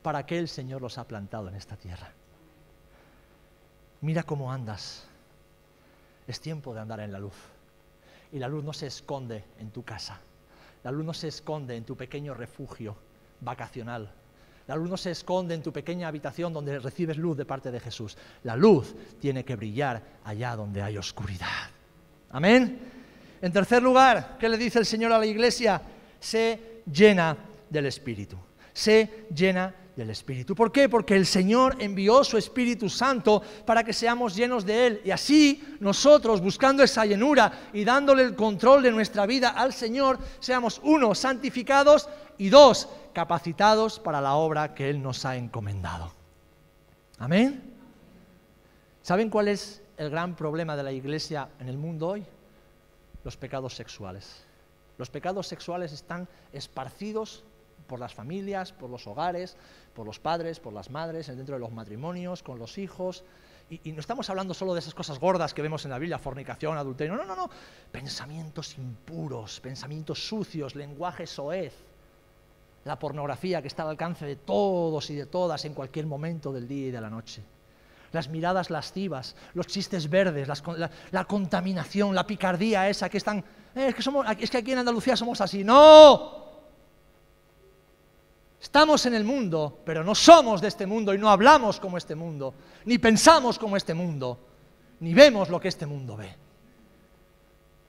¿Para 0.02 0.26
qué 0.26 0.38
el 0.38 0.50
Señor 0.50 0.82
los 0.82 0.98
ha 0.98 1.06
plantado 1.06 1.48
en 1.48 1.56
esta 1.56 1.78
tierra? 1.78 2.12
Mira 4.02 4.24
cómo 4.24 4.52
andas. 4.52 5.06
Es 6.28 6.42
tiempo 6.42 6.74
de 6.74 6.82
andar 6.82 7.00
en 7.00 7.14
la 7.14 7.20
luz. 7.20 7.36
Y 8.34 8.40
la 8.40 8.50
luz 8.50 8.66
no 8.66 8.74
se 8.74 8.88
esconde 8.88 9.46
en 9.58 9.72
tu 9.72 9.84
casa. 9.84 10.20
La 10.84 10.92
luz 10.92 11.06
no 11.06 11.14
se 11.14 11.28
esconde 11.28 11.76
en 11.76 11.84
tu 11.84 11.96
pequeño 11.96 12.34
refugio 12.34 12.96
vacacional. 13.40 14.12
La 14.68 14.76
luz 14.76 14.90
no 14.90 14.98
se 14.98 15.12
esconde 15.12 15.54
en 15.54 15.62
tu 15.62 15.74
pequeña 15.74 16.08
habitación 16.08 16.54
donde 16.54 16.80
recibes 16.80 17.18
luz 17.18 17.38
de 17.38 17.46
parte 17.46 17.72
de 17.72 17.80
Jesús. 17.80 18.18
La 18.44 18.56
luz 18.56 18.96
tiene 19.20 19.44
que 19.44 19.56
brillar 19.56 20.02
allá 20.24 20.56
donde 20.56 20.82
hay 20.82 20.98
oscuridad. 20.98 21.70
Amén. 22.30 22.80
En 23.42 23.52
tercer 23.52 23.82
lugar, 23.82 24.38
¿qué 24.40 24.48
le 24.48 24.58
dice 24.58 24.80
el 24.80 24.86
Señor 24.86 25.12
a 25.12 25.20
la 25.20 25.26
iglesia? 25.26 25.82
Se 26.20 26.84
llena 26.92 27.36
del 27.70 27.88
Espíritu. 27.88 28.38
Se 28.72 29.26
llena 29.34 29.74
del 29.96 30.10
Espíritu. 30.10 30.56
¿Por 30.56 30.72
qué? 30.72 30.88
Porque 30.88 31.16
el 31.16 31.26
Señor 31.26 31.76
envió 31.80 32.24
su 32.24 32.38
Espíritu 32.38 32.90
Santo 32.90 33.42
para 33.66 33.84
que 33.84 33.94
seamos 33.94 34.36
llenos 34.36 34.66
de 34.66 34.88
Él. 34.88 35.02
Y 35.04 35.12
así 35.12 35.78
nosotros, 35.80 36.42
buscando 36.42 36.84
esa 36.84 37.06
llenura 37.06 37.70
y 37.74 37.84
dándole 37.84 38.24
el 38.24 38.36
control 38.36 38.84
de 38.84 38.92
nuestra 38.92 39.26
vida 39.26 39.50
al 39.50 39.74
Señor, 39.74 40.20
seamos 40.40 40.80
uno, 40.84 41.14
santificados 41.14 42.10
y 42.38 42.50
dos, 42.50 42.88
capacitados 43.14 44.00
para 44.00 44.22
la 44.22 44.36
obra 44.36 44.74
que 44.74 44.90
Él 44.90 45.02
nos 45.02 45.26
ha 45.26 45.36
encomendado. 45.36 46.14
Amén. 47.20 47.72
¿Saben 49.02 49.30
cuál 49.30 49.48
es 49.48 49.82
el 49.98 50.10
gran 50.10 50.36
problema 50.36 50.76
de 50.76 50.84
la 50.84 50.92
iglesia 50.92 51.50
en 51.60 51.68
el 51.68 51.78
mundo 51.78 52.10
hoy? 52.10 52.26
Los 53.24 53.38
pecados 53.38 53.76
sexuales. 53.76 54.44
Los 54.98 55.10
pecados 55.10 55.48
sexuales 55.48 55.92
están 55.92 56.28
esparcidos 56.54 57.44
por 57.88 58.00
las 58.00 58.14
familias, 58.14 58.72
por 58.72 58.90
los 58.90 59.06
hogares, 59.06 59.58
por 59.94 60.06
los 60.06 60.20
padres, 60.20 60.60
por 60.60 60.74
las 60.74 60.90
madres, 60.90 61.28
dentro 61.28 61.56
de 61.56 61.60
los 61.60 61.72
matrimonios, 61.72 62.44
con 62.44 62.60
los 62.60 62.78
hijos. 62.78 63.24
Y, 63.70 63.92
no 63.94 64.02
estamos 64.02 64.30
hablando 64.30 64.54
solo 64.54 64.74
de 64.74 64.80
esas 64.80 64.94
cosas 64.94 65.20
gordas 65.20 65.54
que 65.54 65.62
vemos 65.62 65.86
en 65.86 65.92
la 65.92 66.00
Biblia, 66.00 66.20
fornicación, 66.20 66.78
adulterio, 66.78 67.16
no, 67.16 67.24
no, 67.24 67.36
no. 67.36 67.50
Pensamientos 67.92 68.78
impuros, 68.78 69.62
pensamientos 69.62 70.28
sucios, 70.28 70.76
lenguaje 70.76 71.26
soez. 71.26 71.74
La 72.84 73.00
pornografía 73.00 73.62
que 73.62 73.68
está 73.68 73.84
al 73.84 73.90
alcance 73.90 74.26
de 74.26 74.36
todos 74.36 75.10
y 75.10 75.16
de 75.16 75.26
todas 75.26 75.64
en 75.66 75.74
cualquier 75.74 76.06
momento 76.06 76.52
del 76.52 76.68
día 76.68 76.88
y 76.88 76.92
de 76.92 77.00
la 77.00 77.10
noche. 77.10 77.44
Las 78.12 78.28
miradas 78.28 78.70
lascivas, 78.70 79.36
los 79.54 79.68
chistes 79.68 80.10
verdes, 80.10 80.50
la, 81.12 81.24
contaminación, 81.26 82.14
la 82.14 82.28
picardía 82.28 82.90
esa 82.90 83.08
que 83.08 83.18
están... 83.18 83.40
Eh, 83.74 83.88
es, 83.88 83.96
que 83.96 84.02
somos, 84.02 84.26
es 84.38 84.50
que 84.50 84.58
aquí 84.58 84.74
en 84.74 84.80
Andalucía 84.80 85.16
somos 85.16 85.40
así. 85.40 85.64
¡No! 85.64 86.41
Estamos 88.62 89.04
en 89.08 89.16
el 89.16 89.24
mundo, 89.24 89.82
pero 89.84 90.04
no 90.04 90.14
somos 90.14 90.62
de 90.62 90.68
este 90.68 90.86
mundo 90.86 91.14
y 91.16 91.18
no 91.18 91.32
hablamos 91.32 91.80
como 91.80 91.98
este 91.98 92.14
mundo, 92.14 92.54
ni 92.86 93.00
pensamos 93.00 93.58
como 93.58 93.76
este 93.76 93.96
mundo, 93.96 94.38
ni 95.00 95.16
vemos 95.16 95.50
lo 95.50 95.60
que 95.60 95.68
este 95.68 95.88
mundo 95.88 96.16
ve. 96.16 96.32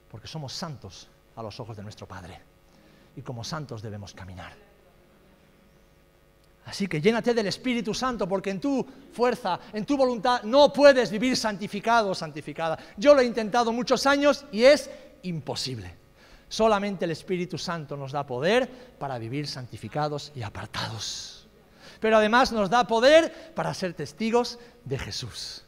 Porque 0.09 0.27
somos 0.27 0.51
santos 0.51 1.07
a 1.35 1.43
los 1.43 1.59
ojos 1.59 1.77
de 1.77 1.83
nuestro 1.83 2.07
Padre 2.07 2.41
y 3.15 3.21
como 3.21 3.43
santos 3.43 3.83
debemos 3.83 4.13
caminar. 4.13 4.53
Así 6.65 6.87
que 6.87 7.01
llénate 7.01 7.35
del 7.35 7.47
Espíritu 7.47 7.93
Santo, 7.93 8.27
porque 8.27 8.49
en 8.49 8.59
tu 8.59 8.83
fuerza, 9.11 9.59
en 9.73 9.85
tu 9.85 9.95
voluntad, 9.95 10.41
no 10.43 10.73
puedes 10.73 11.11
vivir 11.11 11.37
santificado 11.37 12.11
o 12.11 12.15
santificada. 12.15 12.79
Yo 12.97 13.13
lo 13.13 13.21
he 13.21 13.25
intentado 13.25 13.71
muchos 13.71 14.07
años 14.07 14.45
y 14.51 14.63
es 14.63 14.89
imposible. 15.21 16.02
Solamente 16.53 17.05
el 17.05 17.09
Espíritu 17.09 17.57
Santo 17.57 17.97
nos 17.97 18.11
da 18.11 18.27
poder 18.27 18.69
para 18.99 19.17
vivir 19.17 19.47
santificados 19.47 20.31
y 20.35 20.43
apartados. 20.43 21.47
Pero 21.99 22.17
además 22.17 22.51
nos 22.51 22.69
da 22.69 22.85
poder 22.85 23.55
para 23.55 23.73
ser 23.73 23.95
testigos 23.95 24.59
de 24.85 24.99
Jesús, 24.99 25.63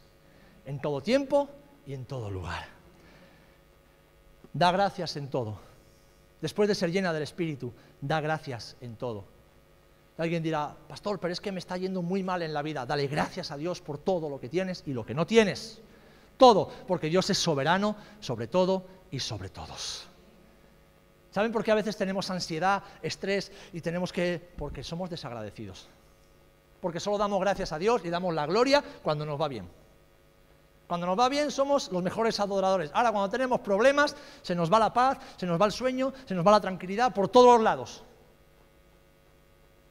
en 0.64 0.80
todo 0.80 1.00
tiempo 1.00 1.50
y 1.88 1.92
en 1.92 2.04
todo 2.04 2.30
lugar. 2.30 2.68
Da 4.52 4.70
gracias 4.70 5.16
en 5.16 5.26
todo. 5.26 5.58
Después 6.40 6.68
de 6.68 6.76
ser 6.76 6.92
llena 6.92 7.12
del 7.12 7.24
Espíritu, 7.24 7.72
da 8.00 8.20
gracias 8.20 8.76
en 8.80 8.94
todo. 8.94 9.24
Alguien 10.18 10.40
dirá, 10.40 10.72
pastor, 10.86 11.18
pero 11.18 11.32
es 11.32 11.40
que 11.40 11.50
me 11.50 11.58
está 11.58 11.76
yendo 11.76 12.00
muy 12.00 12.22
mal 12.22 12.42
en 12.42 12.54
la 12.54 12.62
vida. 12.62 12.86
Dale 12.86 13.08
gracias 13.08 13.50
a 13.50 13.56
Dios 13.56 13.80
por 13.80 13.98
todo 13.98 14.30
lo 14.30 14.38
que 14.38 14.48
tienes 14.48 14.84
y 14.86 14.92
lo 14.92 15.04
que 15.04 15.14
no 15.14 15.26
tienes. 15.26 15.80
Todo, 16.36 16.70
porque 16.86 17.08
Dios 17.08 17.28
es 17.28 17.38
soberano 17.38 17.96
sobre 18.20 18.46
todo 18.46 18.84
y 19.10 19.18
sobre 19.18 19.48
todos. 19.48 20.10
¿Saben 21.36 21.52
por 21.52 21.62
qué 21.62 21.70
a 21.70 21.74
veces 21.74 21.98
tenemos 21.98 22.30
ansiedad, 22.30 22.82
estrés 23.02 23.52
y 23.74 23.82
tenemos 23.82 24.10
que... 24.10 24.40
porque 24.56 24.82
somos 24.82 25.10
desagradecidos. 25.10 25.86
Porque 26.80 26.98
solo 26.98 27.18
damos 27.18 27.38
gracias 27.42 27.72
a 27.72 27.78
Dios 27.78 28.00
y 28.06 28.08
damos 28.08 28.32
la 28.32 28.46
gloria 28.46 28.82
cuando 29.02 29.26
nos 29.26 29.38
va 29.38 29.46
bien. 29.46 29.68
Cuando 30.88 31.06
nos 31.06 31.18
va 31.18 31.28
bien 31.28 31.50
somos 31.50 31.92
los 31.92 32.02
mejores 32.02 32.40
adoradores. 32.40 32.90
Ahora 32.94 33.12
cuando 33.12 33.28
tenemos 33.28 33.60
problemas 33.60 34.16
se 34.40 34.54
nos 34.54 34.72
va 34.72 34.78
la 34.78 34.94
paz, 34.94 35.18
se 35.36 35.44
nos 35.44 35.60
va 35.60 35.66
el 35.66 35.72
sueño, 35.72 36.10
se 36.24 36.34
nos 36.34 36.46
va 36.46 36.52
la 36.52 36.60
tranquilidad 36.62 37.12
por 37.12 37.28
todos 37.28 37.56
los 37.56 37.62
lados. 37.62 38.02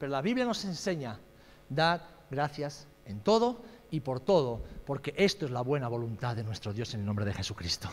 Pero 0.00 0.10
la 0.10 0.22
Biblia 0.22 0.44
nos 0.44 0.64
enseña, 0.64 1.20
dar 1.68 2.08
gracias 2.28 2.88
en 3.04 3.20
todo 3.20 3.62
y 3.92 4.00
por 4.00 4.18
todo, 4.18 4.62
porque 4.84 5.14
esto 5.16 5.46
es 5.46 5.52
la 5.52 5.60
buena 5.60 5.86
voluntad 5.86 6.34
de 6.34 6.42
nuestro 6.42 6.72
Dios 6.72 6.92
en 6.94 7.00
el 7.02 7.06
nombre 7.06 7.24
de 7.24 7.34
Jesucristo 7.34 7.88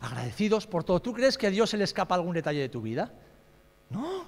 agradecidos 0.00 0.66
por 0.66 0.84
todo. 0.84 1.00
¿Tú 1.00 1.12
crees 1.12 1.38
que 1.38 1.46
a 1.46 1.50
Dios 1.50 1.70
se 1.70 1.76
le 1.76 1.84
escapa 1.84 2.14
algún 2.14 2.34
detalle 2.34 2.60
de 2.60 2.68
tu 2.68 2.80
vida? 2.80 3.12
No. 3.90 4.24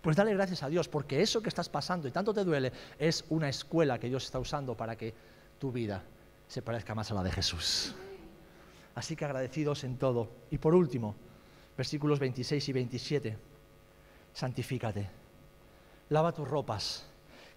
Pues 0.00 0.16
dale 0.16 0.32
gracias 0.34 0.62
a 0.62 0.68
Dios, 0.68 0.88
porque 0.88 1.20
eso 1.20 1.42
que 1.42 1.48
estás 1.48 1.68
pasando 1.68 2.06
y 2.06 2.12
tanto 2.12 2.32
te 2.32 2.44
duele 2.44 2.72
es 2.98 3.24
una 3.28 3.48
escuela 3.48 3.98
que 3.98 4.08
Dios 4.08 4.24
está 4.24 4.38
usando 4.38 4.76
para 4.76 4.96
que 4.96 5.12
tu 5.58 5.72
vida 5.72 6.02
se 6.46 6.62
parezca 6.62 6.94
más 6.94 7.10
a 7.10 7.14
la 7.14 7.22
de 7.22 7.32
Jesús. 7.32 7.94
Así 8.94 9.16
que 9.16 9.24
agradecidos 9.24 9.84
en 9.84 9.98
todo. 9.98 10.30
Y 10.50 10.58
por 10.58 10.74
último, 10.74 11.14
versículos 11.76 12.18
26 12.18 12.68
y 12.68 12.72
27, 12.72 13.38
santifícate, 14.32 15.10
lava 16.10 16.32
tus 16.32 16.48
ropas, 16.48 17.06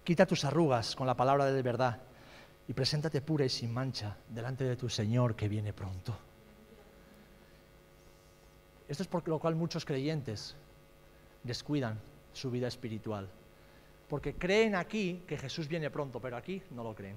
quita 0.02 0.26
tus 0.26 0.44
arrugas 0.44 0.96
con 0.96 1.06
la 1.06 1.16
palabra 1.16 1.46
de 1.46 1.62
verdad 1.62 2.00
y 2.66 2.72
preséntate 2.72 3.20
pura 3.20 3.44
y 3.44 3.48
sin 3.48 3.72
mancha 3.72 4.16
delante 4.28 4.64
de 4.64 4.76
tu 4.76 4.88
Señor 4.88 5.34
que 5.34 5.48
viene 5.48 5.72
pronto. 5.72 6.29
Esto 8.90 9.04
es 9.04 9.08
por 9.08 9.26
lo 9.28 9.38
cual 9.38 9.54
muchos 9.54 9.84
creyentes 9.84 10.56
descuidan 11.44 11.96
su 12.32 12.50
vida 12.50 12.66
espiritual. 12.66 13.28
Porque 14.08 14.34
creen 14.34 14.74
aquí 14.74 15.22
que 15.28 15.38
Jesús 15.38 15.68
viene 15.68 15.90
pronto, 15.90 16.18
pero 16.18 16.36
aquí 16.36 16.60
no 16.72 16.82
lo 16.82 16.92
creen. 16.92 17.14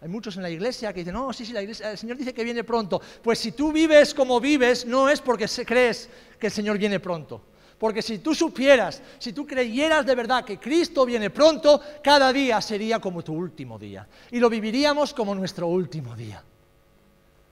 Hay 0.00 0.08
muchos 0.08 0.36
en 0.36 0.42
la 0.42 0.50
iglesia 0.50 0.92
que 0.92 1.00
dicen, 1.00 1.14
no, 1.14 1.32
sí, 1.32 1.44
sí, 1.44 1.52
la 1.52 1.62
iglesia, 1.62 1.90
el 1.90 1.98
Señor 1.98 2.16
dice 2.16 2.32
que 2.32 2.44
viene 2.44 2.62
pronto. 2.62 3.02
Pues 3.20 3.40
si 3.40 3.50
tú 3.50 3.72
vives 3.72 4.14
como 4.14 4.38
vives, 4.38 4.86
no 4.86 5.08
es 5.08 5.20
porque 5.20 5.46
crees 5.66 6.08
que 6.38 6.46
el 6.46 6.52
Señor 6.52 6.78
viene 6.78 7.00
pronto. 7.00 7.42
Porque 7.76 8.00
si 8.00 8.20
tú 8.20 8.32
supieras, 8.32 9.02
si 9.18 9.32
tú 9.32 9.44
creyeras 9.44 10.06
de 10.06 10.14
verdad 10.14 10.44
que 10.44 10.60
Cristo 10.60 11.04
viene 11.04 11.30
pronto, 11.30 11.80
cada 12.00 12.32
día 12.32 12.60
sería 12.60 13.00
como 13.00 13.24
tu 13.24 13.34
último 13.34 13.76
día. 13.76 14.06
Y 14.30 14.38
lo 14.38 14.48
viviríamos 14.48 15.12
como 15.12 15.34
nuestro 15.34 15.66
último 15.66 16.14
día. 16.14 16.44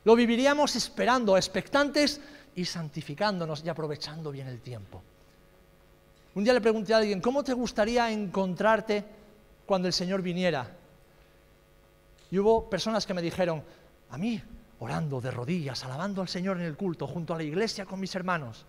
Lo 0.09 0.17
viviríamos 0.17 0.75
esperando, 0.75 1.37
expectantes 1.37 2.19
y 2.55 2.65
santificándonos 2.65 3.63
y 3.63 3.69
aprovechando 3.69 4.31
bien 4.31 4.49
el 4.49 4.63
tiempo. 4.63 5.03
Un 6.35 6.45
día 6.45 6.55
le 6.55 6.63
pregunté 6.63 6.95
a 6.95 6.97
alguien, 6.97 7.21
¿cómo 7.21 7.45
te 7.45 7.53
gustaría 7.53 8.11
encontrarte 8.11 9.05
cuando 9.67 9.87
el 9.87 9.93
Señor 9.93 10.23
viniera? 10.23 10.67
Y 12.31 12.39
hubo 12.39 12.71
personas 12.71 13.05
que 13.05 13.13
me 13.13 13.21
dijeron, 13.21 13.63
a 14.09 14.17
mí, 14.17 14.43
orando 14.81 15.21
de 15.21 15.31
rodillas, 15.31 15.85
alabando 15.85 16.23
al 16.23 16.29
Señor 16.29 16.57
en 16.57 16.65
el 16.65 16.75
culto, 16.79 17.07
junto 17.07 17.35
a 17.35 17.37
la 17.37 17.43
iglesia 17.43 17.85
con 17.85 18.01
mis 18.01 18.15
hermanos. 18.15 18.65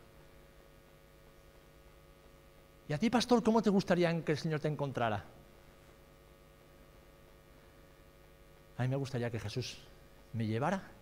¿Y 2.89 2.91
a 2.91 2.97
ti, 2.97 3.09
pastor, 3.09 3.41
cómo 3.41 3.61
te 3.61 3.69
gustaría 3.69 4.25
que 4.25 4.33
el 4.33 4.37
Señor 4.37 4.59
te 4.59 4.67
encontrara? 4.67 5.23
A 8.77 8.81
mí 8.81 8.89
me 8.89 8.97
gustaría 8.97 9.31
que 9.31 9.39
Jesús 9.39 9.77
me 10.33 10.45
llevara 10.45 10.98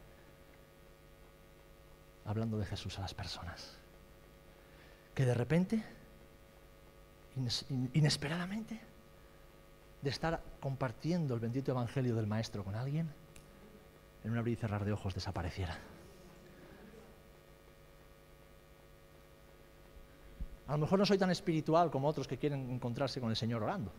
hablando 2.28 2.60
de 2.60 2.66
Jesús 2.66 2.98
a 3.00 3.02
las 3.02 3.14
personas. 3.14 3.76
Que 5.16 5.26
de 5.26 5.34
repente, 5.34 5.84
inesperadamente, 7.94 8.80
de 10.02 10.10
estar 10.10 10.42
compartiendo 10.60 11.34
el 11.34 11.40
bendito 11.40 11.72
Evangelio 11.72 12.16
del 12.16 12.28
Maestro 12.28 12.64
con 12.64 12.76
alguien, 12.76 13.10
en 14.24 14.32
un 14.32 14.38
abrir 14.38 14.58
y 14.58 14.62
cerrar 14.62 14.86
de 14.86 14.92
ojos 14.92 15.16
desapareciera. 15.16 15.78
A 20.68 20.74
lo 20.74 20.80
mejor 20.80 21.00
no 21.00 21.06
soy 21.06 21.18
tan 21.18 21.32
espiritual 21.32 21.90
como 21.90 22.10
otros 22.10 22.28
que 22.28 22.38
quieren 22.38 22.70
encontrarse 22.70 23.22
con 23.22 23.30
el 23.30 23.38
Señor 23.38 23.64
orando. 23.64 23.92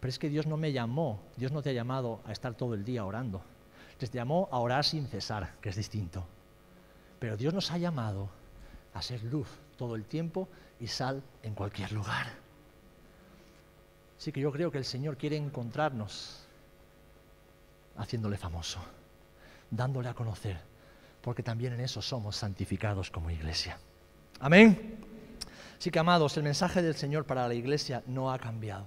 Pero 0.00 0.08
es 0.08 0.18
que 0.18 0.28
Dios 0.28 0.46
no 0.46 0.56
me 0.56 0.72
llamó, 0.72 1.20
Dios 1.36 1.52
no 1.52 1.62
te 1.62 1.70
ha 1.70 1.72
llamado 1.72 2.20
a 2.26 2.32
estar 2.32 2.54
todo 2.54 2.74
el 2.74 2.84
día 2.84 3.04
orando. 3.04 3.40
Te 3.96 4.08
llamó 4.08 4.48
a 4.50 4.58
orar 4.58 4.84
sin 4.84 5.06
cesar, 5.06 5.54
que 5.60 5.68
es 5.68 5.76
distinto. 5.76 6.26
Pero 7.24 7.38
Dios 7.38 7.54
nos 7.54 7.70
ha 7.70 7.78
llamado 7.78 8.28
a 8.92 9.00
ser 9.00 9.22
luz 9.22 9.48
todo 9.78 9.96
el 9.96 10.04
tiempo 10.04 10.46
y 10.78 10.88
sal 10.88 11.22
en 11.42 11.54
cualquier 11.54 11.90
lugar. 11.90 12.26
Así 14.18 14.30
que 14.30 14.42
yo 14.42 14.52
creo 14.52 14.70
que 14.70 14.76
el 14.76 14.84
Señor 14.84 15.16
quiere 15.16 15.38
encontrarnos 15.38 16.44
haciéndole 17.96 18.36
famoso, 18.36 18.78
dándole 19.70 20.10
a 20.10 20.14
conocer, 20.14 20.60
porque 21.22 21.42
también 21.42 21.72
en 21.72 21.80
eso 21.80 22.02
somos 22.02 22.36
santificados 22.36 23.10
como 23.10 23.30
iglesia. 23.30 23.78
Amén. 24.38 24.98
Así 25.78 25.90
que, 25.90 25.98
amados, 25.98 26.36
el 26.36 26.42
mensaje 26.42 26.82
del 26.82 26.94
Señor 26.94 27.24
para 27.24 27.48
la 27.48 27.54
iglesia 27.54 28.02
no 28.06 28.30
ha 28.30 28.38
cambiado 28.38 28.84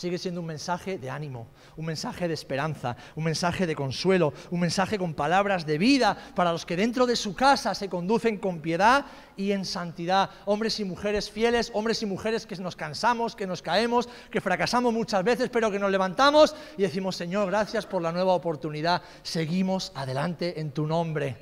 sigue 0.00 0.16
siendo 0.16 0.40
un 0.40 0.46
mensaje 0.46 0.96
de 0.96 1.10
ánimo, 1.10 1.46
un 1.76 1.84
mensaje 1.84 2.26
de 2.26 2.32
esperanza, 2.32 2.96
un 3.16 3.24
mensaje 3.24 3.66
de 3.66 3.76
consuelo, 3.76 4.32
un 4.50 4.58
mensaje 4.58 4.98
con 4.98 5.12
palabras 5.12 5.66
de 5.66 5.76
vida 5.76 6.16
para 6.34 6.52
los 6.52 6.64
que 6.64 6.74
dentro 6.74 7.04
de 7.04 7.16
su 7.16 7.34
casa 7.34 7.74
se 7.74 7.90
conducen 7.90 8.38
con 8.38 8.60
piedad 8.60 9.04
y 9.36 9.52
en 9.52 9.66
santidad. 9.66 10.30
Hombres 10.46 10.80
y 10.80 10.84
mujeres 10.84 11.30
fieles, 11.30 11.70
hombres 11.74 12.00
y 12.00 12.06
mujeres 12.06 12.46
que 12.46 12.56
nos 12.56 12.76
cansamos, 12.76 13.36
que 13.36 13.46
nos 13.46 13.60
caemos, 13.60 14.08
que 14.30 14.40
fracasamos 14.40 14.94
muchas 14.94 15.22
veces, 15.22 15.50
pero 15.50 15.70
que 15.70 15.78
nos 15.78 15.90
levantamos 15.90 16.56
y 16.78 16.82
decimos, 16.82 17.14
Señor, 17.16 17.48
gracias 17.48 17.84
por 17.84 18.00
la 18.00 18.10
nueva 18.10 18.32
oportunidad. 18.32 19.02
Seguimos 19.22 19.92
adelante 19.94 20.58
en 20.58 20.70
tu 20.72 20.86
nombre. 20.86 21.36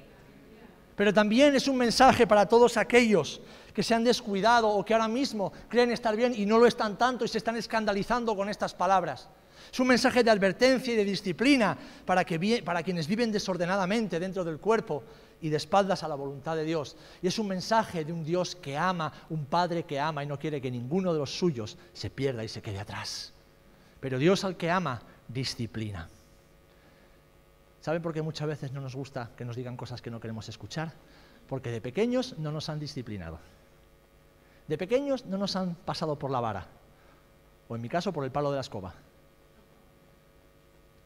Pero 0.96 1.14
también 1.14 1.54
es 1.54 1.68
un 1.68 1.76
mensaje 1.76 2.26
para 2.26 2.46
todos 2.46 2.76
aquellos 2.76 3.40
que 3.78 3.84
se 3.84 3.94
han 3.94 4.02
descuidado 4.02 4.68
o 4.68 4.84
que 4.84 4.92
ahora 4.92 5.06
mismo 5.06 5.52
creen 5.68 5.92
estar 5.92 6.16
bien 6.16 6.34
y 6.34 6.44
no 6.44 6.58
lo 6.58 6.66
están 6.66 6.98
tanto 6.98 7.24
y 7.24 7.28
se 7.28 7.38
están 7.38 7.54
escandalizando 7.54 8.34
con 8.34 8.48
estas 8.48 8.74
palabras. 8.74 9.28
Es 9.72 9.78
un 9.78 9.86
mensaje 9.86 10.24
de 10.24 10.32
advertencia 10.32 10.92
y 10.92 10.96
de 10.96 11.04
disciplina 11.04 11.78
para, 12.04 12.24
que, 12.24 12.60
para 12.64 12.82
quienes 12.82 13.06
viven 13.06 13.30
desordenadamente 13.30 14.18
dentro 14.18 14.42
del 14.42 14.58
cuerpo 14.58 15.04
y 15.40 15.48
de 15.48 15.58
espaldas 15.58 16.02
a 16.02 16.08
la 16.08 16.16
voluntad 16.16 16.56
de 16.56 16.64
Dios. 16.64 16.96
Y 17.22 17.28
es 17.28 17.38
un 17.38 17.46
mensaje 17.46 18.04
de 18.04 18.12
un 18.12 18.24
Dios 18.24 18.56
que 18.56 18.76
ama, 18.76 19.12
un 19.30 19.46
Padre 19.46 19.84
que 19.84 20.00
ama 20.00 20.24
y 20.24 20.26
no 20.26 20.40
quiere 20.40 20.60
que 20.60 20.72
ninguno 20.72 21.12
de 21.12 21.20
los 21.20 21.38
suyos 21.38 21.78
se 21.92 22.10
pierda 22.10 22.42
y 22.42 22.48
se 22.48 22.60
quede 22.60 22.80
atrás. 22.80 23.32
Pero 24.00 24.18
Dios 24.18 24.42
al 24.42 24.56
que 24.56 24.72
ama, 24.72 25.00
disciplina. 25.28 26.08
¿Saben 27.80 28.02
por 28.02 28.12
qué 28.12 28.22
muchas 28.22 28.48
veces 28.48 28.72
no 28.72 28.80
nos 28.80 28.96
gusta 28.96 29.30
que 29.36 29.44
nos 29.44 29.54
digan 29.54 29.76
cosas 29.76 30.02
que 30.02 30.10
no 30.10 30.18
queremos 30.18 30.48
escuchar? 30.48 30.94
Porque 31.46 31.70
de 31.70 31.80
pequeños 31.80 32.36
no 32.38 32.50
nos 32.50 32.68
han 32.70 32.80
disciplinado. 32.80 33.38
De 34.68 34.76
pequeños 34.78 35.24
no 35.26 35.38
nos 35.38 35.56
han 35.56 35.74
pasado 35.74 36.18
por 36.18 36.30
la 36.30 36.40
vara, 36.40 36.66
o 37.68 37.74
en 37.74 37.82
mi 37.82 37.88
caso 37.88 38.12
por 38.12 38.24
el 38.24 38.30
palo 38.30 38.50
de 38.50 38.56
la 38.56 38.60
escoba. 38.60 38.94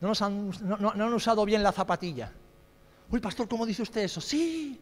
No, 0.01 0.09
nos 0.09 0.21
han, 0.21 0.51
no, 0.65 0.91
han 0.91 1.15
usado 1.15 1.45
bien 1.45 1.63
la 1.63 1.71
zapatilla. 1.71 2.33
Uy, 3.11 3.21
pastor, 3.21 3.49
¿cómo 3.49 3.65
dice 3.65 3.83
usted 3.83 4.03
eso? 4.03 4.21
Sí, 4.21 4.81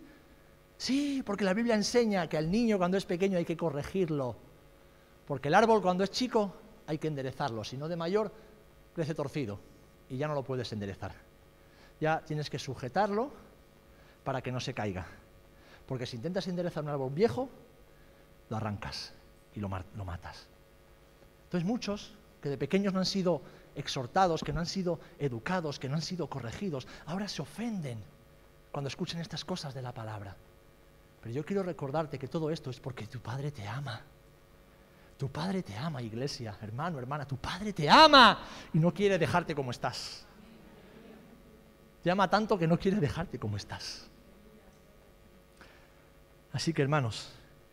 sí, 0.78 1.22
porque 1.24 1.44
la 1.44 1.52
Biblia 1.52 1.74
enseña 1.74 2.26
que 2.26 2.38
al 2.38 2.50
niño 2.50 2.78
cuando 2.78 2.96
es 2.96 3.04
pequeño 3.04 3.36
hay 3.36 3.44
que 3.44 3.56
corregirlo. 3.56 4.34
Porque 5.26 5.48
el 5.48 5.54
árbol 5.54 5.82
cuando 5.82 6.02
es 6.02 6.10
chico 6.10 6.54
hay 6.86 6.96
que 6.96 7.08
enderezarlo, 7.08 7.62
si 7.64 7.76
no 7.76 7.86
de 7.86 7.96
mayor 7.96 8.32
crece 8.94 9.14
torcido 9.14 9.60
y 10.08 10.16
ya 10.16 10.26
no 10.26 10.34
lo 10.34 10.42
puedes 10.42 10.72
enderezar. 10.72 11.12
Ya 12.00 12.20
tienes 12.24 12.48
que 12.48 12.58
sujetarlo 12.58 13.30
para 14.24 14.40
que 14.40 14.50
no 14.50 14.58
se 14.58 14.72
caiga. 14.72 15.06
Porque 15.86 16.06
si 16.06 16.16
intentas 16.16 16.48
enderezar 16.48 16.82
un 16.82 16.90
árbol 16.90 17.12
viejo, 17.12 17.50
lo 18.50 18.56
arrancas 18.56 19.14
y 19.54 19.60
lo, 19.60 19.68
matas. 19.68 20.46
Entonces 21.44 21.66
muchos 21.66 22.12
que 22.42 22.50
de 22.50 22.58
pequeños 22.58 22.92
no 22.92 22.98
han 22.98 23.06
sido 23.06 23.40
exhortados, 23.74 24.42
que 24.42 24.52
no 24.52 24.60
han 24.60 24.66
sido 24.66 25.00
educados, 25.18 25.78
que 25.78 25.88
no 25.88 25.94
han 25.94 26.02
sido 26.02 26.28
corregidos, 26.28 26.86
ahora 27.06 27.28
se 27.28 27.40
ofenden 27.40 28.02
cuando 28.72 28.88
escuchan 28.88 29.20
estas 29.20 29.44
cosas 29.44 29.72
de 29.72 29.82
la 29.82 29.92
palabra. 29.92 30.36
Pero 31.22 31.34
yo 31.34 31.44
quiero 31.44 31.62
recordarte 31.62 32.18
que 32.18 32.28
todo 32.28 32.50
esto 32.50 32.70
es 32.70 32.80
porque 32.80 33.06
tu 33.06 33.20
Padre 33.20 33.50
te 33.50 33.66
ama. 33.66 34.00
Tu 35.16 35.28
Padre 35.28 35.62
te 35.62 35.76
ama, 35.76 36.02
iglesia, 36.02 36.56
hermano, 36.62 36.98
hermana, 36.98 37.26
tu 37.26 37.36
Padre 37.36 37.72
te 37.72 37.88
ama 37.88 38.40
y 38.72 38.78
no 38.78 38.92
quiere 38.92 39.18
dejarte 39.18 39.54
como 39.54 39.70
estás. 39.70 40.24
Te 42.02 42.10
ama 42.10 42.28
tanto 42.28 42.58
que 42.58 42.66
no 42.66 42.78
quiere 42.78 42.98
dejarte 42.98 43.38
como 43.38 43.58
estás. 43.58 44.08
Así 46.52 46.72
que, 46.72 46.80
hermanos, 46.80 47.30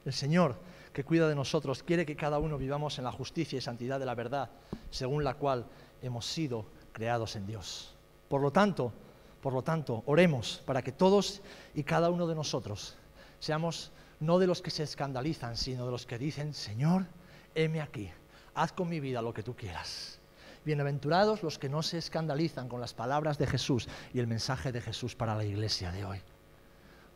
el 0.07 0.13
Señor 0.13 0.55
que 0.93 1.03
cuida 1.03 1.27
de 1.27 1.35
nosotros 1.35 1.83
quiere 1.83 2.05
que 2.05 2.15
cada 2.15 2.39
uno 2.39 2.57
vivamos 2.57 2.97
en 2.97 3.03
la 3.03 3.11
justicia 3.11 3.57
y 3.57 3.61
santidad 3.61 3.99
de 3.99 4.05
la 4.05 4.15
verdad, 4.15 4.49
según 4.89 5.23
la 5.23 5.33
cual 5.33 5.65
hemos 6.01 6.25
sido 6.25 6.65
creados 6.93 7.35
en 7.35 7.45
Dios. 7.45 7.93
Por 8.29 8.41
lo 8.41 8.51
tanto, 8.51 8.93
por 9.41 9.53
lo 9.53 9.61
tanto, 9.61 10.03
oremos 10.05 10.63
para 10.65 10.81
que 10.81 10.93
todos 10.93 11.41
y 11.75 11.83
cada 11.83 12.09
uno 12.09 12.25
de 12.25 12.35
nosotros 12.35 12.95
seamos 13.39 13.91
no 14.19 14.39
de 14.39 14.47
los 14.47 14.61
que 14.61 14.71
se 14.71 14.83
escandalizan, 14.83 15.57
sino 15.57 15.85
de 15.85 15.91
los 15.91 16.05
que 16.05 16.17
dicen, 16.17 16.53
Señor, 16.53 17.05
heme 17.53 17.81
aquí, 17.81 18.09
haz 18.55 18.71
con 18.71 18.89
mi 18.89 18.99
vida 18.99 19.21
lo 19.21 19.33
que 19.33 19.43
tú 19.43 19.55
quieras. 19.55 20.19
Bienaventurados 20.63 21.43
los 21.43 21.59
que 21.59 21.69
no 21.69 21.83
se 21.83 21.97
escandalizan 21.97 22.69
con 22.69 22.81
las 22.81 22.93
palabras 22.93 23.37
de 23.37 23.45
Jesús 23.45 23.87
y 24.13 24.19
el 24.19 24.27
mensaje 24.27 24.71
de 24.71 24.81
Jesús 24.81 25.15
para 25.15 25.35
la 25.35 25.43
iglesia 25.43 25.91
de 25.91 26.05
hoy. 26.05 26.21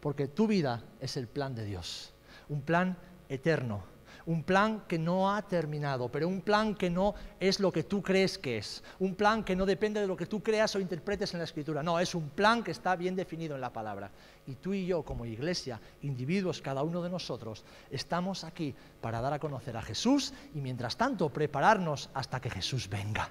Porque 0.02 0.28
tu 0.28 0.46
vida 0.46 0.84
es 1.00 1.18
el 1.18 1.28
plan 1.28 1.56
de 1.56 1.66
Dios 1.66 2.14
un 2.52 2.62
plan 2.62 2.97
eterno, 3.30 3.82
un 4.26 4.43
plan 4.43 4.84
que 4.88 4.99
no 4.99 5.34
ha 5.34 5.41
terminado, 5.41 6.10
pero 6.10 6.28
un 6.28 6.41
plan 6.41 6.76
que 6.76 6.89
no 6.89 7.16
es 7.39 7.60
lo 7.60 7.72
que 7.72 7.84
tú 7.84 8.02
crees 8.02 8.38
que 8.38 8.58
es, 8.58 8.84
un 8.99 9.16
plan 9.16 9.43
que 9.43 9.56
no 9.56 9.66
depende 9.66 10.02
de 10.02 10.08
lo 10.08 10.18
que 10.18 10.26
tú 10.26 10.43
creas 10.43 10.76
o 10.76 10.80
interpretes 10.80 11.34
en 11.34 11.39
la 11.39 11.45
escritura, 11.45 11.82
no, 11.82 11.97
es 11.99 12.14
un 12.14 12.30
plan 12.30 12.62
que 12.62 12.72
está 12.72 12.95
bien 12.97 13.16
definido 13.16 13.56
en 13.56 13.62
la 13.62 13.72
palabra. 13.72 14.12
Y 14.45 14.56
tú 14.56 14.74
y 14.74 14.86
yo 14.86 15.04
como 15.04 15.26
iglesia, 15.26 15.80
individuos, 16.02 16.62
cada 16.62 16.84
uno 16.84 17.02
de 17.02 17.10
nosotros, 17.10 17.64
estamos 17.89 18.43
aquí 18.43 18.76
para 18.99 19.22
dar 19.22 19.34
a 19.34 19.39
conocer 19.39 19.78
a 19.78 19.82
Jesús 19.82 20.34
y 20.54 20.60
mientras 20.60 20.97
tanto 20.97 21.30
prepararnos 21.30 22.10
hasta 22.14 22.41
que 22.41 22.49
Jesús 22.49 22.89
venga, 22.89 23.30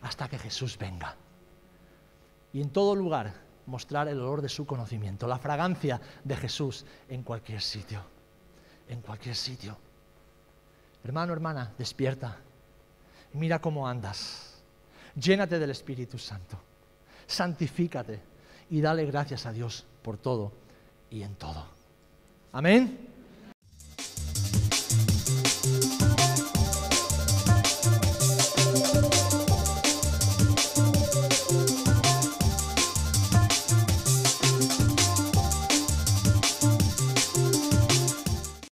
hasta 0.00 0.28
que 0.28 0.38
Jesús 0.38 0.78
venga. 0.78 1.16
Y 2.52 2.62
en 2.62 2.70
todo 2.70 2.94
lugar 2.94 3.34
mostrar 3.66 4.08
el 4.08 4.20
olor 4.20 4.40
de 4.42 4.48
su 4.48 4.64
conocimiento, 4.64 5.26
la 5.26 5.38
fragancia 5.38 6.00
de 6.24 6.36
Jesús 6.36 6.86
en 7.08 7.22
cualquier 7.22 7.60
sitio 7.60 8.17
en 8.88 9.00
cualquier 9.00 9.34
sitio. 9.34 9.76
Hermano, 11.04 11.32
hermana, 11.32 11.72
despierta. 11.78 12.36
Mira 13.34 13.60
cómo 13.60 13.88
andas. 13.88 14.62
Llénate 15.14 15.58
del 15.58 15.70
Espíritu 15.70 16.18
Santo. 16.18 16.58
Santifícate 17.26 18.20
y 18.70 18.80
dale 18.80 19.04
gracias 19.06 19.46
a 19.46 19.52
Dios 19.52 19.84
por 20.02 20.18
todo 20.18 20.52
y 21.10 21.22
en 21.22 21.34
todo. 21.34 21.64
Amén. 22.52 23.07